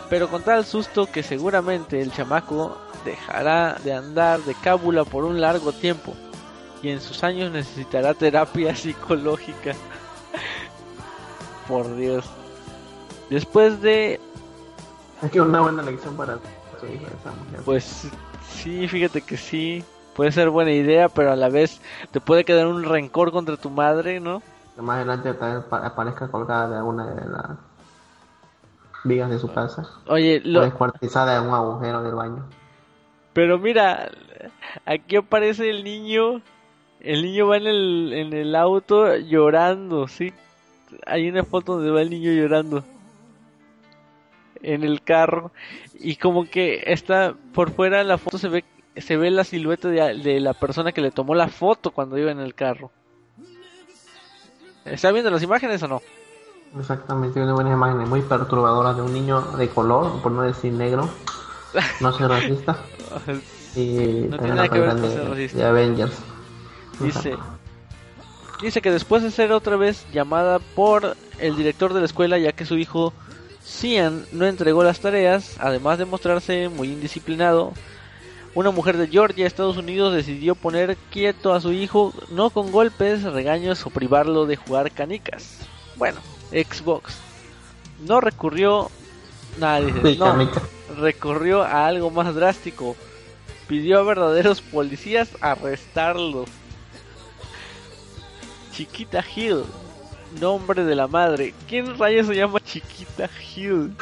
Pero 0.10 0.30
con 0.30 0.42
tal 0.42 0.66
susto 0.66 1.06
que 1.12 1.24
seguramente 1.24 2.02
el 2.02 2.12
chamaco 2.12 2.78
dejará 3.04 3.76
de 3.84 3.94
andar 3.94 4.40
de 4.42 4.56
cábula 4.56 5.04
por 5.04 5.24
un 5.24 5.42
largo 5.42 5.72
tiempo 5.72 6.14
y 6.82 6.90
en 6.90 7.02
sus 7.02 7.24
años 7.24 7.52
necesitará 7.52 8.14
terapia 8.14 8.76
psicológica. 8.76 9.74
por 11.68 11.96
Dios. 11.96 12.26
Después 13.30 13.82
de 13.82 14.20
es 15.22 15.32
que 15.32 15.42
una 15.42 15.62
buena 15.62 15.82
lección 15.82 16.16
para 16.16 16.38
su 16.80 16.86
hijo 16.86 17.06
esa 17.08 17.32
mujer. 17.32 17.62
Pues 17.66 18.08
sí, 18.50 18.88
fíjate 18.88 19.22
que 19.22 19.36
sí. 19.38 19.84
Puede 20.16 20.32
ser 20.32 20.50
buena 20.50 20.72
idea, 20.72 21.10
pero 21.10 21.32
a 21.32 21.36
la 21.36 21.50
vez 21.50 21.80
te 22.12 22.20
puede 22.20 22.44
quedar 22.44 22.68
un 22.68 22.84
rencor 22.84 23.32
contra 23.32 23.58
tu 23.58 23.70
madre, 23.70 24.20
¿no? 24.20 24.42
Que 24.76 24.82
más 24.82 24.98
adelante 24.98 25.30
aparezca 25.72 26.28
colgada 26.28 26.70
de 26.70 26.78
alguna 26.78 27.06
de 27.08 27.30
las 27.30 27.50
vigas 29.08 29.30
de 29.30 29.40
su 29.40 29.52
casa. 29.52 29.88
Oye, 30.08 30.42
lo, 30.44 30.62
descuartizada 30.62 31.38
en 31.38 31.50
un 31.50 31.54
agujero 31.54 32.04
del 32.04 32.16
baño. 32.16 32.46
pero 33.34 33.58
mira, 33.58 34.12
aquí 34.86 35.16
aparece 35.16 35.70
el 35.70 35.84
niño. 35.84 36.42
El 37.00 37.24
niño 37.24 37.48
va 37.48 37.58
en 37.58 37.68
el, 37.68 38.14
en 38.14 38.34
el 38.34 38.56
auto 38.56 39.16
llorando, 39.18 40.08
¿sí? 40.08 40.34
Hay 41.06 41.30
una 41.30 41.44
foto 41.44 41.76
donde 41.76 41.92
va 41.92 42.02
el 42.02 42.10
niño 42.10 42.32
llorando. 42.32 42.84
En 44.62 44.84
el 44.84 45.02
carro. 45.04 45.52
Y 46.00 46.16
como 46.16 46.50
que 46.50 46.84
está 46.88 47.36
por 47.54 47.72
fuera 47.72 48.00
de 48.00 48.04
la 48.04 48.18
foto 48.18 48.38
se 48.38 48.50
ve 48.50 48.66
se 48.96 49.16
ve 49.16 49.30
la 49.30 49.44
silueta 49.44 49.90
de, 49.90 50.16
de 50.16 50.40
la 50.40 50.54
persona 50.54 50.92
que 50.92 51.02
le 51.02 51.12
tomó 51.12 51.36
la 51.36 51.50
foto 51.50 51.92
cuando 51.92 52.18
iba 52.18 52.32
en 52.32 52.40
el 52.40 52.56
carro. 52.56 52.92
¿Está 54.86 55.12
viendo 55.12 55.30
las 55.30 55.44
imágenes 55.44 55.84
o 55.84 55.88
no? 55.88 56.02
Exactamente, 56.78 57.42
una 57.42 57.54
buena 57.54 57.72
imagen 57.72 58.10
muy 58.10 58.22
perturbadora 58.22 58.94
de 58.94 59.02
un 59.02 59.14
niño 59.14 59.42
de 59.58 59.70
color, 59.70 60.22
por 60.22 60.32
no 60.32 60.42
decir 60.42 60.74
negro. 60.74 61.10
No 62.00 62.12
soy 62.14 62.28
racista. 62.28 62.78
Y 63.76 64.26
No 64.30 64.40
tiene 64.40 64.56
nada 64.56 64.70
que 64.70 64.80
ver 64.80 64.90
con 64.90 65.12
ser 65.12 65.30
racista. 65.30 65.58
de 65.60 65.66
Avengers. 65.66 66.18
Dice, 67.00 67.38
dice 68.60 68.82
que 68.82 68.90
después 68.90 69.22
de 69.22 69.30
ser 69.30 69.52
otra 69.52 69.76
vez 69.76 70.08
llamada 70.12 70.58
por 70.58 71.16
el 71.38 71.56
director 71.56 71.94
de 71.94 72.00
la 72.00 72.08
escuela 72.08 72.40
ya 72.40 72.54
que 72.54 72.66
su 72.66 72.76
hijo 72.78 73.14
Cian 73.64 74.26
no 74.32 74.48
entregó 74.48 74.84
las 74.84 75.00
tareas, 75.00 75.58
además 75.60 76.00
de 76.00 76.06
mostrarse 76.06 76.70
muy 76.70 76.92
indisciplinado, 76.92 77.74
una 78.56 78.72
mujer 78.72 78.98
de 78.98 79.08
Georgia, 79.08 79.46
Estados 79.46 79.78
Unidos, 79.78 80.14
decidió 80.14 80.56
poner 80.56 80.98
quieto 81.12 81.54
a 81.54 81.62
su 81.62 81.72
hijo, 81.72 82.14
no 82.32 82.50
con 82.50 82.72
golpes, 82.72 83.22
regaños 83.22 83.86
o 83.86 83.92
privarlo 83.92 84.48
de 84.48 84.56
jugar 84.56 84.90
canicas. 84.92 85.60
Bueno, 85.98 86.20
Xbox. 86.52 87.16
No 88.06 88.22
recurrió... 88.22 88.90
Nada, 89.58 89.82
dice, 89.82 90.14
Sí, 90.14 90.18
no, 90.18 90.36
recurrió 91.00 91.64
a 91.64 91.88
algo 91.88 92.12
más 92.12 92.34
drástico. 92.36 92.96
Pidió 93.68 94.00
a 94.00 94.04
verdaderos 94.04 94.62
policías 94.62 95.30
arrestarlo. 95.42 96.46
Chiquita 98.72 99.24
Hill, 99.36 99.64
nombre 100.40 100.84
de 100.84 100.96
la 100.96 101.08
madre. 101.08 101.54
¿Quién 101.68 101.98
rayos 101.98 102.28
se 102.28 102.36
llama 102.36 102.60
Chiquita 102.60 103.30
Hill? 103.56 103.96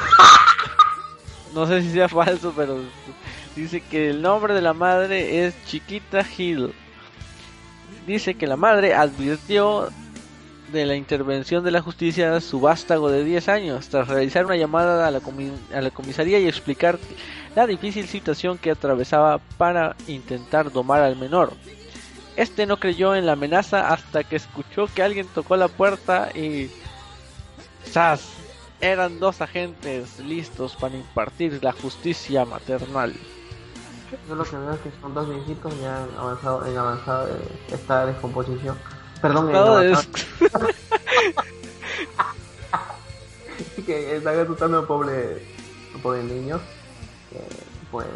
No 1.54 1.66
sé 1.66 1.80
si 1.80 1.92
sea 1.92 2.08
falso, 2.08 2.52
pero 2.54 2.80
dice 3.56 3.80
que 3.80 4.10
el 4.10 4.20
nombre 4.20 4.52
de 4.52 4.60
la 4.60 4.74
madre 4.74 5.46
es 5.46 5.54
Chiquita 5.64 6.22
Hill. 6.36 6.74
Dice 8.06 8.34
que 8.34 8.46
la 8.46 8.56
madre 8.56 8.94
advirtió 8.94 9.88
de 10.72 10.86
la 10.86 10.96
intervención 10.96 11.64
de 11.64 11.70
la 11.70 11.82
justicia 11.82 12.40
su 12.40 12.60
vástago 12.60 13.10
de 13.10 13.24
10 13.24 13.48
años 13.48 13.88
tras 13.88 14.08
realizar 14.08 14.44
una 14.44 14.56
llamada 14.56 15.06
a 15.06 15.10
la, 15.10 15.20
a 15.74 15.80
la 15.80 15.90
comisaría 15.90 16.38
y 16.38 16.46
explicar 16.46 16.98
la 17.54 17.66
difícil 17.66 18.06
situación 18.06 18.58
que 18.58 18.70
atravesaba 18.70 19.38
para 19.56 19.96
intentar 20.06 20.70
domar 20.70 21.02
al 21.02 21.16
menor. 21.16 21.52
Este 22.36 22.66
no 22.66 22.78
creyó 22.78 23.14
en 23.14 23.26
la 23.26 23.32
amenaza 23.32 23.92
hasta 23.92 24.24
que 24.24 24.36
escuchó 24.36 24.86
que 24.94 25.02
alguien 25.02 25.26
tocó 25.26 25.56
la 25.56 25.68
puerta 25.68 26.30
y 26.34 26.70
¡zas! 27.88 28.28
Eran 28.78 29.18
dos 29.18 29.40
agentes 29.40 30.18
listos 30.18 30.76
para 30.76 30.94
impartir 30.94 31.64
la 31.64 31.72
justicia 31.72 32.44
maternal. 32.44 33.14
Yo 34.28 34.34
lo 34.34 34.44
que 34.44 34.56
veo 34.56 34.72
es 34.74 34.80
que 34.80 34.90
son 35.00 35.14
dos 35.14 35.28
viejitos 35.28 35.72
avanzado, 36.18 36.66
en 36.66 38.06
de 38.06 38.12
descomposición. 38.12 38.76
Perdón, 39.28 39.54
avanzado- 39.54 40.10
que 43.86 44.16
están 44.16 44.38
asustando 44.40 44.78
a 44.78 44.80
un 44.80 44.86
pobre, 44.86 45.46
pobre 46.02 46.22
niño. 46.22 46.60
Que, 47.30 47.40
pues, 47.90 48.06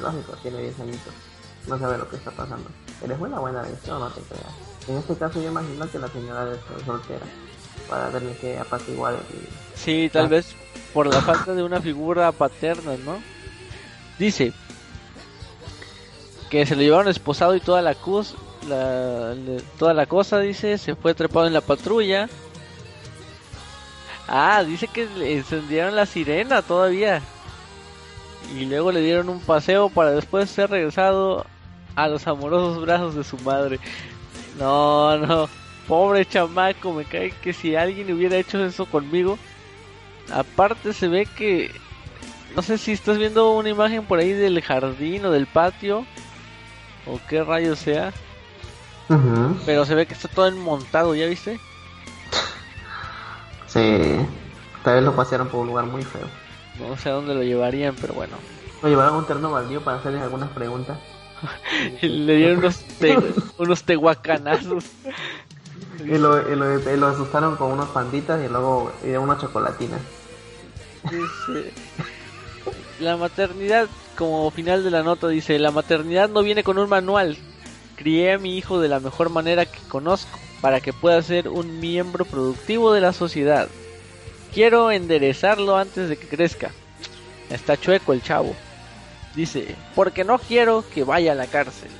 lógico, 0.00 0.32
tiene 0.42 0.62
10 0.62 0.80
añitos. 0.80 1.14
No 1.66 1.78
sabe 1.78 1.98
lo 1.98 2.08
que 2.08 2.16
está 2.16 2.30
pasando. 2.30 2.68
Pero 3.00 3.14
es 3.14 3.20
una 3.20 3.38
buena 3.38 3.62
lección, 3.62 4.00
no 4.00 4.08
te 4.10 4.20
creas. 4.22 4.46
En 4.88 4.96
este 4.96 5.14
caso, 5.16 5.40
yo 5.42 5.48
imagino 5.50 5.90
que 5.90 5.98
la 5.98 6.08
señora 6.08 6.50
es 6.52 6.84
soltera. 6.86 7.26
Para 7.88 8.08
tener 8.10 8.36
que 8.38 8.58
apaciguar 8.58 9.14
el. 9.14 9.48
Sí, 9.74 10.10
tal 10.12 10.26
Ah. 10.26 10.28
vez 10.28 10.54
por 10.92 11.06
la 11.06 11.20
falta 11.20 11.54
de 11.54 11.62
una 11.62 11.80
figura 11.80 12.32
paterna, 12.32 12.96
¿no? 13.04 13.22
Dice 14.18 14.52
que 16.50 16.66
se 16.66 16.74
lo 16.74 16.82
llevaron 16.82 17.08
esposado 17.08 17.54
y 17.54 17.60
toda 17.60 17.82
la, 17.82 17.94
cus, 17.94 18.34
la, 18.68 19.34
toda 19.78 19.94
la 19.94 20.06
cosa, 20.06 20.38
dice, 20.38 20.78
se 20.78 20.94
fue 20.94 21.14
trepado 21.14 21.46
en 21.46 21.52
la 21.52 21.60
patrulla 21.60 22.28
Ah, 24.28 24.62
dice 24.62 24.86
que 24.88 25.06
le 25.06 25.38
encendieron 25.38 25.96
la 25.96 26.04
sirena 26.04 26.60
todavía. 26.60 27.22
Y 28.54 28.66
luego 28.66 28.92
le 28.92 29.00
dieron 29.00 29.30
un 29.30 29.40
paseo 29.40 29.88
para 29.88 30.10
después 30.10 30.50
ser 30.50 30.70
regresado 30.70 31.46
a 31.96 32.08
los 32.08 32.26
amorosos 32.26 32.82
brazos 32.82 33.14
de 33.14 33.24
su 33.24 33.38
madre. 33.38 33.80
No, 34.58 35.16
no. 35.16 35.48
Pobre 35.88 36.26
chamaco, 36.26 36.92
me 36.92 37.06
cae 37.06 37.30
que 37.30 37.54
si 37.54 37.74
alguien 37.74 38.12
hubiera 38.12 38.36
hecho 38.36 38.62
eso 38.62 38.84
conmigo. 38.84 39.38
Aparte 40.30 40.92
se 40.92 41.08
ve 41.08 41.24
que... 41.24 41.70
No 42.54 42.60
sé 42.60 42.76
si 42.76 42.92
estás 42.92 43.16
viendo 43.16 43.52
una 43.52 43.70
imagen 43.70 44.04
por 44.04 44.18
ahí 44.18 44.32
del 44.32 44.60
jardín 44.60 45.24
o 45.24 45.30
del 45.30 45.46
patio. 45.46 46.04
O 47.06 47.18
qué 47.30 47.42
rayo 47.42 47.74
sea. 47.76 48.12
Ujú. 49.08 49.56
Pero 49.64 49.84
se 49.86 49.94
ve 49.94 50.06
que 50.06 50.14
está 50.14 50.28
todo 50.28 50.46
enmontado, 50.46 51.14
¿ya 51.14 51.26
viste? 51.26 51.58
Sí. 53.66 54.26
Tal 54.82 54.94
vez 54.96 55.04
lo 55.04 55.14
pasearon 55.14 55.48
por 55.48 55.60
un 55.60 55.68
lugar 55.68 55.86
muy 55.86 56.02
feo. 56.02 56.26
No 56.78 56.96
sé 56.96 57.08
a 57.08 57.12
dónde 57.12 57.34
lo 57.34 57.42
llevarían, 57.42 57.94
pero 58.00 58.14
bueno. 58.14 58.36
Lo 58.82 58.88
llevaron 58.88 59.14
a 59.14 59.18
un 59.18 59.26
terreno 59.26 59.50
baldío 59.50 59.80
para 59.82 59.98
hacerles 59.98 60.22
algunas 60.22 60.50
preguntas. 60.50 60.98
Le 62.02 62.36
dieron 62.36 62.58
unos, 62.58 62.78
te- 62.98 63.18
unos 63.58 63.82
tehuacanazos. 63.84 64.84
Y 66.04 66.16
lo, 66.18 66.50
y 66.52 66.56
lo, 66.56 66.78
y 66.92 66.96
lo 66.96 67.06
asustaron 67.08 67.56
con 67.56 67.72
unos 67.72 67.88
panditas 67.88 68.42
y 68.44 68.48
luego 68.48 68.92
y 69.02 69.08
de 69.08 69.18
una 69.18 69.36
chocolatina. 69.38 69.98
Dice, 71.10 71.72
la 73.00 73.16
maternidad, 73.16 73.88
como 74.16 74.50
final 74.50 74.84
de 74.84 74.90
la 74.90 75.02
nota, 75.02 75.28
dice, 75.28 75.58
la 75.58 75.70
maternidad 75.72 76.28
no 76.28 76.42
viene 76.42 76.62
con 76.62 76.78
un 76.78 76.88
manual. 76.88 77.36
Crié 77.98 78.32
a 78.32 78.38
mi 78.38 78.56
hijo 78.56 78.80
de 78.80 78.88
la 78.88 79.00
mejor 79.00 79.28
manera 79.28 79.66
que 79.66 79.80
conozco, 79.88 80.38
para 80.60 80.80
que 80.80 80.92
pueda 80.92 81.20
ser 81.22 81.48
un 81.48 81.80
miembro 81.80 82.24
productivo 82.24 82.92
de 82.92 83.00
la 83.00 83.12
sociedad. 83.12 83.68
Quiero 84.54 84.90
enderezarlo 84.90 85.76
antes 85.76 86.08
de 86.08 86.16
que 86.16 86.28
crezca. 86.28 86.70
Está 87.50 87.76
chueco 87.76 88.12
el 88.12 88.22
chavo. 88.22 88.54
Dice, 89.34 89.74
porque 89.94 90.24
no 90.24 90.38
quiero 90.38 90.84
que 90.94 91.04
vaya 91.04 91.32
a 91.32 91.34
la 91.34 91.46
cárcel. 91.46 91.90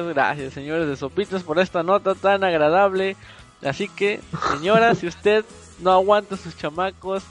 Muchas 0.00 0.14
gracias, 0.14 0.54
señores 0.54 0.88
de 0.88 0.96
Sopitas, 0.96 1.42
por 1.42 1.58
esta 1.58 1.82
nota 1.82 2.14
tan 2.14 2.42
agradable. 2.44 3.14
Así 3.62 3.88
que, 3.88 4.20
señora, 4.50 4.94
si 4.94 5.06
usted 5.06 5.44
no 5.80 5.92
aguanta 5.92 6.36
sus 6.38 6.56
chamacos, 6.56 7.22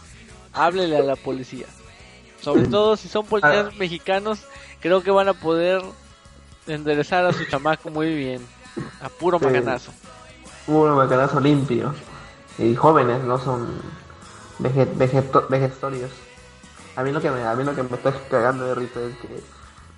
háblele 0.54 0.98
a 0.98 1.02
la 1.04 1.16
policía. 1.16 1.66
Sobre 2.40 2.68
todo 2.68 2.96
si 2.98 3.08
son 3.08 3.26
policías 3.26 3.76
mexicanos, 3.78 4.42
creo 4.80 5.02
que 5.02 5.10
van 5.12 5.28
a 5.28 5.34
poder 5.34 5.82
enderezar 6.68 7.26
a 7.26 7.34
su 7.34 7.46
chamaco 7.46 7.90
muy 7.90 8.14
bien. 8.14 8.46
A 9.02 9.10
puro 9.10 9.40
Sí. 9.40 9.46
macanazo. 9.46 9.92
Un 10.68 10.92
macanazo 10.96 11.40
limpio. 11.40 11.94
Y 12.60 12.76
jóvenes, 12.76 13.24
no 13.24 13.40
son 13.40 13.82
vege- 14.60 14.88
vegeto- 14.96 15.48
vegestorios. 15.50 16.12
A 16.96 17.02
mí 17.04 17.12
lo 17.12 17.22
que 17.22 17.32
me, 17.32 17.44
a 17.44 17.56
mí 17.56 17.64
lo 17.64 17.74
que 17.74 17.82
me 17.82 17.96
está 17.96 18.14
cagando 18.30 18.66
de 18.66 18.76
risa 18.76 19.00
es 19.02 19.16
que 19.18 19.42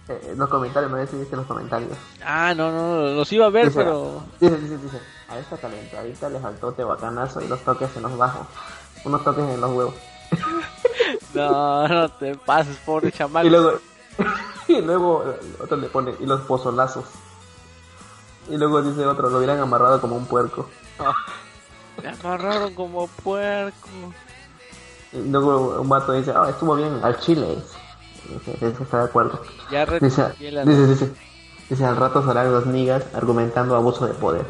eh, 0.09 0.33
los 0.35 0.49
comentarios, 0.49 0.91
sé 0.91 1.07
si 1.07 1.17
viste 1.17 1.35
los 1.35 1.45
comentarios. 1.45 1.97
Ah, 2.25 2.53
no, 2.55 2.71
no, 2.71 3.07
los 3.13 3.31
iba 3.31 3.45
a 3.45 3.49
ver, 3.49 3.67
Dice, 3.67 3.79
pero... 3.79 4.23
Dice, 4.39 4.57
dice, 4.57 4.77
dice, 4.77 4.99
a 5.29 5.37
esta 5.37 5.57
calentadita 5.57 6.29
le 6.29 6.39
faltó 6.39 6.73
tebacanazo 6.73 7.41
y 7.41 7.47
los 7.47 7.59
toques 7.61 7.89
en 7.95 8.03
los 8.03 8.17
bajos. 8.17 8.45
Unos 9.05 9.23
toques 9.23 9.43
en 9.43 9.61
los 9.61 9.71
huevos. 9.71 9.95
No, 11.33 11.87
no 11.87 12.09
te 12.09 12.35
pases, 12.35 12.77
pobre 12.77 13.11
chamaco. 13.11 13.45
Y 13.45 13.49
luego, 13.49 13.79
y 14.67 14.81
luego 14.81 15.23
otro 15.59 15.77
le 15.77 15.87
pone, 15.87 16.13
y 16.19 16.25
los 16.25 16.41
pozolazos. 16.41 17.05
Y 18.49 18.57
luego 18.57 18.81
dice 18.81 19.05
otro, 19.05 19.29
lo 19.29 19.37
hubieran 19.37 19.59
amarrado 19.59 19.99
como 19.99 20.15
un 20.15 20.25
puerco. 20.25 20.69
Me 22.01 22.09
agarraron 22.09 22.73
como 22.73 23.07
puerco. 23.07 23.89
Y 25.11 25.29
luego 25.29 25.81
un 25.81 25.89
vato 25.89 26.13
dice, 26.13 26.33
ah, 26.35 26.49
estuvo 26.49 26.75
bien 26.75 26.99
al 27.03 27.19
chile. 27.19 27.57
Dice, 28.33 28.51
dice, 28.51 28.83
está 28.83 28.99
de 28.99 29.03
acuerdo. 29.05 29.41
Ya 29.71 29.85
Dice, 29.85 30.33
la 30.51 30.65
dice, 30.65 30.87
dice, 30.87 31.11
dice, 31.69 31.85
al 31.85 31.95
rato 31.97 32.25
serán 32.25 32.51
dos 32.51 32.65
niggas 32.65 33.03
argumentando 33.13 33.75
abuso 33.75 34.07
de 34.07 34.13
poder. 34.13 34.45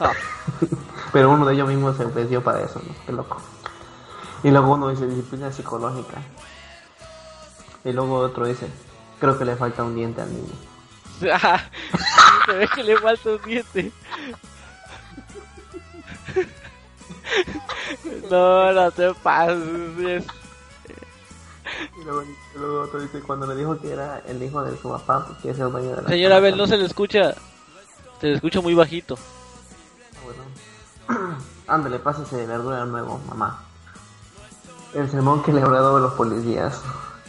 Ah. 0.00 0.12
Pero 1.12 1.30
uno 1.30 1.46
de 1.46 1.54
ellos 1.54 1.68
mismos 1.68 1.96
se 1.96 2.04
ofreció 2.04 2.42
para 2.42 2.60
eso, 2.60 2.80
¿no? 2.86 2.94
Qué 3.06 3.12
loco. 3.12 3.38
Y 4.42 4.50
luego 4.50 4.74
uno 4.74 4.88
dice 4.88 5.06
disciplina 5.06 5.52
psicológica. 5.52 6.22
Y 7.84 7.92
luego 7.92 8.18
otro 8.18 8.46
dice, 8.46 8.68
creo 9.20 9.38
que 9.38 9.44
le 9.44 9.56
falta 9.56 9.84
un 9.84 9.94
diente 9.94 10.20
al 10.20 10.30
niño. 10.30 10.54
Se 12.46 12.52
ve 12.52 12.68
que 12.74 12.84
le 12.84 12.96
falta 12.98 13.30
un 13.30 13.42
diente. 13.42 13.92
No, 18.30 18.72
no 18.72 18.90
te 18.90 19.14
pases. 19.14 20.24
Y 22.00 22.04
luego, 22.04 22.82
otro 22.82 23.00
dice, 23.00 23.20
cuando 23.20 23.46
le 23.46 23.56
dijo 23.56 23.78
que 23.78 23.92
era 23.92 24.20
el 24.26 24.42
hijo 24.42 24.62
de 24.62 24.76
su 24.78 24.88
papá, 24.88 25.26
pues 25.26 25.38
que 25.38 25.50
es 25.50 25.58
el 25.58 25.70
dueño 25.70 25.96
de 25.96 26.02
la 26.02 26.08
Señora. 26.08 26.36
Abel, 26.36 26.56
no 26.56 26.66
se 26.66 26.76
le 26.76 26.86
escucha. 26.86 27.34
Se 28.20 28.26
le 28.26 28.34
escucha 28.34 28.60
muy 28.60 28.74
bajito. 28.74 29.16
Bueno. 30.24 31.38
Ándale, 31.66 31.98
pásese 31.98 32.36
de 32.36 32.46
verdura 32.46 32.84
de 32.84 32.90
nuevo, 32.90 33.20
mamá. 33.28 33.62
El 34.94 35.08
sermón 35.10 35.42
que 35.42 35.52
le 35.52 35.60
habrá 35.60 35.80
dado 35.80 35.98
a 35.98 36.00
los 36.00 36.14
policías. 36.14 36.82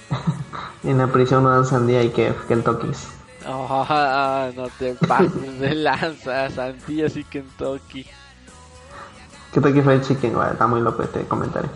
en 0.83 0.97
la 0.97 1.07
prisión 1.07 1.43
no 1.43 1.51
dan 1.51 1.65
sandía 1.65 2.01
y 2.03 2.09
que 2.09 2.33
Kentuckys. 2.47 3.07
Ah, 3.45 4.51
no 4.55 4.67
te 4.77 4.93
pases 4.95 5.59
de 5.59 5.75
lanza, 5.75 6.49
Santillas 6.49 7.15
y 7.15 7.23
Kentucky. 7.23 8.05
Kentucky 9.53 9.81
Fried 9.81 10.01
Chicken, 10.03 10.35
está 10.51 10.67
muy 10.67 10.81
loco 10.81 11.03
este 11.03 11.25
comentario. 11.25 11.69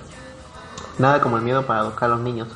Nada 0.99 1.19
como 1.21 1.37
el 1.37 1.43
miedo 1.43 1.65
para 1.65 1.81
educar 1.81 2.09
a 2.11 2.15
los 2.15 2.19
niños. 2.19 2.49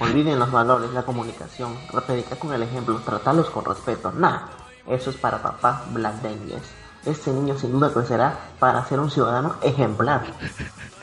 Olviden 0.00 0.38
los 0.38 0.50
valores, 0.50 0.90
la 0.92 1.02
comunicación, 1.02 1.78
predicar 2.06 2.38
con 2.38 2.52
el 2.52 2.62
ejemplo, 2.62 2.98
tratarlos 3.00 3.50
con 3.50 3.64
respeto. 3.64 4.10
Nada, 4.12 4.48
eso 4.86 5.10
es 5.10 5.16
para 5.16 5.42
papá 5.42 5.84
Black 5.90 6.22
Daniels. 6.22 6.70
Este 7.04 7.30
niño 7.30 7.58
sin 7.58 7.72
duda 7.72 7.92
crecerá 7.92 8.38
para 8.58 8.84
ser 8.86 8.98
un 8.98 9.10
ciudadano 9.10 9.56
ejemplar. 9.62 10.22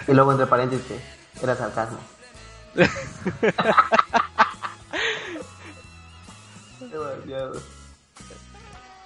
Y 0.07 0.13
luego 0.13 0.31
entre 0.31 0.47
paréntesis, 0.47 1.01
era 1.41 1.55
sarcasmo. 1.55 1.99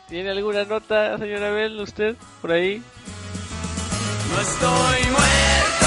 ¿Tiene 0.07 0.29
alguna 0.31 0.65
nota, 0.65 1.17
señora 1.17 1.47
Abel, 1.49 1.79
usted, 1.79 2.15
por 2.41 2.51
ahí? 2.51 2.83
No 4.29 4.41
estoy 4.41 5.09
muerto, 5.09 5.85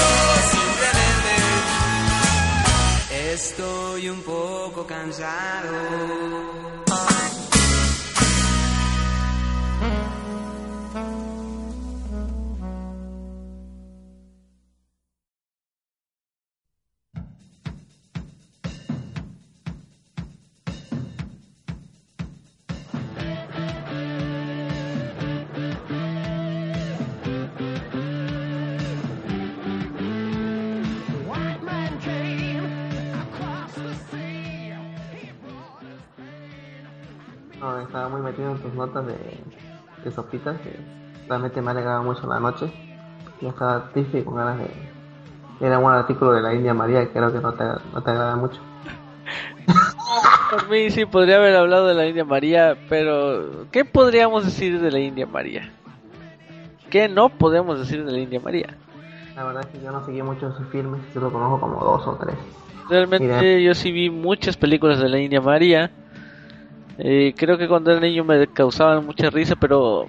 estoy 3.35 4.07
un 4.07 4.21
poco 4.21 4.87
cansado. 4.87 6.74
No, 37.65 37.79
estaba 37.79 38.09
muy 38.09 38.21
metido 38.21 38.51
en 38.51 38.59
tus 38.59 38.71
notas 38.75 39.07
de, 39.07 39.15
de 40.03 40.11
sopitas 40.11 40.55
que 40.61 40.79
realmente 41.27 41.63
me 41.63 41.71
alegraba 41.71 42.03
mucho 42.03 42.27
la 42.27 42.39
noche. 42.39 42.71
Y 43.41 43.47
estaba 43.47 43.89
triste 43.91 44.19
y 44.19 44.23
con 44.23 44.35
ganas 44.35 44.59
de... 44.59 44.69
Era 45.65 45.79
un 45.79 45.91
artículo 45.91 46.33
de 46.33 46.43
la 46.43 46.53
India 46.53 46.75
María 46.75 47.01
que 47.01 47.09
creo 47.09 47.33
que 47.33 47.39
no 47.39 47.53
te, 47.53 47.63
no 47.63 48.03
te 48.03 48.11
agrada 48.11 48.35
mucho. 48.35 48.61
Por 50.51 50.69
mí 50.69 50.91
sí 50.91 51.07
podría 51.07 51.37
haber 51.37 51.55
hablado 51.55 51.87
de 51.87 51.95
la 51.95 52.05
India 52.05 52.23
María, 52.23 52.77
pero 52.87 53.65
¿qué 53.71 53.83
podríamos 53.83 54.45
decir 54.45 54.79
de 54.79 54.91
la 54.91 54.99
India 54.99 55.25
María? 55.25 55.73
¿Qué 56.91 57.09
no 57.09 57.29
podemos 57.29 57.79
decir 57.79 58.05
de 58.05 58.11
la 58.11 58.19
India 58.19 58.39
María? 58.39 58.77
La 59.35 59.43
verdad 59.43 59.63
es 59.65 59.71
que 59.71 59.83
yo 59.83 59.91
no 59.91 60.05
seguí 60.05 60.21
mucho 60.21 60.51
sus 60.55 60.67
filmes, 60.67 61.01
solo 61.15 61.31
conozco 61.31 61.61
como 61.61 61.83
dos 61.83 62.05
o 62.05 62.15
tres. 62.17 62.35
Realmente 62.89 63.25
Mira. 63.25 63.59
yo 63.59 63.73
sí 63.73 63.91
vi 63.91 64.11
muchas 64.11 64.55
películas 64.55 64.99
de 64.99 65.09
la 65.09 65.17
India 65.19 65.41
María. 65.41 65.89
Eh, 66.97 67.33
creo 67.37 67.57
que 67.57 67.67
cuando 67.67 67.91
era 67.91 67.99
niño 67.99 68.23
me 68.23 68.47
causaban 68.47 69.05
mucha 69.05 69.29
risa, 69.29 69.55
pero 69.55 70.07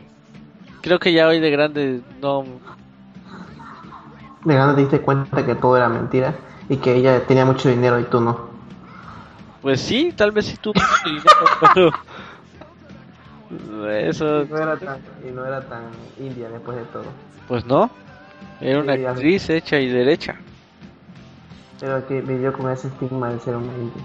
creo 0.82 0.99
que 0.99 1.12
ya 1.12 1.28
hoy 1.28 1.41
de 1.41 1.51
grande 1.51 2.03
no... 2.20 2.62
De 4.45 4.55
grande 4.55 4.74
te 4.76 4.80
diste 4.82 5.01
cuenta 5.01 5.45
que 5.45 5.55
todo 5.57 5.76
era 5.76 5.89
mentira 5.89 6.34
y 6.68 6.76
que 6.78 6.95
ella 6.95 7.26
tenía 7.26 7.45
mucho 7.45 7.68
dinero 7.68 7.99
y 7.99 8.05
tú 8.05 8.20
no. 8.20 8.51
Pues 9.61 9.80
sí, 9.80 10.12
tal 10.16 10.32
vez 10.32 10.47
sí 10.47 10.57
dinero, 11.05 11.51
pero... 11.61 11.93
Eso, 13.91 14.26
Y 14.34 14.45
no 14.47 14.59
era 14.59 14.78
tan, 14.80 15.01
y 15.20 15.30
no 15.32 15.45
era 15.47 15.68
tan 15.68 16.11
india 16.16 16.49
después 16.51 16.76
de 16.76 16.84
todo. 16.87 17.12
pues 17.47 17.64
no. 17.64 17.91
Era 18.61 18.80
una 18.80 18.93
Sí, 18.93 19.05
actriz 19.05 19.49
hecha 19.51 19.78
y 19.78 19.89
derecha. 19.89 20.45
Pero 21.78 22.07
que 22.07 22.20
vivió 22.20 22.53
con 22.53 22.70
ese 22.70 22.89
estigma 22.89 23.30
de 23.30 23.41
ser 23.41 23.57
una 23.57 23.74
india. 23.76 24.05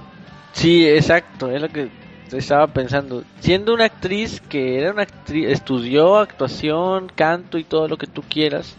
Sí, 0.53 0.87
exacto, 0.87 1.49
es 1.51 1.61
lo 1.61 1.69
que 1.69 1.91
estaba 2.33 2.67
pensando. 2.67 3.23
Siendo 3.39 3.73
una 3.73 3.85
actriz 3.85 4.41
que 4.41 4.79
era 4.79 4.91
una 4.91 5.03
actriz, 5.03 5.49
estudió 5.49 6.17
actuación, 6.17 7.11
canto 7.13 7.57
y 7.57 7.63
todo 7.63 7.87
lo 7.87 7.97
que 7.97 8.07
tú 8.07 8.23
quieras, 8.27 8.75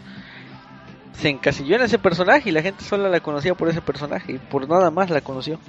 se 1.13 1.29
encasilló 1.29 1.75
en 1.75 1.83
ese 1.83 1.99
personaje 1.99 2.49
y 2.49 2.51
la 2.51 2.61
gente 2.61 2.83
solo 2.83 3.09
la 3.09 3.19
conocía 3.19 3.55
por 3.55 3.69
ese 3.69 3.81
personaje 3.81 4.33
y 4.33 4.37
por 4.39 4.67
nada 4.67 4.91
más 4.91 5.09
la 5.09 5.21
conoció. 5.21 5.59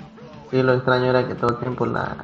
Sí, 0.51 0.62
lo 0.62 0.74
extraño 0.74 1.07
era 1.07 1.26
que 1.26 1.35
todo 1.35 1.51
el 1.51 1.59
tiempo 1.59 1.87
la, 1.87 2.16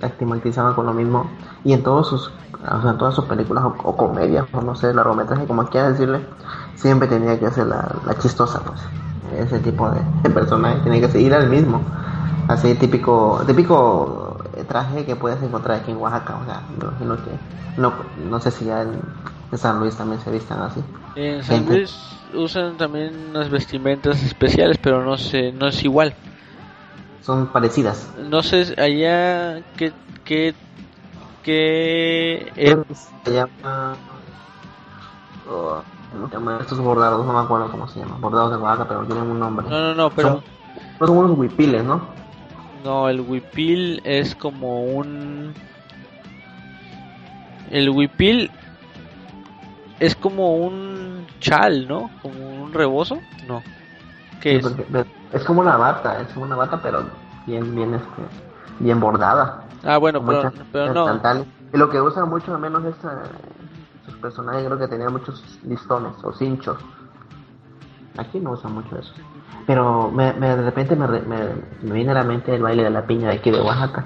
la 0.00 0.08
estigmatizaban 0.08 0.74
con 0.74 0.86
lo 0.86 0.92
mismo. 0.92 1.30
Y 1.64 1.72
en 1.72 1.82
todos 1.82 2.08
sus, 2.08 2.28
o 2.28 2.82
sea, 2.82 2.98
todas 2.98 3.14
sus 3.14 3.24
películas 3.24 3.64
o, 3.64 3.96
comedias, 3.96 4.46
o 4.52 4.60
no 4.60 4.74
sé, 4.74 4.92
largometraje, 4.92 5.46
como 5.46 5.64
quieras 5.66 5.92
decirle, 5.92 6.20
siempre 6.74 7.08
tenía 7.08 7.38
que 7.38 7.50
ser 7.50 7.66
la, 7.66 7.96
la 8.04 8.18
chistosa, 8.18 8.60
pues. 8.60 8.80
Ese 9.38 9.60
tipo 9.60 9.88
de, 9.90 10.30
personaje 10.30 10.80
tenía 10.84 11.00
que 11.00 11.08
seguir 11.08 11.32
al 11.32 11.48
mismo. 11.48 11.80
Así 12.48 12.74
típico, 12.74 13.40
típico 13.46 14.31
traje 14.68 15.04
que 15.04 15.16
puedes 15.16 15.42
encontrar 15.42 15.80
aquí 15.80 15.90
en 15.90 15.96
Oaxaca, 15.98 16.36
o 16.36 16.44
sea, 16.44 16.62
me 16.70 16.84
imagino 16.84 17.16
que, 17.16 17.80
no, 17.80 17.92
no 18.28 18.40
sé 18.40 18.50
si 18.50 18.66
ya 18.66 18.82
en, 18.82 19.00
en 19.50 19.58
San 19.58 19.80
Luis 19.80 19.96
también 19.96 20.20
se 20.20 20.30
vistan 20.30 20.60
así. 20.62 20.80
En 21.16 21.42
San 21.42 21.58
Gente. 21.58 21.74
Luis 21.78 21.94
usan 22.34 22.76
también 22.76 23.12
unas 23.30 23.50
vestimentas 23.50 24.22
especiales, 24.22 24.78
pero 24.78 25.04
no 25.04 25.16
sé, 25.16 25.52
no 25.52 25.68
es 25.68 25.82
igual. 25.84 26.14
Son 27.22 27.46
parecidas. 27.46 28.08
No 28.18 28.42
sé 28.42 28.74
allá 28.78 29.62
Creo 29.76 30.54
que 31.42 32.94
se 33.24 33.32
llama. 33.32 33.94
oh, 35.48 35.82
¿Cómo 36.12 36.28
se 36.28 36.34
llama? 36.34 36.58
Estos 36.60 36.78
bordados, 36.78 37.26
no 37.26 37.32
me 37.32 37.40
acuerdo 37.40 37.70
cómo 37.70 37.88
se 37.88 38.00
llama. 38.00 38.16
Bordados 38.20 38.50
de 38.50 38.56
Oaxaca, 38.58 38.88
pero 38.88 39.04
tienen 39.04 39.30
un 39.30 39.40
nombre. 39.40 39.66
no 39.68 39.80
no 39.80 39.94
no, 39.94 40.10
pero 40.10 40.28
Son, 40.28 40.42
no 41.00 41.06
son 41.06 41.16
unos 41.16 41.38
huipiles, 41.38 41.84
¿no? 41.84 42.21
No, 42.82 43.08
el 43.08 43.20
huipil 43.20 44.00
es 44.04 44.34
como 44.34 44.84
un... 44.84 45.54
El 47.70 47.90
huipil 47.90 48.50
es 50.00 50.14
como 50.16 50.56
un 50.56 51.26
chal, 51.40 51.86
¿no? 51.86 52.10
Como 52.20 52.64
un 52.64 52.72
rebozo. 52.72 53.18
No. 53.46 53.62
¿Qué 54.40 54.56
es? 54.56 54.66
Es 55.32 55.44
como 55.44 55.60
una 55.60 55.76
bata, 55.76 56.20
es 56.20 56.28
como 56.32 56.44
una 56.44 56.56
bata, 56.56 56.80
pero 56.82 57.04
bien, 57.46 57.74
bien, 57.74 57.94
este, 57.94 58.22
bien 58.80 59.00
bordada. 59.00 59.62
Ah, 59.84 59.96
bueno, 59.96 60.20
pero, 60.24 60.42
muchas- 60.44 60.66
pero 60.72 60.86
muchas 60.88 60.94
no. 60.94 61.04
tantales. 61.06 61.46
Y 61.72 61.78
lo 61.78 61.88
que 61.88 62.00
usan 62.00 62.28
mucho, 62.28 62.54
al 62.54 62.60
menos, 62.60 62.84
es, 62.84 62.94
sus 64.04 64.14
personajes, 64.16 64.66
creo 64.66 64.78
que 64.78 64.88
tenían 64.88 65.12
muchos 65.12 65.42
listones 65.66 66.12
o 66.22 66.32
cinchos. 66.32 66.76
Aquí 68.18 68.40
no 68.40 68.50
usan 68.50 68.74
mucho 68.74 68.98
eso. 68.98 69.14
Pero 69.66 70.10
me, 70.10 70.32
me- 70.34 70.56
de 70.56 70.62
repente 70.62 70.96
me, 70.96 71.06
me, 71.06 71.38
me 71.82 71.92
viene 71.94 72.10
a 72.10 72.14
la 72.14 72.24
mente 72.24 72.54
el 72.54 72.62
baile 72.62 72.82
de 72.84 72.90
la 72.90 73.06
piña 73.06 73.28
de 73.28 73.36
aquí 73.36 73.50
de 73.50 73.60
Oaxaca. 73.60 74.04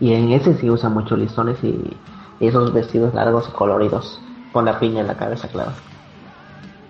Y 0.00 0.12
en 0.14 0.32
ese 0.32 0.54
sí 0.54 0.68
usan 0.68 0.92
muchos 0.94 1.18
listones 1.18 1.62
y, 1.62 1.96
esos 2.40 2.72
vestidos 2.72 3.14
largos 3.14 3.48
y 3.48 3.52
coloridos. 3.52 4.20
Con 4.52 4.64
la 4.64 4.78
piña 4.78 5.00
en 5.00 5.06
la 5.06 5.16
cabeza, 5.16 5.48
claro. 5.48 5.70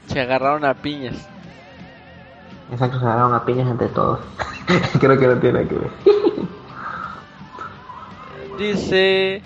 Se 0.07 0.20
agarraron 0.20 0.64
a 0.64 0.74
piñas. 0.74 1.28
Exacto, 2.72 2.99
se 2.99 3.05
agarraron 3.05 3.34
a 3.34 3.45
piñas 3.45 3.68
entre 3.70 3.88
todos. 3.88 4.18
creo 5.01 5.18
que 5.18 5.26
no 5.28 5.36
tiene 5.38 5.68
que 5.68 5.74
ver. 5.74 5.90
Dice... 8.59 9.43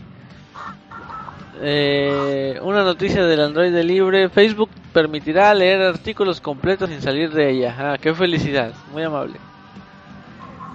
eh, 1.60 2.60
una 2.62 2.82
noticia 2.84 3.24
del 3.26 3.40
Android 3.40 3.74
libre. 3.82 4.28
Facebook 4.28 4.70
permitirá 4.96 5.52
leer 5.52 5.82
artículos 5.82 6.40
completos 6.40 6.88
sin 6.88 7.02
salir 7.02 7.30
de 7.30 7.50
ella. 7.50 7.76
Ah, 7.78 7.98
qué 8.00 8.14
felicidad. 8.14 8.72
Muy 8.90 9.02
amable. 9.02 9.38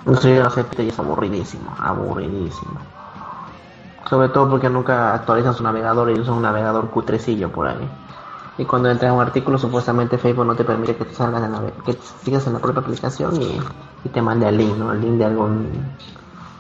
Yo 0.06 0.30
lo 0.36 0.46
acepto 0.46 0.84
y 0.84 0.90
es 0.90 1.00
aburridísimo, 1.00 1.76
aburridísimo. 1.80 2.80
Sobre 4.08 4.30
todo 4.30 4.48
porque 4.48 4.70
nunca 4.70 5.16
actualizan 5.16 5.56
su 5.56 5.64
navegador 5.64 6.12
y 6.12 6.20
usan 6.20 6.36
un 6.36 6.44
navegador 6.44 6.92
cutrecillo 6.92 7.52
por 7.52 7.68
ahí. 7.68 7.90
Y 8.60 8.66
cuando 8.66 8.92
entras 8.92 9.10
a 9.10 9.14
un 9.16 9.22
artículo, 9.22 9.58
supuestamente 9.58 10.20
Facebook 10.20 10.46
no 10.46 10.56
te 10.56 10.66
permite 10.66 10.96
que 10.96 11.06
te 11.06 11.16
salgas 11.16 11.42
de 11.42 11.50
nave- 11.50 11.74
que 11.84 11.96
te 11.96 12.06
sigas 12.24 12.46
en 12.46 12.54
la 12.54 12.60
propia 12.60 12.82
aplicación 12.82 13.42
y, 13.42 14.10
te 14.10 14.22
mande 14.22 14.48
el 14.48 14.58
link, 14.58 14.78
¿no? 14.78 14.92
El 14.92 15.02
link 15.02 15.14
de 15.14 15.26
algún 15.26 15.68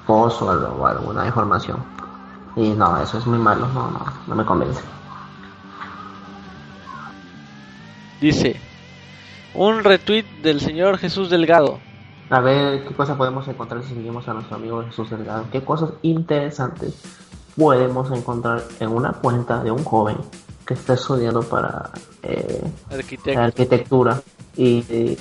post 0.07 0.41
o, 0.41 0.45
o 0.47 0.87
alguna 0.87 1.27
información. 1.27 1.77
Y 2.55 2.71
no, 2.71 2.97
eso 2.97 3.19
es 3.19 3.27
muy 3.27 3.37
malo, 3.37 3.67
no, 3.67 3.91
no, 3.91 3.99
no 4.25 4.35
me 4.35 4.45
convence. 4.45 4.81
Dice... 8.21 8.55
Un 9.53 9.83
retweet 9.83 10.23
del 10.41 10.61
señor 10.61 10.97
Jesús 10.97 11.29
Delgado. 11.29 11.77
A 12.29 12.39
ver 12.39 12.85
qué 12.87 12.93
cosas 12.95 13.17
podemos 13.17 13.45
encontrar 13.49 13.83
si 13.83 13.93
seguimos 13.93 14.25
a 14.29 14.33
nuestro 14.33 14.55
amigo 14.55 14.81
Jesús 14.85 15.09
Delgado. 15.09 15.43
Qué 15.51 15.61
cosas 15.61 15.89
interesantes 16.03 16.93
podemos 17.57 18.09
encontrar 18.17 18.63
en 18.79 18.87
una 18.87 19.11
cuenta 19.11 19.61
de 19.61 19.71
un 19.71 19.83
joven 19.83 20.15
que 20.65 20.73
está 20.75 20.93
estudiando 20.93 21.41
para 21.41 21.89
eh, 22.23 22.61
arquitectura 23.35 24.21
y, 24.55 24.63
y- 24.65 25.17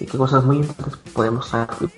y 0.00 0.06
qué 0.06 0.18
cosas 0.18 0.42
muy 0.44 0.56
importantes 0.56 0.98
podemos 1.12 1.48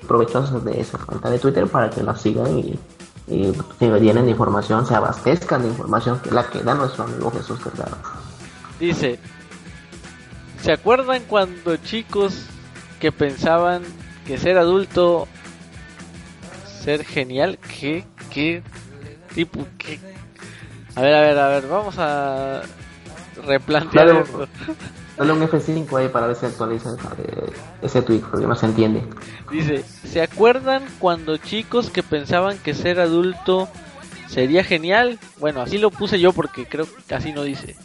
provechosas 0.07 0.63
de 0.67 0.81
esa 0.83 0.99
cuenta 0.99 1.31
de 1.31 1.39
Twitter 1.39 1.67
para 1.67 1.89
que 1.89 2.03
la 2.03 2.15
sigan 2.15 2.59
y, 2.59 2.79
y 3.27 3.53
se 3.79 4.01
llenen 4.01 4.27
de 4.27 4.33
información, 4.33 4.85
se 4.85 4.95
abastezcan 4.95 5.63
de 5.63 5.69
información 5.69 6.21
que 6.21 6.31
la 6.31 6.45
que 6.51 6.61
da 6.63 6.75
nuestro 6.75 7.05
amigo 7.05 7.31
Jesús 7.31 7.59
Delgado. 7.65 7.97
Dice, 8.79 9.19
¿se 10.63 10.73
acuerdan 10.73 11.23
cuando 11.29 11.77
chicos 11.77 12.47
que 13.01 13.13
pensaban 13.13 13.83
que 14.27 14.39
ser 14.39 14.57
adulto, 14.59 15.29
ser 16.83 17.05
genial? 17.05 17.59
¿Qué? 17.59 18.05
¿Qué 18.31 18.63
tipo? 19.35 19.67
¿Qué? 19.77 19.99
A 20.95 21.03
ver, 21.03 21.15
a 21.15 21.21
ver, 21.21 21.39
a 21.39 21.49
ver, 21.49 21.67
vamos 21.67 21.97
a 21.99 22.63
replantear 23.45 24.07
Dale, 24.07 24.21
esto. 24.21 24.49
Dale 25.17 25.33
un 25.33 25.43
F5 25.43 25.99
ahí 25.99 26.09
para 26.09 26.27
ver 26.29 26.37
si 26.37 26.47
actualiza 26.47 26.91
ese 27.83 28.03
tweet 28.03 28.21
porque 28.21 28.47
no 28.47 28.55
se 28.55 28.67
entiende. 28.67 29.03
Dice, 29.51 29.83
¿se 29.83 30.23
acuerdan 30.23 30.85
cuando 30.99 31.37
chicos 31.39 31.91
que 31.91 32.03
pensaban 32.03 32.59
que 32.59 32.75
ser 32.75 33.01
adulto 33.01 33.69
sería 34.29 34.65
genial? 34.65 35.19
Bueno, 35.41 35.61
así 35.61 35.79
lo 35.79 35.91
puse 35.91 36.21
yo 36.21 36.33
porque 36.33 36.67
creo 36.67 36.87
que 37.07 37.15
así 37.15 37.33
no 37.33 37.43
dice. 37.43 37.77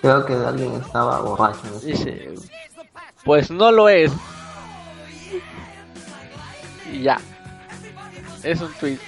Creo 0.00 0.24
que 0.24 0.34
alguien 0.34 0.74
estaba 0.74 1.20
borracho. 1.20 1.60
en 1.66 1.86
Dice, 1.86 2.34
pues 3.24 3.50
no 3.50 3.72
lo 3.72 3.88
es. 3.88 4.12
Y 6.92 7.02
ya. 7.02 7.18
Es 8.42 8.60
un 8.60 8.72
tweet 8.74 8.98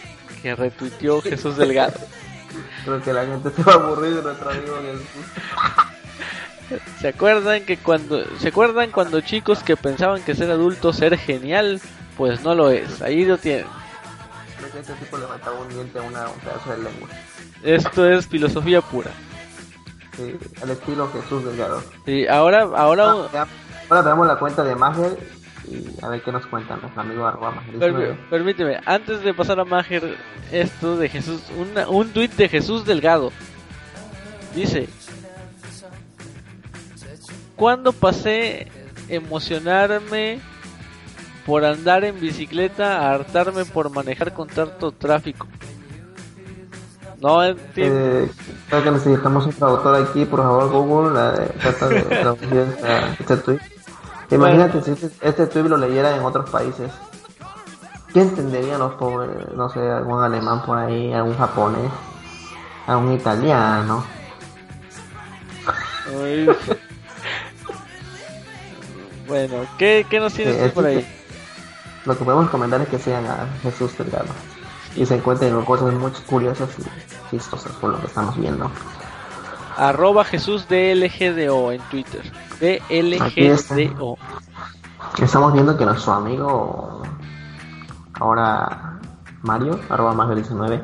que 0.42 0.54
retuiteó 0.54 1.20
Jesús 1.22 1.56
Delgado. 1.56 1.98
Creo 2.84 3.02
que 3.02 3.12
la 3.12 3.26
gente 3.26 3.50
se 3.50 3.62
va 3.62 3.72
a 3.72 3.76
aburrir 3.76 4.16
de 4.16 4.22
nuestro 4.22 4.50
amigo 4.50 4.76
Jesús. 4.82 6.80
¿Se 7.00 7.08
acuerdan 7.08 7.64
que 7.64 7.78
cuando 7.78 8.24
se 8.38 8.48
acuerdan 8.48 8.90
cuando 8.90 9.20
chicos 9.20 9.62
que 9.62 9.76
pensaban 9.76 10.22
que 10.22 10.34
ser 10.34 10.50
adulto 10.50 10.92
ser 10.92 11.16
genial, 11.16 11.80
pues 12.16 12.42
no 12.42 12.54
lo 12.54 12.70
es. 12.70 13.00
Ahí 13.00 13.24
lo 13.24 13.38
tienen. 13.38 13.66
Creo 14.58 14.72
que 14.72 14.80
este 14.80 14.92
tipo 14.94 15.16
le 15.16 15.26
faltaba 15.26 15.60
un 15.60 15.68
diente 15.68 15.98
a 15.98 16.02
una, 16.02 16.28
un 16.28 16.40
pedazo 16.40 16.70
de 16.70 16.78
lengua. 16.78 17.08
Esto 17.62 18.10
es 18.10 18.26
filosofía 18.26 18.80
pura. 18.80 19.10
Sí, 20.18 20.36
al 20.62 20.70
estilo 20.70 21.08
Jesús 21.12 21.44
Delgado. 21.44 21.82
Y 22.06 22.26
ahora 22.26 22.62
ahora 22.76 23.10
Ah. 23.32 23.46
Ahora 23.88 24.02
tenemos 24.02 24.26
la 24.26 24.38
cuenta 24.38 24.62
de 24.64 24.74
Mager 24.74 25.16
y 25.70 26.04
a 26.04 26.08
ver 26.08 26.22
qué 26.22 26.30
nos 26.32 26.44
cuenta 26.46 26.76
nuestro 26.76 27.00
amigo 27.00 27.26
arroba 27.26 27.52
Mager. 27.52 27.78
Permí- 27.78 28.28
permíteme, 28.28 28.80
antes 28.84 29.22
de 29.22 29.32
pasar 29.32 29.60
a 29.60 29.64
Mager, 29.64 30.16
esto 30.52 30.96
de 30.96 31.08
Jesús, 31.08 31.40
una- 31.56 31.88
un 31.88 32.10
tuit 32.12 32.32
de 32.32 32.48
Jesús 32.48 32.84
Delgado. 32.84 33.30
Dice, 34.54 34.88
cuando 37.56 37.92
pasé 37.92 38.68
emocionarme 39.08 40.40
por 41.46 41.64
andar 41.64 42.04
en 42.04 42.20
bicicleta 42.20 42.98
a 43.00 43.14
hartarme 43.14 43.64
por 43.64 43.90
manejar 43.90 44.34
con 44.34 44.48
tanto 44.48 44.92
tráfico. 44.92 45.46
No. 47.20 47.42
Eh, 47.44 47.54
creo 48.68 48.84
que 48.84 48.90
necesitamos 48.90 49.46
un 49.46 49.52
traductor 49.52 49.94
aquí, 49.96 50.24
por 50.24 50.40
favor, 50.40 50.68
Google, 50.70 51.14
la 51.14 51.32
de, 51.32 51.46
trata 51.46 51.88
de 51.88 52.00
traducir 52.02 52.56
esta- 52.58 53.08
este 53.18 53.36
tweet. 53.38 53.58
Imagínate 54.30 54.82
si 54.82 54.90
este, 54.92 55.10
este 55.22 55.46
tweet 55.46 55.64
lo 55.68 55.76
leyera 55.76 56.14
en 56.16 56.22
otros 56.22 56.48
países. 56.50 56.92
¿Qué 58.12 58.20
entenderían 58.22 58.78
los 58.78 58.94
pobres? 58.94 59.30
No 59.54 59.68
sé, 59.68 59.80
algún 59.90 60.22
alemán 60.22 60.62
por 60.64 60.78
ahí, 60.78 61.12
algún 61.12 61.36
japonés, 61.36 61.90
algún 62.86 63.12
italiano. 63.14 64.04
Bueno, 69.26 69.54
¿qué, 69.78 70.06
qué 70.08 70.20
nos 70.20 70.32
tienes 70.32 70.56
Sí, 70.56 70.62
es 70.64 70.72
por 70.72 70.84
que- 70.84 70.90
ahí? 70.90 71.14
Lo 72.06 72.16
que 72.16 72.24
podemos 72.24 72.48
comentar 72.48 72.80
es 72.80 72.88
que 72.88 72.98
sigan 72.98 73.26
a 73.26 73.46
Jesús 73.62 73.96
Delgado 73.98 74.26
y 74.96 75.06
se 75.06 75.16
encuentren 75.16 75.60
cosas 75.62 75.92
muy 75.94 76.10
curiosas 76.26 76.68
y 76.78 77.30
chistosas 77.30 77.72
por 77.72 77.90
lo 77.90 78.00
que 78.00 78.06
estamos 78.06 78.36
viendo. 78.36 78.70
Arroba 79.76 80.24
Jesús 80.24 80.66
DLGDO 80.68 81.72
en 81.72 81.80
Twitter. 81.90 82.22
DLGDO. 82.60 84.16
Estamos 85.22 85.52
viendo 85.52 85.76
que 85.76 85.84
nuestro 85.84 86.12
amigo, 86.14 87.02
ahora 88.14 88.98
Mario, 89.42 89.78
arroba 89.88 90.12
más 90.14 90.34
19, 90.34 90.82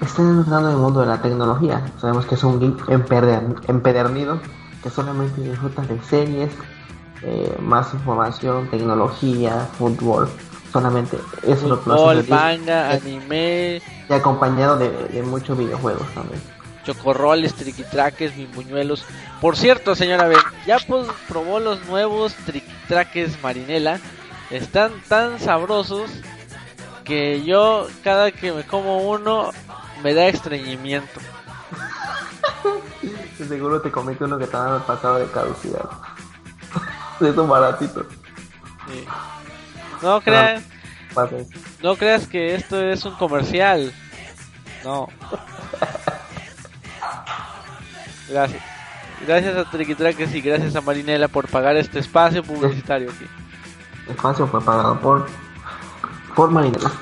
está 0.00 0.22
entrando 0.22 0.68
en 0.70 0.74
el 0.76 0.80
mundo 0.80 1.00
de 1.00 1.06
la 1.06 1.22
tecnología. 1.22 1.84
Sabemos 2.00 2.26
que 2.26 2.34
es 2.34 2.44
un 2.44 2.58
geek 2.60 2.88
empeder- 2.88 3.60
empedernido 3.68 4.40
que 4.82 4.90
solamente 4.90 5.40
disfruta 5.40 5.82
de 5.82 6.00
series, 6.02 6.52
eh, 7.22 7.56
más 7.60 7.92
información, 7.94 8.68
tecnología, 8.70 9.68
fútbol. 9.78 10.28
Solamente 10.72 11.16
eso 11.42 11.52
es 11.52 11.62
lo 11.62 11.78
que 11.78 11.84
Fútbol, 11.84 12.24
manga, 12.28 12.90
anime, 12.90 13.80
Y 14.08 14.12
acompañado 14.12 14.76
de, 14.76 14.90
de 14.90 15.22
muchos 15.22 15.56
videojuegos 15.56 16.06
también. 16.14 16.40
chocorroles, 16.84 17.54
triquitraques, 17.54 18.36
bimbuñuelos. 18.36 19.04
Por 19.40 19.56
cierto, 19.56 19.94
señora 19.94 20.26
Ben, 20.28 20.38
ya 20.66 20.78
pues, 20.86 21.06
probó 21.28 21.58
los 21.60 21.84
nuevos 21.86 22.34
triquitraques 22.46 23.42
marinela. 23.42 23.98
Están 24.50 24.92
tan 25.08 25.38
sabrosos 25.40 26.10
que 27.04 27.44
yo 27.44 27.86
cada 28.04 28.30
que 28.30 28.52
me 28.52 28.64
como 28.64 28.98
uno 29.08 29.50
me 30.02 30.14
da 30.14 30.26
estreñimiento. 30.28 31.20
Seguro 33.48 33.80
te 33.80 33.90
comiste 33.90 34.24
uno 34.24 34.36
que 34.38 34.44
estaba 34.44 34.84
pasado 34.86 35.18
de 35.18 35.26
caducidad. 35.26 35.88
de 37.20 37.30
esos 37.30 37.48
baratitos. 37.48 38.06
Sí. 38.88 39.04
No 40.02 40.20
creas, 40.20 40.62
no 41.82 41.96
creas 41.96 42.26
que 42.26 42.54
esto 42.54 42.80
es 42.80 43.04
un 43.04 43.14
comercial. 43.14 43.92
No. 44.84 45.08
Gracias. 48.28 48.62
Gracias 49.26 49.56
a 49.56 49.70
Triquitraques 49.70 50.34
y 50.34 50.40
gracias 50.40 50.76
a 50.76 50.80
Marinela 50.80 51.28
por 51.28 51.48
pagar 51.48 51.76
este 51.76 51.98
espacio 51.98 52.42
publicitario 52.44 53.10
aquí. 53.10 53.26
El 54.06 54.12
espacio 54.12 54.46
fue 54.46 54.60
pagado 54.62 55.00
por 55.00 55.26
por 56.34 56.50
Marinela. 56.50 56.92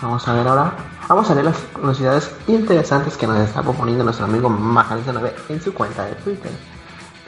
Vamos 0.00 0.26
a 0.26 0.32
ver 0.32 0.46
ahora. 0.46 0.72
Vamos 1.08 1.30
a 1.30 1.34
ver 1.34 1.44
las 1.44 1.56
curiosidades 1.72 2.30
interesantes 2.46 3.16
que 3.16 3.26
nos 3.26 3.38
está 3.38 3.62
proponiendo 3.62 4.04
nuestro 4.04 4.26
amigo 4.26 4.48
Majal19 4.48 5.32
en 5.48 5.60
su 5.60 5.72
cuenta 5.74 6.04
de 6.04 6.14
Twitter. 6.16 6.52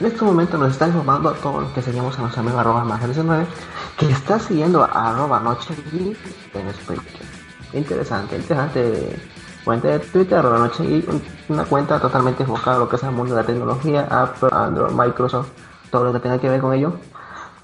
En 0.01 0.07
este 0.07 0.25
momento 0.25 0.57
nos 0.57 0.73
está 0.73 0.87
informando 0.87 1.29
a 1.29 1.35
todos 1.35 1.63
los 1.63 1.73
que 1.73 1.83
seguimos 1.83 2.19
a 2.19 2.23
nuestro 2.23 2.41
amigo 2.41 2.59
arroba 2.59 2.85
Majal19 2.85 3.45
que 3.99 4.11
está 4.11 4.39
siguiendo 4.39 4.83
a 4.83 5.11
arroba 5.11 5.41
noche 5.41 5.75
Geek 5.93 6.17
en 6.55 6.73
Spreaker. 6.73 7.27
Interesante, 7.75 8.37
interesante 8.37 9.21
cuenta 9.63 9.89
de 9.89 9.99
Twitter, 9.99 10.39
arroba 10.39 10.59
noche 10.59 10.87
Geek, 10.87 11.07
una 11.51 11.65
cuenta 11.67 12.01
totalmente 12.01 12.45
enfocada 12.45 12.77
a 12.77 12.81
lo 12.81 12.89
que 12.89 12.97
es 12.97 13.03
el 13.03 13.11
mundo 13.11 13.35
de 13.35 13.43
la 13.43 13.47
tecnología, 13.47 14.09
Apple, 14.11 14.49
Android, 14.51 14.93
Microsoft, 14.93 15.51
todo 15.91 16.05
lo 16.05 16.13
que 16.15 16.21
tenga 16.21 16.39
que 16.39 16.49
ver 16.49 16.63
con 16.63 16.73
ello 16.73 16.95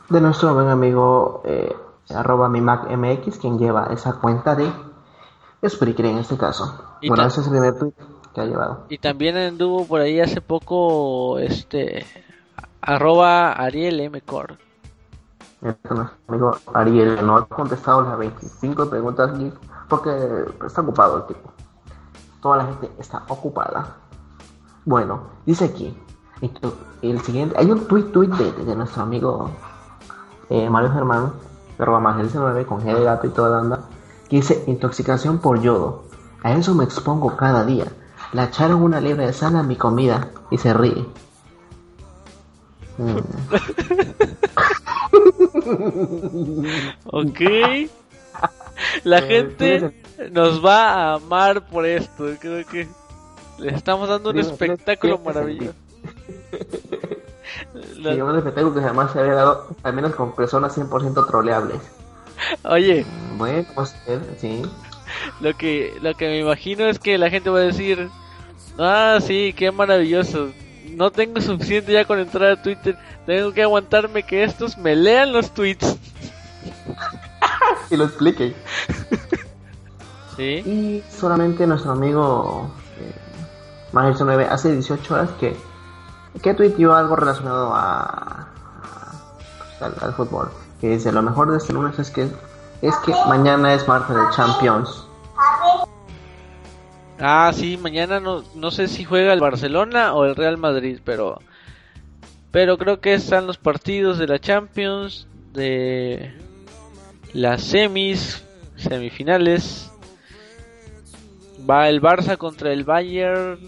de 0.08 0.20
nuestro 0.20 0.54
buen 0.54 0.68
amigo 0.68 1.42
eh, 1.44 1.74
arroba 2.14 2.48
mi 2.48 2.60
Mac 2.60 2.88
MX, 2.90 3.38
quien 3.38 3.58
lleva 3.58 3.88
esa 3.92 4.12
cuenta 4.20 4.54
de 4.54 4.70
Spreaker 5.66 6.06
en 6.06 6.18
este 6.18 6.36
caso. 6.36 6.98
Y 7.00 7.08
bueno, 7.08 7.24
ese 7.26 7.40
es 7.40 7.46
el 7.46 7.52
primer 7.52 7.78
tweet 7.78 7.94
que 8.34 8.40
ha 8.40 8.44
llevado. 8.44 8.84
Y 8.88 8.98
también 8.98 9.36
anduvo 9.36 9.86
por 9.86 10.00
ahí 10.00 10.20
hace 10.20 10.40
poco 10.40 11.38
este 11.38 12.04
arroba 12.86 13.52
Ariel 13.52 14.00
M. 14.00 14.20
Cor. 14.22 14.56
Este 15.60 15.88
amigo 16.28 16.56
Ariel 16.72 17.26
no 17.26 17.36
ha 17.36 17.46
contestado 17.46 18.02
las 18.02 18.16
25 18.16 18.88
preguntas 18.88 19.30
porque 19.88 20.10
está 20.64 20.80
ocupado 20.80 21.18
el 21.18 21.26
tipo. 21.26 21.52
Toda 22.40 22.58
la 22.58 22.64
gente 22.66 22.90
está 22.98 23.24
ocupada. 23.28 23.96
Bueno, 24.84 25.20
dice 25.44 25.64
aquí, 25.64 25.98
el 27.02 27.20
siguiente, 27.22 27.56
hay 27.58 27.70
un 27.70 27.88
tweet, 27.88 28.04
tweet 28.12 28.28
de, 28.28 28.76
nuestro 28.76 29.02
amigo 29.02 29.50
eh, 30.48 30.70
Mario 30.70 30.92
Germán, 30.92 31.32
arroba 31.78 31.98
más 31.98 32.18
19 32.18 32.66
con 32.66 32.80
G 32.82 32.94
de 32.94 33.02
gato 33.02 33.26
y 33.26 33.30
toda 33.30 33.50
la 33.50 33.60
onda, 33.62 33.80
que 34.28 34.36
dice 34.36 34.62
intoxicación 34.68 35.38
por 35.38 35.60
yodo. 35.60 36.04
A 36.44 36.52
eso 36.52 36.74
me 36.74 36.84
expongo 36.84 37.36
cada 37.36 37.64
día. 37.64 37.86
Le 38.32 38.44
echaron 38.44 38.82
una 38.82 39.00
liebre 39.00 39.26
de 39.26 39.32
sal 39.32 39.56
a 39.56 39.64
mi 39.64 39.74
comida 39.74 40.28
y 40.50 40.58
se 40.58 40.72
ríe. 40.72 41.04
Mm. 42.98 43.18
Ok. 47.06 47.40
La 49.04 49.22
gente 49.22 49.92
nos 50.30 50.64
va 50.64 50.90
a 50.90 51.14
amar 51.14 51.66
por 51.66 51.86
esto. 51.86 52.26
Creo 52.40 52.66
que 52.66 52.86
les 53.58 53.74
estamos 53.74 54.08
dando 54.08 54.30
un 54.30 54.38
espectáculo 54.38 55.18
maravilloso. 55.18 55.74
La- 57.98 58.24
un 58.24 58.36
espectáculo 58.36 58.74
que 58.74 58.80
jamás 58.80 59.12
se 59.12 59.20
había 59.20 59.34
dado, 59.34 59.68
al 59.82 59.92
menos 59.94 60.14
con 60.14 60.34
personas 60.34 60.76
100% 60.76 61.26
troleables. 61.26 61.80
Oye, 62.64 63.06
Bueno, 63.38 63.66
pues, 63.74 63.94
eh, 64.06 64.20
sí. 64.38 64.62
lo 65.40 65.54
que 65.56 65.94
lo 66.02 66.12
que 66.14 66.26
me 66.28 66.38
imagino 66.40 66.84
es 66.86 66.98
que 66.98 67.16
la 67.16 67.30
gente 67.30 67.48
va 67.48 67.60
a 67.60 67.62
decir, 67.62 68.10
ah, 68.78 69.18
sí, 69.22 69.54
qué 69.56 69.70
maravilloso. 69.70 70.50
No 70.96 71.10
tengo 71.10 71.40
suficiente 71.40 71.92
ya 71.92 72.04
con 72.06 72.18
entrar 72.18 72.50
a 72.52 72.62
Twitter. 72.62 72.96
Tengo 73.26 73.52
que 73.52 73.62
aguantarme 73.62 74.22
que 74.22 74.42
estos 74.44 74.78
me 74.78 74.96
lean 74.96 75.32
los 75.32 75.50
tweets. 75.52 75.96
Y 77.90 77.96
lo 77.96 78.04
explique. 78.04 78.54
Sí. 80.36 80.42
Y 80.66 81.04
solamente 81.10 81.66
nuestro 81.66 81.92
amigo 81.92 82.68
eh, 82.98 83.14
Magelso 83.92 84.24
9 84.24 84.48
hace 84.50 84.72
18 84.72 85.14
horas 85.14 85.30
que, 85.38 85.56
que 86.42 86.54
tuiteó 86.54 86.94
algo 86.94 87.14
relacionado 87.16 87.72
a, 87.74 88.02
a- 88.02 88.46
pues, 89.58 89.82
al, 89.82 89.94
al 90.00 90.14
fútbol. 90.14 90.50
Que 90.80 90.88
dice, 90.90 91.12
lo 91.12 91.22
mejor 91.22 91.50
de 91.52 91.58
este 91.58 91.72
lunes 91.72 91.98
es 91.98 92.10
que 92.10 92.28
es 92.82 92.96
que 93.04 93.12
mañana 93.28 93.72
es 93.74 93.86
martes 93.86 94.16
de 94.16 94.22
Champions. 94.34 95.05
Ah, 97.18 97.50
sí, 97.54 97.76
mañana 97.76 98.20
no, 98.20 98.44
no 98.54 98.70
sé 98.70 98.88
si 98.88 99.04
juega 99.04 99.32
el 99.32 99.40
Barcelona 99.40 100.14
o 100.14 100.24
el 100.24 100.36
Real 100.36 100.58
Madrid, 100.58 101.00
pero 101.04 101.40
pero 102.50 102.78
creo 102.78 103.00
que 103.00 103.12
están 103.12 103.46
los 103.46 103.58
partidos 103.58 104.16
de 104.16 104.26
la 104.26 104.38
Champions, 104.38 105.26
de 105.52 106.34
las 107.34 107.62
semis, 107.62 108.44
semifinales. 108.76 109.90
Va 111.68 111.90
el 111.90 112.00
Barça 112.00 112.38
contra 112.38 112.72
el 112.72 112.84
Bayern 112.84 113.58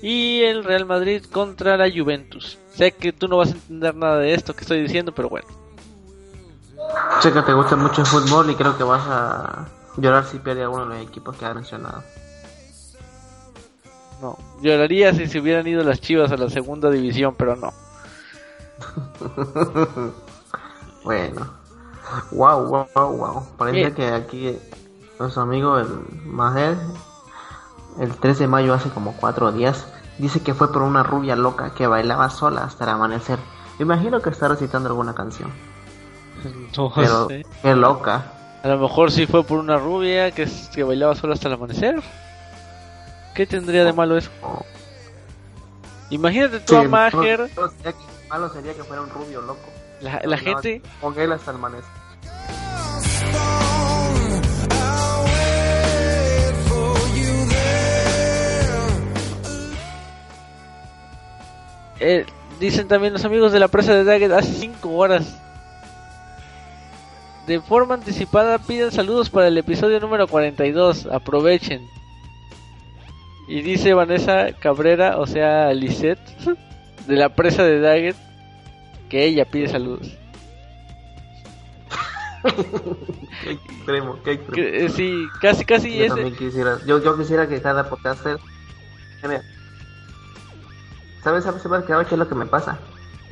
y 0.00 0.42
el 0.42 0.62
Real 0.62 0.86
Madrid 0.86 1.24
contra 1.24 1.76
la 1.76 1.90
Juventus. 1.90 2.56
Sé 2.72 2.92
que 2.92 3.12
tú 3.12 3.26
no 3.26 3.38
vas 3.38 3.48
a 3.48 3.54
entender 3.54 3.96
nada 3.96 4.18
de 4.18 4.34
esto 4.34 4.54
que 4.54 4.60
estoy 4.60 4.82
diciendo, 4.82 5.12
pero 5.12 5.28
bueno. 5.28 5.48
Sé 7.20 7.32
que 7.32 7.42
te 7.42 7.52
gusta 7.52 7.76
mucho 7.76 8.02
el 8.02 8.06
fútbol 8.06 8.48
y 8.50 8.54
creo 8.54 8.76
que 8.78 8.84
vas 8.84 9.02
a 9.08 9.66
llorar 9.96 10.24
si 10.24 10.38
pierde 10.38 10.62
alguno 10.62 10.86
de 10.86 10.98
los 11.00 11.08
equipos 11.08 11.36
que 11.36 11.46
ha 11.46 11.54
mencionado. 11.54 12.04
No, 14.20 14.36
lloraría 14.60 15.14
si 15.14 15.26
se 15.26 15.40
hubieran 15.40 15.66
ido 15.66 15.82
las 15.82 16.00
Chivas 16.00 16.30
a 16.30 16.36
la 16.36 16.50
segunda 16.50 16.90
división, 16.90 17.34
pero 17.36 17.56
no. 17.56 17.72
Bueno. 21.02 21.46
Wow, 22.32 22.66
wow, 22.66 22.86
wow, 22.94 23.16
wow. 23.16 23.42
Parece 23.56 23.94
que 23.94 24.08
aquí 24.08 24.58
nuestro 25.18 25.42
amigo 25.42 25.78
el 25.78 25.86
Maher, 26.24 26.76
el 27.98 28.14
3 28.16 28.38
de 28.40 28.46
mayo 28.46 28.74
hace 28.74 28.90
como 28.90 29.14
cuatro 29.16 29.52
días, 29.52 29.86
dice 30.18 30.42
que 30.42 30.54
fue 30.54 30.72
por 30.72 30.82
una 30.82 31.02
rubia 31.02 31.36
loca 31.36 31.72
que 31.74 31.86
bailaba 31.86 32.30
sola 32.30 32.64
hasta 32.64 32.84
el 32.84 32.90
amanecer. 32.90 33.38
Me 33.78 33.84
imagino 33.84 34.20
que 34.20 34.30
está 34.30 34.48
recitando 34.48 34.88
alguna 34.88 35.14
canción. 35.14 35.50
No 36.76 36.92
Pero 36.94 37.28
sé. 37.28 37.46
qué 37.62 37.74
loca. 37.74 38.32
A 38.62 38.68
lo 38.68 38.78
mejor 38.78 39.10
sí 39.10 39.26
fue 39.26 39.42
por 39.42 39.58
una 39.58 39.78
rubia 39.78 40.30
que, 40.32 40.46
que 40.74 40.82
bailaba 40.82 41.14
sola 41.14 41.34
hasta 41.34 41.48
el 41.48 41.54
amanecer. 41.54 42.02
¿Qué 43.34 43.46
tendría 43.46 43.84
de 43.84 43.92
malo 43.92 44.16
eso? 44.16 44.30
Imagínate 46.10 46.60
tú 46.60 46.74
sí, 46.74 46.76
a 46.76 46.88
Maher. 46.88 47.48
Sería 47.48 47.92
que, 47.92 48.28
malo 48.28 48.52
sería 48.52 48.74
que 48.74 48.84
fuera 48.84 49.02
un 49.02 49.10
rubio 49.10 49.40
loco. 49.42 49.60
La, 50.00 50.38
gente. 50.38 50.82
Con 51.00 51.18
él 51.18 51.30
hasta 51.32 51.50
el 51.50 51.58
eh, 62.00 62.24
dicen 62.58 62.88
también 62.88 63.12
los 63.12 63.24
amigos 63.24 63.52
de 63.52 63.60
la 63.60 63.68
presa 63.68 63.94
de 63.94 64.04
Daggett 64.04 64.32
hace 64.32 64.52
5 64.52 64.88
horas. 64.90 65.38
De 67.46 67.60
forma 67.60 67.94
anticipada 67.94 68.58
piden 68.58 68.90
saludos 68.90 69.28
para 69.28 69.48
el 69.48 69.58
episodio 69.58 70.00
número 70.00 70.26
42. 70.26 71.06
Aprovechen. 71.06 71.99
Y 73.50 73.62
dice 73.62 73.94
Vanessa 73.94 74.52
Cabrera, 74.60 75.18
o 75.18 75.26
sea, 75.26 75.72
Lisette, 75.74 76.20
de 77.06 77.16
la 77.16 77.30
presa 77.30 77.64
de 77.64 77.80
Daggett, 77.80 78.16
que 79.08 79.24
ella 79.24 79.44
pide 79.44 79.66
saludos. 79.68 80.16
Qué 83.42 83.50
extremo, 83.52 84.16
qué 84.24 84.32
extremo. 84.32 84.54
Que, 84.54 84.84
eh, 84.84 84.88
sí, 84.88 85.26
casi, 85.40 85.64
casi 85.64 85.96
Yo 85.98 86.04
es. 86.04 86.08
también 86.14 86.34
quisiera, 86.36 86.78
yo, 86.86 87.02
yo 87.02 87.16
quisiera 87.18 87.48
que 87.48 87.60
cada 87.60 87.88
podcaster. 87.88 88.38
Mira, 89.22 89.42
¿Sabes, 91.22 91.44
sabes, 91.44 91.60
sabes 91.62 91.84
qué 91.84 91.92
qué 92.08 92.14
es 92.14 92.18
lo 92.18 92.28
que 92.28 92.34
me 92.34 92.46
pasa? 92.46 92.78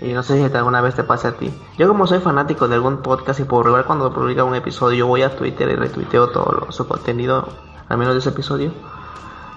Y 0.01 0.13
no 0.13 0.23
sé 0.23 0.37
si 0.37 0.55
alguna 0.57 0.81
vez 0.83 0.95
te 0.95 1.05
pasa 1.05 1.29
a 1.29 1.33
ti. 1.33 1.51
Yo 1.79 1.89
como 1.89 2.07
soy 2.07 2.21
fanático 2.21 2.69
de 2.69 2.75
algún 2.75 3.03
podcast 3.03 3.41
y 3.41 3.45
por 3.45 3.65
regular 3.65 3.87
cuando 3.87 4.13
publica 4.13 4.45
un 4.45 4.55
episodio 4.55 4.99
yo 4.99 5.07
voy 5.07 5.23
a 5.23 5.35
Twitter 5.37 5.69
y 5.71 5.77
retuiteo 5.77 6.29
todo 6.29 6.53
lo- 6.67 6.73
su 6.73 6.87
contenido, 6.87 7.49
al 7.89 7.99
menos 7.99 8.15
de 8.15 8.21
ese 8.21 8.29
episodio. 8.29 8.73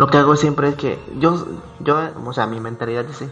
Lo 0.01 0.07
que 0.07 0.17
hago 0.17 0.35
siempre 0.35 0.67
es 0.69 0.75
que 0.77 0.99
yo, 1.19 1.45
yo, 1.79 1.95
o 2.25 2.33
sea, 2.33 2.47
mi 2.47 2.59
mentalidad 2.59 3.05
dice, 3.05 3.31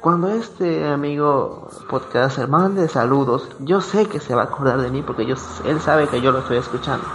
cuando 0.00 0.26
este 0.26 0.90
amigo 0.90 1.68
podcaster 1.88 2.48
mande 2.48 2.88
saludos, 2.88 3.48
yo 3.60 3.80
sé 3.80 4.06
que 4.08 4.18
se 4.18 4.34
va 4.34 4.42
a 4.42 4.44
acordar 4.46 4.80
de 4.80 4.90
mí 4.90 5.02
porque 5.02 5.24
yo, 5.26 5.36
él 5.64 5.80
sabe 5.80 6.08
que 6.08 6.20
yo 6.20 6.32
lo 6.32 6.40
estoy 6.40 6.56
escuchando. 6.56 7.06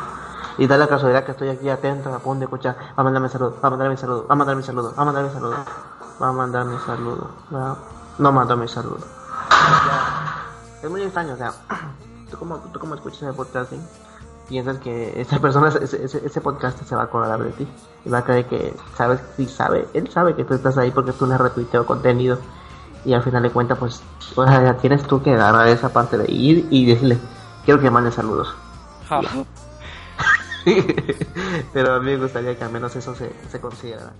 Y 0.58 0.68
da 0.68 0.78
la 0.78 0.88
casualidad 0.88 1.26
que 1.26 1.32
estoy 1.32 1.50
aquí 1.50 1.68
atento, 1.68 2.14
a 2.14 2.20
punto 2.20 2.46
escuchar, 2.46 2.78
va 2.98 3.02
a 3.02 3.04
mandarme 3.04 3.28
saludo, 3.28 3.58
va 3.62 3.68
a 3.68 3.72
mandarme 3.72 3.98
saludo, 3.98 4.26
va 4.26 4.34
a 4.34 4.38
mandarme 4.38 4.64
saludo, 4.64 4.94
va 4.96 5.02
a 5.02 5.06
mandarme 5.06 5.30
saludo, 5.34 5.56
va 6.22 6.28
a 6.30 6.32
mandarme 6.32 6.80
saludo, 6.80 7.28
va- 7.54 7.78
no 8.20 8.32
mandó 8.32 8.56
mi 8.56 8.70
saludo. 8.70 9.00
Es 10.82 10.90
muy 10.90 11.02
extraño, 11.02 11.34
o 11.34 11.38
sea, 11.38 11.52
tú 12.32 12.38
como, 12.38 12.56
tú 12.72 12.80
como 12.80 12.96
escuchas 12.96 13.24
el 13.24 13.34
podcasting, 13.34 13.86
piensas 14.48 14.78
que 14.80 15.20
esa 15.20 15.40
persona, 15.40 15.70
ese, 15.70 16.04
ese, 16.04 16.26
ese 16.26 16.42
podcast 16.42 16.82
se 16.84 16.96
va 16.96 17.02
a 17.02 17.06
acordar 17.06 17.42
de 17.42 17.52
ti. 17.52 17.68
Y 18.06 18.10
va 18.10 18.20
a 18.20 18.24
creer 18.24 18.46
que, 18.48 18.74
sabes, 18.96 19.20
sí 19.38 19.46
sabe, 19.46 19.88
él 19.94 20.10
sabe 20.10 20.36
que 20.36 20.44
tú 20.44 20.54
estás 20.54 20.78
ahí 20.78 20.92
porque 20.92 21.14
tú 21.14 21.26
le 21.26 21.38
retuiteo 21.38 21.86
contenido. 21.86 22.38
Y 23.06 23.14
al 23.14 23.24
final 23.24 23.44
de 23.44 23.50
cuentas, 23.50 23.78
pues, 23.78 24.02
o 24.36 24.48
sea, 24.48 24.64
ya 24.64 24.78
tienes 24.78 25.04
tú 25.04 25.22
que 25.22 25.34
agarrar 25.34 25.68
esa 25.68 25.90
parte 25.90 26.18
de 26.18 26.32
ir 26.32 26.68
y 26.70 26.86
decirle, 26.86 27.18
quiero 27.66 27.82
que 27.82 27.90
mande 27.90 28.12
saludos. 28.12 28.54
Ja. 29.10 29.22
Pero 31.74 31.94
a 31.94 32.00
mí 32.00 32.12
me 32.12 32.18
gustaría 32.18 32.58
que 32.58 32.64
al 32.64 32.72
menos 32.72 32.96
eso 32.96 33.14
se, 33.16 33.32
se 33.50 33.60
considerara. 33.60 34.14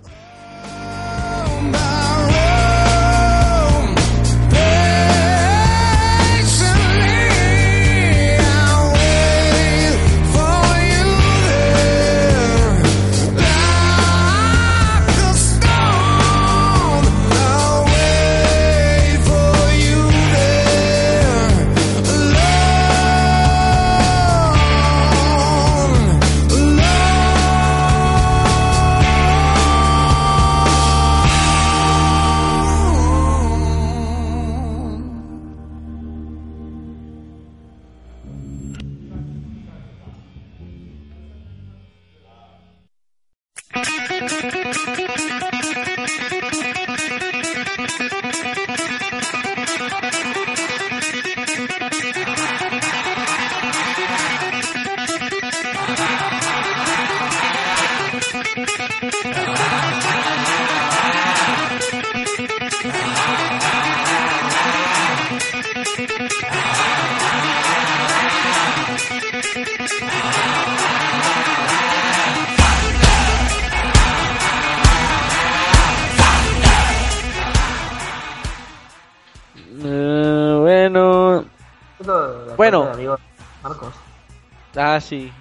Ah, 84.76 85.00
sí. 85.00 85.32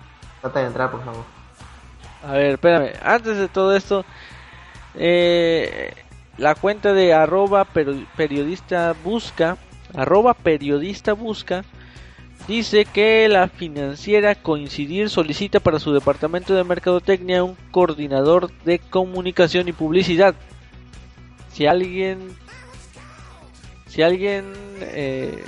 trata 0.42 0.60
de 0.60 0.68
entrar, 0.68 0.92
por 0.92 1.04
favor. 1.04 1.24
A 2.26 2.32
ver, 2.34 2.54
espérame. 2.54 2.92
Antes 3.04 3.38
de 3.38 3.48
todo 3.48 3.76
esto, 3.76 4.06
eh, 4.96 5.94
la 6.38 6.56
cuenta 6.56 6.94
de 6.94 7.14
arroba 7.14 7.66
peri- 7.66 8.08
periodista 8.16 8.96
busca, 9.04 9.58
arroba 9.94 10.34
periodista 10.34 11.14
busca, 11.14 11.64
dice 12.48 12.86
que 12.86 13.28
la 13.30 13.48
financiera 13.48 14.36
Coincidir 14.36 15.10
solicita 15.10 15.60
para 15.60 15.80
su 15.80 15.94
departamento 15.94 16.54
de 16.54 16.64
mercadotecnia 16.64 17.44
un 17.44 17.58
coordinador 17.72 18.52
de 18.64 18.80
comunicación 18.80 19.68
y 19.68 19.74
publicidad. 19.74 20.34
Si 21.52 21.68
alguien, 21.68 22.36
si 23.88 24.02
alguien 24.02 24.46
eh, 24.80 25.44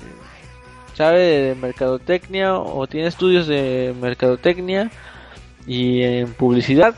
sabe 0.95 1.19
de 1.19 1.55
mercadotecnia 1.55 2.55
o 2.55 2.87
tiene 2.87 3.07
estudios 3.07 3.45
de 3.47 3.93
mercadotecnia, 4.01 4.89
y 5.67 6.01
en 6.01 6.33
publicidad 6.33 6.95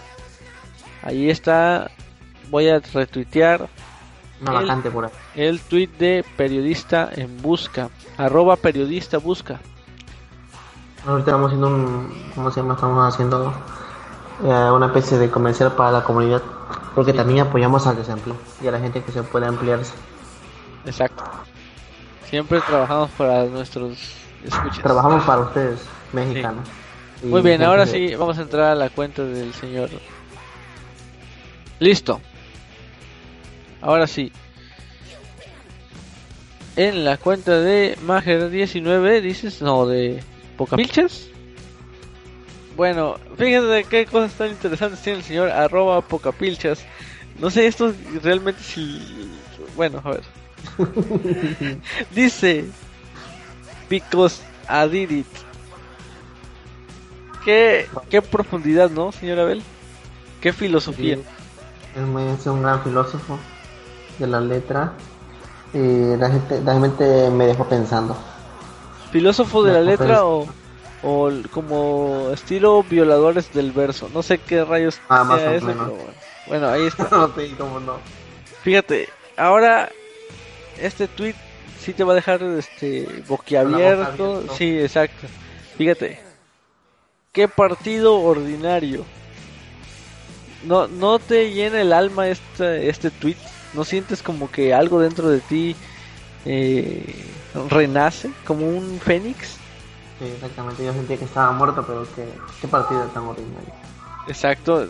ahí 1.04 1.30
está 1.30 1.90
voy 2.50 2.70
a 2.70 2.80
retuitear 2.80 3.68
Una 4.42 4.60
El- 4.62 4.82
por 4.92 5.10
el 5.36 5.60
tweet 5.62 5.90
de 6.00 6.24
periodista 6.36 7.10
en 7.16 7.42
busca 7.42 7.90
arroba 8.18 8.56
periodista 8.56 9.18
busca 9.18 9.60
Ahorita 11.06 11.32
estamos 11.32 11.48
haciendo 11.48 11.68
un, 11.68 12.32
¿cómo 12.36 12.52
se 12.52 12.60
llama? 12.60 12.74
Estamos 12.74 13.14
haciendo 13.14 13.54
eh, 14.44 14.70
una 14.74 14.88
especie 14.88 15.18
de 15.18 15.30
comercial 15.30 15.72
para 15.72 15.92
la 15.92 16.04
comunidad, 16.04 16.42
porque 16.94 17.14
también 17.14 17.40
apoyamos 17.48 17.88
al 17.88 17.96
desempleo 17.96 18.36
y 18.62 18.68
a 18.68 18.72
la 18.72 18.80
gente 18.80 19.02
que 19.02 19.12
se 19.14 19.24
pueda 19.24 19.48
emplearse. 19.48 19.94
exacto 20.86 21.24
siempre 22.30 22.62
trabajamos 22.62 23.10
para 23.12 23.46
nuestros 23.46 23.98
escuchas. 24.44 24.84
Trabajamos 24.84 25.24
para 25.24 25.42
ustedes, 25.42 25.80
mexicanos. 26.14 26.68
Muy 27.24 27.42
bien 27.42 27.64
ahora 27.64 27.86
sí 27.88 28.16
vamos 28.16 28.38
a 28.38 28.44
entrar 28.44 28.72
a 28.72 28.76
la 28.76 28.90
cuenta 28.90 29.24
del 29.24 29.54
señor. 29.54 29.90
Listo. 31.80 32.22
Ahora 33.82 34.08
sí. 34.08 34.32
En 36.76 37.04
la 37.04 37.18
cuenta 37.18 37.60
de 37.60 37.98
Mager19 38.06 39.22
dices 39.22 39.62
no 39.62 39.88
de 39.88 40.24
Pocapilchas 40.58 41.30
bueno 42.78 43.18
fíjense 43.38 43.86
qué 43.90 44.06
cosas 44.06 44.34
tan 44.34 44.50
interesantes 44.52 45.02
tiene 45.02 45.20
el 45.20 45.26
señor 45.26 45.50
arroba 45.50 46.02
Pocapilchas 46.02 46.86
no 47.40 47.50
sé 47.50 47.66
esto 47.66 47.92
realmente 48.22 48.62
si 48.62 49.02
bueno 49.76 50.00
a 50.04 50.12
ver 50.12 50.37
dice 52.16 52.66
because 53.90 54.42
I 54.70 54.88
did 54.88 55.12
it 55.12 55.28
qué, 57.46 57.88
qué 58.10 58.22
profundidad 58.22 58.90
no 58.90 59.12
señor 59.12 59.40
Abel 59.40 59.64
qué 60.42 60.54
filosofía 60.54 61.18
Sí, 61.98 62.04
es, 62.40 62.46
un 62.46 62.62
gran 62.62 62.84
filósofo 62.84 63.40
de 64.20 64.28
la 64.28 64.40
letra 64.40 64.94
y 65.74 66.16
la 66.16 66.30
gente, 66.30 66.62
la 66.62 66.80
gente 66.80 67.30
me 67.32 67.48
dejó 67.48 67.68
pensando. 67.68 68.16
filósofo 69.12 69.64
de 69.64 69.74
la 69.74 69.82
letra 69.82 70.24
o, 70.24 70.48
o 71.02 71.32
como 71.52 72.30
estilo 72.34 72.84
violadores 72.84 73.52
del 73.52 73.72
verso. 73.72 74.10
No 74.14 74.22
sé 74.22 74.38
qué 74.38 74.64
rayos 74.64 75.00
Ah, 75.10 75.26
sea 75.28 75.56
eso, 75.56 75.66
pero 75.66 75.98
bueno. 76.48 76.68
Ahí 76.68 76.86
está. 76.86 77.06
sé 77.36 77.56
cómo 77.58 77.80
no. 77.80 77.98
Fíjate, 78.62 79.10
ahora 79.36 79.90
este 80.80 81.08
tweet 81.08 81.36
sí 81.80 81.94
te 81.94 82.04
va 82.04 82.14
a 82.14 82.16
dejar 82.16 82.42
este 82.44 83.08
boquiabierto. 83.28 84.36
abierto. 84.38 84.56
Sí, 84.56 84.78
exacto. 84.80 85.28
Fíjate. 85.78 86.20
Qué 87.32 87.48
partido 87.48 88.20
ordinario. 88.20 89.06
No 90.66 90.88
no 90.88 91.20
te 91.20 91.52
llena 91.52 91.82
el 91.82 91.94
alma 91.94 92.28
este 92.28 92.90
este 92.90 93.12
tweet. 93.12 93.36
No 93.74 93.84
sientes 93.84 94.24
como 94.24 94.50
que 94.50 94.74
algo 94.74 95.00
dentro 95.00 95.30
de 95.30 95.40
ti 95.40 95.76
eh, 96.46 97.04
renace 97.70 98.32
como 98.46 98.68
un 98.68 99.00
fénix. 99.00 99.58
Sí, 100.20 100.26
exactamente. 100.34 100.84
Yo 100.84 100.94
sentía 100.94 101.18
que 101.18 101.26
estaba 101.26 101.52
muerto, 101.52 101.84
pero 101.86 102.08
que, 102.16 102.26
qué 102.60 102.68
partido 102.68 103.04
tan 103.14 103.24
ordinario. 103.26 103.72
Exacto. 104.28 104.88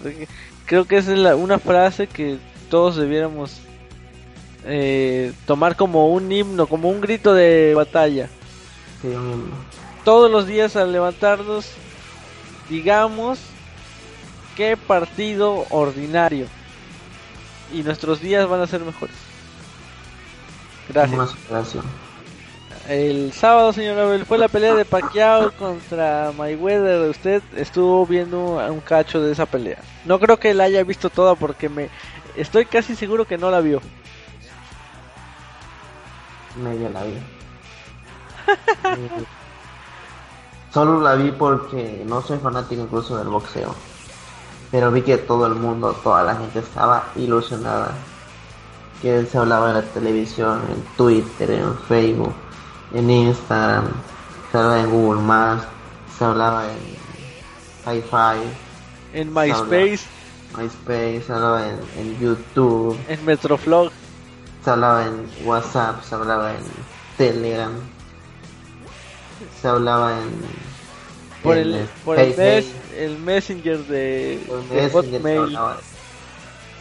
Creo 0.65 0.85
que 0.85 0.97
esa 0.97 1.11
es 1.13 1.19
la- 1.19 1.35
una 1.35 1.59
frase 1.59 2.07
que 2.07 2.37
todos 2.69 2.95
debiéramos 2.95 3.59
eh, 4.67 5.33
tomar 5.45 5.75
como 5.75 6.09
un 6.09 6.31
himno, 6.31 6.67
como 6.67 6.89
un 6.89 7.01
grito 7.01 7.33
de 7.33 7.73
batalla. 7.75 8.29
Sí. 9.01 9.09
Todos 10.03 10.29
los 10.29 10.47
días 10.47 10.75
al 10.75 10.91
levantarnos, 10.91 11.71
digamos 12.69 13.39
qué 14.55 14.75
partido 14.75 15.65
ordinario. 15.69 16.47
Y 17.73 17.83
nuestros 17.83 18.21
días 18.21 18.47
van 18.47 18.61
a 18.61 18.67
ser 18.67 18.81
mejores. 18.81 19.15
Gracias. 20.89 21.29
Superación. 21.29 21.85
El 22.87 23.33
sábado, 23.33 23.73
señor 23.73 23.99
Abel, 23.99 24.25
fue 24.25 24.37
la 24.37 24.47
pelea 24.47 24.73
de 24.73 24.85
Pacquiao 24.85 25.51
contra 25.51 26.31
Mayweather. 26.37 27.09
Usted 27.09 27.43
estuvo 27.57 28.05
viendo 28.05 28.65
un 28.71 28.79
cacho 28.79 29.21
de 29.21 29.33
esa 29.33 29.45
pelea. 29.45 29.79
No 30.05 30.19
creo 30.19 30.39
que 30.39 30.53
la 30.53 30.63
haya 30.63 30.83
visto 30.83 31.09
toda 31.09 31.35
porque 31.35 31.67
me 31.67 31.89
estoy 32.37 32.65
casi 32.65 32.95
seguro 32.95 33.25
que 33.25 33.37
no 33.37 33.51
la 33.51 33.59
vio. 33.59 33.81
Medio 36.57 36.89
la 36.89 37.03
vi. 37.03 37.11
Eh, 38.83 39.09
Solo 40.73 41.01
la 41.01 41.15
vi 41.15 41.31
porque 41.31 42.03
no 42.05 42.21
soy 42.21 42.37
fanático 42.39 42.81
incluso 42.81 43.17
del 43.17 43.27
boxeo. 43.27 43.73
Pero 44.69 44.91
vi 44.91 45.01
que 45.01 45.17
todo 45.17 45.47
el 45.47 45.55
mundo, 45.55 45.93
toda 46.03 46.23
la 46.23 46.35
gente 46.35 46.59
estaba 46.59 47.05
ilusionada. 47.15 47.91
Que 49.01 49.25
se 49.25 49.37
hablaba 49.37 49.69
en 49.69 49.75
la 49.75 49.81
televisión, 49.81 50.61
en 50.69 50.83
Twitter, 50.97 51.51
en 51.51 51.77
Facebook, 51.87 52.33
en 52.93 53.09
Instagram, 53.09 53.85
se 54.51 54.57
hablaba 54.57 54.79
en 54.79 54.89
Google 54.89 55.21
Más, 55.21 55.63
se 56.17 56.25
hablaba 56.25 56.65
en 56.65 56.79
Hi-Fi, 57.85 58.47
En 59.13 59.33
MySpace, 59.33 60.05
MySpace, 60.57 61.23
se 61.25 61.33
hablaba 61.33 61.67
en, 61.67 61.79
en 61.97 62.19
YouTube, 62.19 62.97
en 63.07 63.23
Metroflog, 63.25 63.91
se 64.67 64.71
hablaba 64.71 65.05
en 65.05 65.25
WhatsApp, 65.45 66.03
se 66.03 66.13
hablaba 66.13 66.51
en 66.51 66.57
Telegram, 67.17 67.71
se 69.61 69.65
hablaba 69.69 70.11
en 70.19 70.29
por 71.41 71.55
en 71.57 71.73
el, 71.73 71.87
por 72.03 72.19
el, 72.19 72.35
mes- 72.35 72.73
el 72.97 73.17
Messenger 73.19 73.77
de, 73.85 74.41
Messenger, 74.69 75.21
se 75.21 75.37
hablaba, 75.37 75.77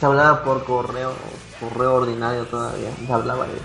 se 0.01 0.07
hablaba 0.07 0.43
por 0.43 0.65
correo, 0.65 1.13
correo 1.61 1.95
ordinario 1.95 2.43
todavía, 2.47 2.91
se 3.07 3.13
hablaba 3.13 3.47
de 3.47 3.53
eso. 3.55 3.63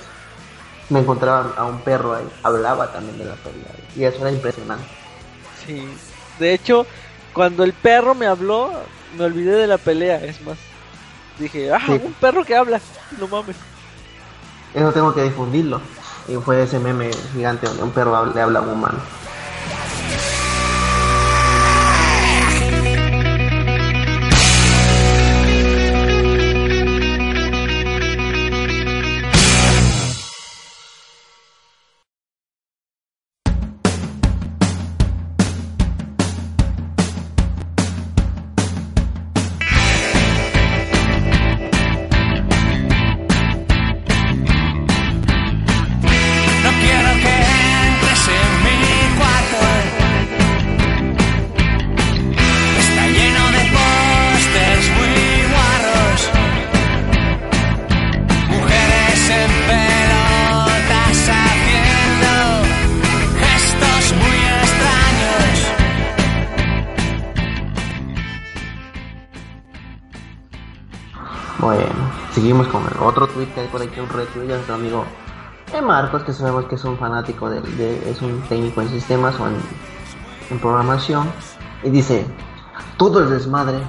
Me 0.90 1.00
encontraba 1.00 1.54
a 1.58 1.66
un 1.66 1.80
perro 1.80 2.14
ahí, 2.14 2.30
hablaba 2.44 2.92
también 2.94 3.18
de 3.18 3.26
la 3.26 3.34
pelea 3.34 3.72
y 3.96 4.04
eso 4.04 4.20
era 4.20 4.32
impresionante. 4.32 4.86
Sí. 5.66 5.84
De 6.38 6.54
hecho, 6.54 6.86
cuando 7.34 7.64
el 7.64 7.74
perro 7.74 8.14
me 8.14 8.28
habló, 8.28 8.72
me 9.18 9.24
olvidé 9.24 9.56
de 9.56 9.66
la 9.66 9.80
pelea. 9.80 10.24
Es 10.24 10.40
más, 10.42 10.60
dije, 11.40 11.72
ah, 11.74 11.82
Sí. 11.88 11.94
un 11.94 12.14
perro 12.14 12.46
que 12.46 12.56
habla. 12.56 12.80
No 13.18 13.28
mames. 13.28 13.56
Eso 14.74 14.92
tengo 14.92 15.14
que 15.14 15.24
difundirlo. 15.24 15.82
Y 16.28 16.36
fue 16.36 16.64
ese 16.64 16.80
meme 16.80 17.12
gigante 17.34 17.68
donde 17.68 17.84
un 17.84 17.92
perro 17.92 18.26
le 18.26 18.42
habla 18.42 18.60
a 18.60 18.62
un 18.62 18.70
humano. 18.70 19.00
Bueno, 71.74 72.12
seguimos 72.34 72.68
con 72.68 72.84
el 72.86 72.98
otro 73.02 73.28
tweet 73.28 73.48
que 73.54 73.62
hay 73.62 73.68
por 73.68 73.82
aquí, 73.82 73.98
un 74.00 74.10
retweet 74.10 74.46
de 74.48 74.54
nuestro 74.56 74.76
amigo 74.76 75.06
eh, 75.74 75.82
Marcos, 75.82 76.22
que 76.24 76.34
sabemos 76.34 76.66
que 76.66 76.76
es 76.76 76.84
un 76.84 76.98
fanático 76.98 77.50
de, 77.50 77.62
de- 77.62 78.10
es 78.12 78.22
un 78.22 78.42
técnico 78.50 78.82
en 78.82 78.90
sistemas 78.90 79.40
o 79.40 79.48
en, 79.48 79.56
en 80.50 80.60
programación. 80.60 81.32
Y 81.82 81.90
dice, 81.90 82.26
todo 82.98 83.20
el 83.24 83.30
desmadre 83.30 83.80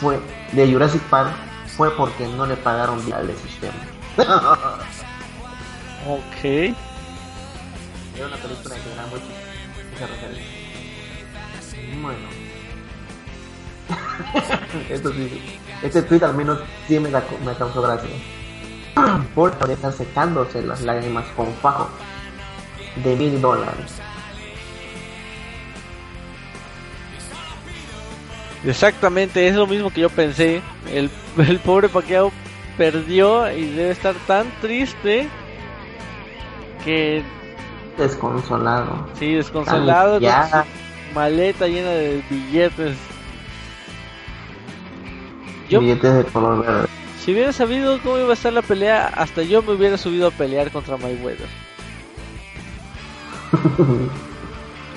fue 0.00 0.18
de 0.52 0.72
Jurassic 0.72 1.02
Park 1.10 1.30
fue 1.76 1.90
porque 1.94 2.26
no 2.26 2.46
le 2.46 2.56
pagaron 2.56 3.04
bien 3.04 3.18
al 3.18 3.26
de 3.26 3.36
sistema. 3.36 3.74
Ok. 6.06 6.44
Era 6.44 8.26
una 8.26 8.36
película 8.36 8.74
que 8.74 8.92
era 8.92 10.06
referencia. 10.06 10.44
Bueno. 12.02 12.43
Esto 14.90 15.12
sí, 15.12 15.42
este 15.82 16.02
tweet 16.02 16.22
al 16.22 16.34
menos 16.34 16.58
sí 16.88 16.98
me, 16.98 17.10
da- 17.10 17.24
me 17.44 17.52
causó 17.54 17.82
gracia. 17.82 18.10
Por 19.34 19.52
podría 19.52 19.74
estar 19.76 19.92
secándose 19.92 20.62
las 20.62 20.80
lágrimas 20.82 21.24
con 21.36 21.52
fajo 21.54 21.88
de 23.04 23.16
mil 23.16 23.40
dólares. 23.40 24.00
Exactamente, 28.64 29.46
es 29.46 29.54
lo 29.54 29.66
mismo 29.66 29.90
que 29.90 30.02
yo 30.02 30.10
pensé. 30.10 30.62
El, 30.90 31.10
el 31.38 31.58
pobre 31.58 31.88
Pacquiao 31.88 32.32
perdió 32.78 33.50
y 33.52 33.66
debe 33.66 33.90
estar 33.90 34.14
tan 34.26 34.46
triste 34.60 35.28
que 36.84 37.22
Desconsolado. 37.98 39.08
sí, 39.18 39.34
desconsolado, 39.34 40.18
con 40.20 40.30
su 40.50 41.14
maleta 41.14 41.66
llena 41.68 41.90
de 41.90 42.22
billetes. 42.28 42.96
Yo, 45.68 45.80
billetes 45.80 46.14
de 46.14 46.24
color 46.24 46.64
verde. 46.64 46.86
si 47.18 47.32
hubiera 47.32 47.52
sabido 47.52 47.98
cómo 48.02 48.18
iba 48.18 48.30
a 48.30 48.34
estar 48.34 48.52
la 48.52 48.62
pelea, 48.62 49.06
hasta 49.08 49.42
yo 49.42 49.62
me 49.62 49.72
hubiera 49.72 49.96
subido 49.98 50.28
a 50.28 50.30
pelear 50.30 50.70
contra 50.70 50.96
Mayweather. 50.96 51.48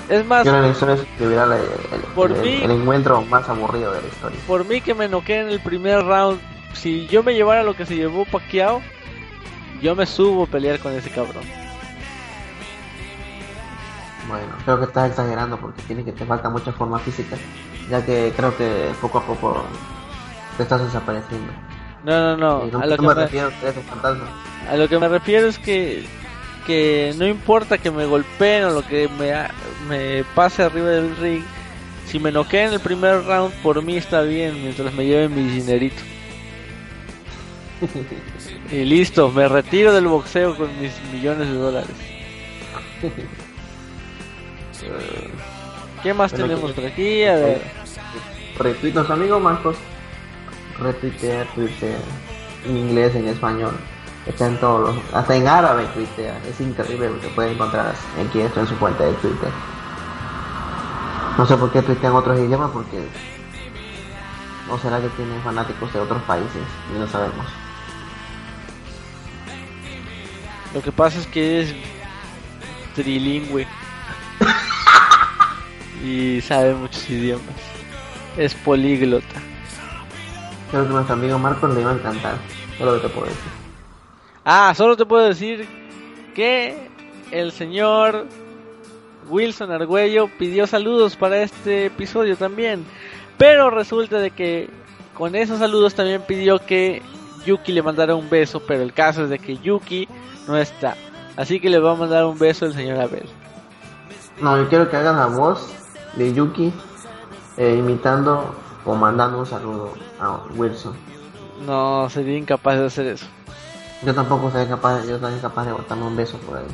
Es 0.08 0.24
más, 0.24 0.42
Yo 0.46 0.66
historia 0.68 0.94
escribirá 0.94 1.44
el, 1.44 1.52
el- 1.52 2.00
Por 2.14 2.32
el- 2.32 2.40
mí- 2.40 2.60
el 2.64 2.70
encuentro 2.70 3.20
más 3.22 3.46
aburrido 3.46 3.92
de 3.92 4.00
la 4.00 4.08
historia. 4.08 4.38
por 4.46 4.64
mí 4.64 4.80
que 4.80 4.94
me 4.94 5.06
noqué 5.06 5.40
en 5.40 5.48
el 5.50 5.60
primer 5.60 6.02
round, 6.02 6.40
si 6.72 7.06
yo 7.08 7.22
me 7.22 7.34
llevara 7.34 7.62
lo 7.62 7.74
que 7.76 7.84
se 7.84 7.94
llevó 7.94 8.24
Pacquiao, 8.24 8.80
yo 9.82 9.94
me 9.94 10.06
subo 10.06 10.44
a 10.44 10.46
pelear 10.46 10.78
con 10.78 10.94
ese 10.94 11.10
cabrón. 11.10 11.44
Bueno, 14.28 14.46
creo 14.64 14.78
que 14.78 14.84
estás 14.86 15.10
exagerando 15.10 15.58
porque 15.58 15.82
tiene 15.82 16.02
que 16.04 16.12
te 16.12 16.24
falta 16.24 16.48
mucha 16.48 16.72
forma 16.72 16.98
física, 17.00 17.36
ya 17.90 18.02
que 18.04 18.32
creo 18.34 18.56
que 18.56 18.90
poco 19.02 19.18
a 19.18 19.22
poco 19.26 19.62
te 20.58 20.64
estás 20.64 20.82
desapareciendo. 20.82 21.52
No, 22.04 22.36
no, 22.36 22.36
no. 22.36 22.80
A 22.80 22.86
lo, 22.86 22.96
que 22.96 23.02
me 23.02 23.14
refiero 23.14 23.50
eres 23.62 23.76
un 23.76 23.84
fantasma. 23.84 24.28
a 24.68 24.76
lo 24.76 24.88
que 24.88 24.98
me 24.98 25.08
refiero 25.08 25.46
es 25.46 25.58
que, 25.58 26.04
que 26.66 27.14
no 27.16 27.26
importa 27.26 27.78
que 27.78 27.90
me 27.90 28.04
golpeen 28.04 28.64
o 28.64 28.70
lo 28.70 28.82
que 28.82 29.08
me, 29.18 29.32
me 29.88 30.24
pase 30.34 30.64
arriba 30.64 30.88
del 30.88 31.16
ring. 31.16 31.42
Si 32.06 32.18
me 32.18 32.32
noqueé 32.32 32.64
en 32.64 32.74
el 32.74 32.80
primer 32.80 33.24
round, 33.24 33.54
por 33.62 33.82
mí 33.82 33.96
está 33.96 34.22
bien, 34.22 34.62
mientras 34.62 34.92
me 34.94 35.06
lleven 35.06 35.34
mi 35.34 35.48
dinerito. 35.48 36.02
Y 38.70 38.84
listo, 38.84 39.30
me 39.30 39.48
retiro 39.48 39.94
del 39.94 40.08
boxeo 40.08 40.54
con 40.54 40.68
mis 40.78 40.92
millones 41.10 41.48
de 41.48 41.54
dólares. 41.54 41.88
¿Qué 46.02 46.12
más 46.12 46.32
Bueno, 46.32 46.48
tenemos 46.48 46.72
por 46.72 46.84
aquí? 46.84 47.24
A 47.24 47.34
ver. 47.34 47.62
Retweet 48.58 48.92
nuestro 48.92 49.14
amigo 49.14 49.40
Marcos. 50.78 51.02
Retuitea, 51.02 51.44
tuitea. 51.54 51.98
En 52.66 52.76
inglés, 52.76 53.14
en 53.14 53.28
español. 53.28 53.72
Está 54.26 54.46
en 54.46 54.58
todos 54.58 54.94
los. 54.94 55.14
Hasta 55.14 55.36
en 55.36 55.46
árabe 55.46 55.86
tuitea. 55.94 56.38
Es 56.48 56.60
increíble 56.60 57.10
lo 57.10 57.20
que 57.20 57.28
puede 57.28 57.52
encontrar 57.52 57.94
aquí 58.26 58.40
esto 58.40 58.60
en 58.60 58.66
su 58.66 58.78
cuenta 58.78 59.04
de 59.04 59.12
Twitter. 59.14 59.50
No 61.36 61.46
sé 61.46 61.56
por 61.56 61.70
qué 61.72 61.82
tuitea 61.82 62.10
en 62.10 62.16
otros 62.16 62.38
idiomas, 62.38 62.70
porque. 62.72 63.06
¿O 64.70 64.78
será 64.78 65.00
que 65.00 65.08
tiene 65.10 65.40
fanáticos 65.40 65.92
de 65.92 66.00
otros 66.00 66.22
países? 66.24 66.62
Y 66.94 66.98
no 66.98 67.06
sabemos. 67.08 67.46
Lo 70.74 70.82
que 70.82 70.92
pasa 70.92 71.18
es 71.18 71.26
que 71.26 71.62
es 71.62 71.74
trilingüe. 72.94 73.66
y 76.04 76.40
sabe 76.42 76.74
muchos 76.74 77.08
idiomas. 77.08 77.56
Es 78.36 78.54
políglota. 78.54 79.47
Creo 80.70 80.84
que 80.84 80.90
nuestro 80.90 81.14
amigo 81.14 81.38
Marcos 81.38 81.74
le 81.74 81.80
iba 81.80 81.90
a 81.90 81.94
encantar. 81.94 82.34
Es 82.78 82.84
lo 82.84 82.94
que 82.94 83.00
te 83.00 83.08
puedo 83.08 83.26
decir. 83.26 83.52
Ah, 84.44 84.72
solo 84.76 84.96
te 84.96 85.06
puedo 85.06 85.26
decir 85.26 85.66
que 86.34 86.90
el 87.30 87.52
señor 87.52 88.26
Wilson 89.28 89.72
Argüello 89.72 90.28
pidió 90.38 90.66
saludos 90.66 91.16
para 91.16 91.42
este 91.42 91.86
episodio 91.86 92.36
también. 92.36 92.84
Pero 93.36 93.70
resulta 93.70 94.18
de 94.18 94.30
que 94.30 94.70
con 95.14 95.34
esos 95.34 95.58
saludos 95.58 95.94
también 95.94 96.22
pidió 96.22 96.58
que 96.58 97.02
Yuki 97.44 97.72
le 97.72 97.82
mandara 97.82 98.14
un 98.14 98.28
beso, 98.28 98.60
pero 98.60 98.82
el 98.82 98.92
caso 98.92 99.24
es 99.24 99.30
de 99.30 99.38
que 99.38 99.56
Yuki 99.56 100.08
no 100.46 100.56
está. 100.56 100.96
Así 101.36 101.60
que 101.60 101.70
le 101.70 101.78
va 101.78 101.92
a 101.92 101.94
mandar 101.94 102.24
un 102.24 102.38
beso 102.38 102.66
el 102.66 102.74
señor 102.74 103.00
Abel. 103.00 103.28
No, 104.40 104.56
yo 104.56 104.68
quiero 104.68 104.90
que 104.90 104.96
hagan 104.96 105.16
la 105.16 105.26
voz 105.26 105.72
de 106.16 106.32
Yuki 106.32 106.72
eh, 107.56 107.76
imitando 107.78 108.54
o 108.88 108.94
mandando 108.94 109.38
un 109.38 109.46
saludo 109.46 109.92
a 110.18 110.40
Wilson. 110.56 110.96
No, 111.66 112.08
sería 112.08 112.38
incapaz 112.38 112.78
de 112.78 112.86
hacer 112.86 113.06
eso. 113.06 113.26
Yo 114.02 114.14
tampoco 114.14 114.50
soy 114.50 114.64
capaz, 114.66 115.04
yo 115.06 115.18
soy 115.18 115.38
capaz 115.40 115.66
de 115.66 115.72
botarme 115.72 116.04
un 116.06 116.16
beso 116.16 116.38
por 116.38 116.56
ahí. 116.56 116.64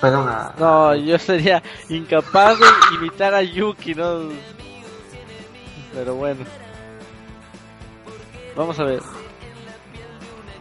Perdón, 0.00 0.28
a, 0.28 0.54
No, 0.56 0.94
yo 0.94 1.18
sería 1.18 1.60
incapaz 1.88 2.58
de 2.60 2.66
imitar 2.96 3.34
a 3.34 3.42
Yuki, 3.42 3.94
¿no? 3.94 4.28
Pero 5.92 6.14
bueno. 6.14 6.44
Vamos 8.56 8.78
a 8.78 8.84
ver. 8.84 9.02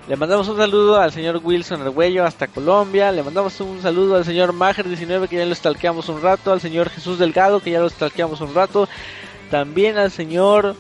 Le 0.08 0.16
mandamos 0.16 0.48
un 0.48 0.58
saludo 0.58 1.00
al 1.00 1.12
señor 1.12 1.42
Wilson 1.44 1.82
Arguello 1.82 2.26
hasta 2.26 2.48
Colombia. 2.48 3.12
Le 3.12 3.22
mandamos 3.22 3.60
un 3.62 3.82
saludo 3.84 4.16
al 4.16 4.26
señor 4.26 4.52
Mager19 4.52 5.28
que 5.28 5.38
ya 5.38 5.46
lo 5.46 5.54
stalkeamos 5.54 6.10
un 6.10 6.22
rato. 6.22 6.52
Al 6.52 6.60
señor 6.60 6.90
Jesús 6.90 7.20
Delgado 7.20 7.60
que 7.60 7.72
ya 7.72 7.82
lo 7.82 7.90
stalkeamos 7.90 8.42
un 8.42 8.56
rato. 8.56 8.90
También 9.52 9.98
al 9.98 10.10
señor 10.10 10.76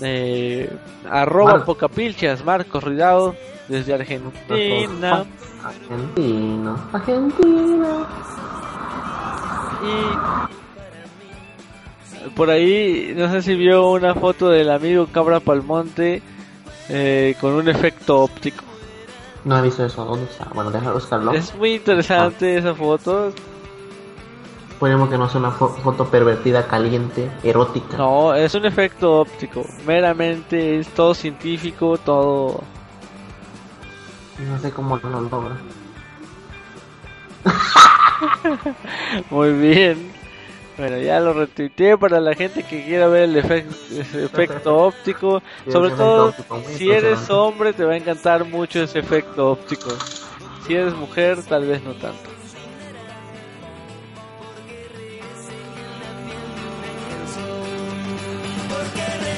eh, 0.00 0.68
arroba 1.08 1.52
Mar- 1.58 1.64
Pocapilchas, 1.64 2.44
Marcos 2.44 2.82
Ridao 2.82 3.36
desde 3.68 3.94
Argentina. 3.94 5.24
Argentino, 5.64 6.76
Argentina. 6.92 8.06
Y 12.24 12.28
por 12.30 12.50
ahí, 12.50 13.12
no 13.16 13.30
sé 13.30 13.42
si 13.42 13.54
vio 13.54 13.90
una 13.90 14.14
foto 14.14 14.48
del 14.48 14.70
amigo 14.70 15.06
Cabra 15.12 15.40
Palmonte 15.40 16.22
eh, 16.88 17.36
con 17.40 17.52
un 17.54 17.68
efecto 17.68 18.20
óptico. 18.20 18.64
No 19.44 19.58
he 19.58 19.62
visto 19.62 19.84
eso, 19.84 20.04
¿dónde 20.04 20.24
está? 20.30 20.46
Bueno, 20.54 20.70
déjame 20.70 20.94
buscarlo. 20.94 21.32
Es 21.32 21.54
muy 21.56 21.74
interesante 21.74 22.56
esa 22.58 22.74
foto. 22.74 23.32
Esperemos 24.82 25.10
que 25.10 25.16
no 25.16 25.28
sea 25.28 25.38
una 25.38 25.52
fo- 25.52 25.76
foto 25.76 26.06
pervertida, 26.06 26.66
caliente, 26.66 27.30
erótica. 27.44 27.96
No, 27.96 28.34
es 28.34 28.52
un 28.56 28.66
efecto 28.66 29.20
óptico. 29.20 29.64
Meramente 29.86 30.80
es 30.80 30.88
todo 30.88 31.14
científico, 31.14 31.96
todo... 31.98 32.64
No 34.44 34.58
sé 34.58 34.72
cómo 34.72 34.96
lo 34.96 35.20
logra. 35.20 35.56
Muy 39.30 39.52
bien. 39.52 40.10
Bueno, 40.76 40.98
ya 40.98 41.20
lo 41.20 41.32
retuiteé 41.32 41.96
para 41.96 42.18
la 42.18 42.34
gente 42.34 42.64
que 42.64 42.84
quiera 42.84 43.06
ver 43.06 43.22
el 43.22 43.36
efecto, 43.36 43.76
ese 43.92 44.24
efecto 44.24 44.76
óptico. 44.78 45.40
Sobre 45.70 45.90
todo, 45.90 46.30
óptico, 46.30 46.60
si 46.76 46.90
eres 46.90 47.30
hombre, 47.30 47.72
te 47.72 47.84
va 47.84 47.92
a 47.92 47.98
encantar 47.98 48.44
mucho 48.44 48.82
ese 48.82 48.98
efecto 48.98 49.52
óptico. 49.52 49.90
Si 50.66 50.74
eres 50.74 50.92
mujer, 50.96 51.40
tal 51.44 51.66
vez 51.66 51.84
no 51.84 51.92
tanto. 51.92 52.31
porque 58.82 59.31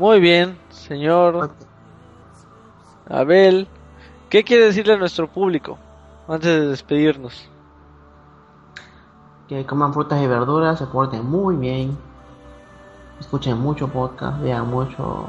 Muy 0.00 0.18
bien, 0.18 0.56
señor 0.70 1.50
Abel. 3.06 3.68
¿Qué 4.30 4.44
quiere 4.44 4.64
decirle 4.64 4.94
a 4.94 4.96
nuestro 4.96 5.28
público 5.28 5.76
antes 6.26 6.48
de 6.58 6.68
despedirnos? 6.68 7.46
Que 9.46 9.66
coman 9.66 9.92
frutas 9.92 10.22
y 10.22 10.26
verduras, 10.26 10.78
se 10.78 10.86
porten 10.86 11.26
muy 11.28 11.54
bien. 11.56 11.98
Escuchen 13.20 13.58
mucho 13.60 13.88
podcast, 13.88 14.40
vean 14.40 14.70
mucho, 14.70 15.26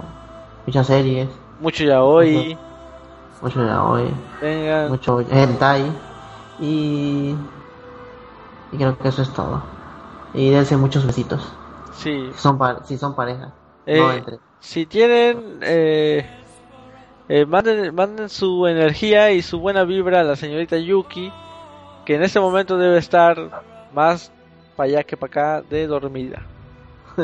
muchas 0.65 0.88
series, 0.88 1.27
Mucho 1.60 1.84
ya 1.84 2.02
hoy. 2.02 2.57
mucho 3.41 3.65
ya 3.65 3.84
hoy, 3.84 4.10
Vengan. 4.41 4.88
mucho 4.89 5.19
hentai. 5.19 5.91
Y, 6.61 7.35
y 8.72 8.77
creo 8.77 8.98
que 8.98 9.10
eso 9.10 9.22
es 9.22 9.34
todo. 9.34 9.61
Y 10.34 10.49
dense 10.49 10.77
muchos 10.77 11.06
besitos. 11.06 11.45
Sí. 11.91 12.30
Si 12.31 12.39
son, 12.39 12.57
pa- 12.57 12.85
si 12.85 12.98
son 12.98 13.15
pareja. 13.15 13.52
Eh, 13.85 13.97
no 13.99 14.11
entre. 14.11 14.39
Si 14.59 14.85
tienen, 14.85 15.59
eh, 15.61 16.25
eh, 17.27 17.45
manden, 17.45 17.93
manden 17.95 18.29
su 18.29 18.67
energía 18.67 19.31
y 19.31 19.41
su 19.41 19.59
buena 19.59 19.83
vibra 19.83 20.19
a 20.19 20.23
la 20.23 20.35
señorita 20.35 20.77
Yuki, 20.77 21.31
que 22.05 22.15
en 22.15 22.23
este 22.23 22.39
momento 22.39 22.77
debe 22.77 22.97
estar 22.97 23.63
más 23.93 24.31
para 24.75 24.89
allá 24.89 25.03
que 25.03 25.17
para 25.17 25.29
acá 25.29 25.61
de 25.69 25.87
dormida. 25.87 26.41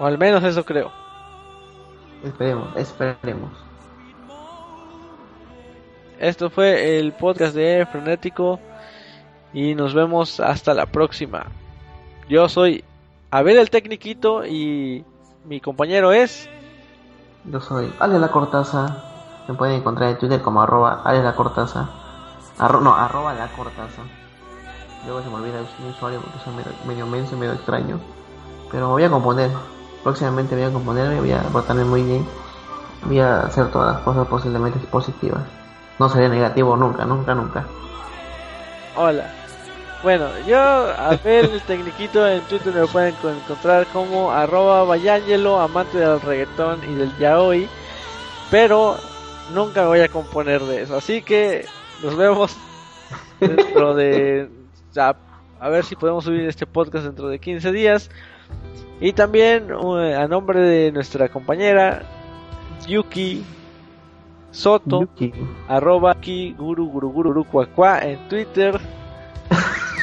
O 0.00 0.06
al 0.06 0.16
menos 0.16 0.44
eso 0.44 0.64
creo. 0.64 0.92
esperemos, 2.22 2.76
esperemos. 2.76 3.50
Esto 6.20 6.50
fue 6.50 6.98
el 6.98 7.12
podcast 7.12 7.54
de 7.54 7.86
Frenético 7.90 8.60
y 9.52 9.74
nos 9.74 9.94
vemos 9.94 10.40
hasta 10.40 10.74
la 10.74 10.86
próxima. 10.86 11.46
Yo 12.28 12.48
soy 12.48 12.84
Abel 13.30 13.58
el 13.58 13.70
Tecniquito 13.70 14.46
y 14.46 15.04
mi 15.48 15.60
compañero 15.60 16.12
es... 16.12 16.48
Yo 17.44 17.60
soy 17.60 17.92
Ale 17.98 18.18
La 18.18 18.28
Cortaza. 18.30 19.04
Me 19.48 19.54
pueden 19.54 19.76
encontrar 19.76 20.10
en 20.10 20.18
Twitter 20.18 20.42
como 20.42 20.60
arroba 20.60 21.00
Ale 21.04 21.22
La 21.22 21.34
Cortaza. 21.34 21.88
Arro- 22.58 22.80
no, 22.82 22.94
arroba 22.94 23.32
La 23.34 23.48
Cortaza. 23.48 24.02
Luego 25.06 25.22
se 25.22 25.28
me 25.30 25.36
olvida 25.36 25.60
mi 25.82 25.90
usuario 25.90 26.20
porque 26.20 26.38
soy 26.44 26.54
medio, 26.54 26.72
medio 26.86 27.06
menso 27.06 27.34
y 27.34 27.38
medio 27.38 27.54
extraño. 27.54 27.98
Pero 28.70 28.86
me 28.88 28.92
voy 28.92 29.04
a 29.04 29.10
componer. 29.10 29.50
Próximamente 30.02 30.54
voy 30.54 30.64
a 30.64 30.72
componerme, 30.72 31.20
voy 31.20 31.32
a 31.32 31.42
portarme 31.44 31.84
muy 31.84 32.02
bien. 32.02 32.26
Voy 33.04 33.20
a 33.20 33.40
hacer 33.40 33.70
todas 33.70 33.94
las 33.94 34.02
cosas 34.02 34.26
posiblemente 34.26 34.78
positivas. 34.88 35.40
No 35.98 36.08
seré 36.08 36.28
negativo 36.28 36.76
nunca, 36.76 37.04
nunca, 37.04 37.34
nunca. 37.34 37.64
Hola. 38.96 39.32
Bueno, 40.02 40.28
yo, 40.46 40.58
Abel 40.58 41.50
el 41.50 41.62
Tecniquito, 41.62 42.26
en 42.28 42.40
Twitter 42.42 42.72
me 42.72 42.86
pueden 42.86 43.14
co- 43.16 43.30
encontrar 43.30 43.86
como 43.92 44.30
arroba 44.30 44.84
Bayangelo, 44.84 45.58
amante 45.60 45.98
del 45.98 46.20
reggaetón 46.20 46.80
y 46.88 46.94
del 46.94 47.16
yaoi. 47.18 47.68
Pero 48.50 48.96
nunca 49.52 49.82
me 49.82 49.88
voy 49.88 50.00
a 50.00 50.08
componer 50.08 50.62
de 50.62 50.82
eso. 50.82 50.96
Así 50.96 51.20
que 51.22 51.64
nos 52.02 52.16
vemos 52.16 52.56
dentro 53.40 53.94
de... 53.94 54.48
A, 54.96 55.14
a 55.60 55.68
ver 55.68 55.84
si 55.84 55.96
podemos 55.96 56.24
subir 56.24 56.42
este 56.42 56.64
podcast 56.66 57.04
dentro 57.04 57.28
de 57.28 57.40
15 57.40 57.72
días. 57.72 58.08
Y 59.00 59.12
también 59.12 59.72
uh, 59.72 59.96
a 59.96 60.26
nombre 60.28 60.60
de 60.60 60.92
nuestra 60.92 61.28
compañera 61.28 62.02
Yuki 62.86 63.44
Soto, 64.50 65.00
Yuki. 65.02 65.32
arroba 65.68 66.12
aquí 66.12 66.54
guru 66.56 66.88
guru 66.88 67.10
guru 67.12 67.44
guru 67.44 67.66
en 68.02 68.28
Twitter 68.28 68.80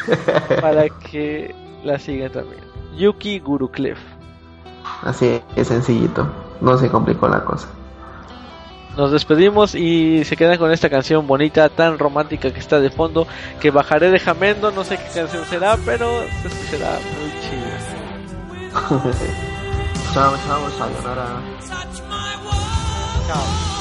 para 0.62 0.90
que 0.90 1.54
la 1.84 2.00
sigan 2.00 2.32
también. 2.32 2.64
Yuki 2.98 3.40
Guru 3.40 3.70
Clef. 3.70 4.00
Así 5.04 5.42
es 5.56 5.68
sencillito. 5.68 6.28
No 6.62 6.78
se 6.78 6.90
complicó 6.90 7.28
la 7.28 7.44
cosa. 7.44 7.68
nos 8.98 9.12
despedimos 9.12 9.76
y 9.76 10.24
se 10.24 10.38
quedan 10.38 10.58
con 10.58 10.72
esta 10.72 10.90
canción 10.90 11.28
bonita, 11.28 11.70
tan 11.70 12.00
romántica 12.00 12.52
que 12.52 12.60
está 12.60 12.80
de 12.80 12.90
fondo, 12.90 13.28
que 13.60 13.72
bajaré 13.72 14.10
de 14.10 14.20
Jamendo, 14.20 14.72
no 14.72 14.84
sé 14.84 14.98
qué 14.98 15.20
canción 15.20 15.44
será, 15.46 15.78
pero 15.86 16.08
se 16.42 16.48
escuchará 16.48 16.98
muy 17.20 17.32
chido. 17.42 17.66
chao, 20.14 20.34
chao, 20.48 20.70
sayonara. 20.78 21.42
Chao. 23.28 23.75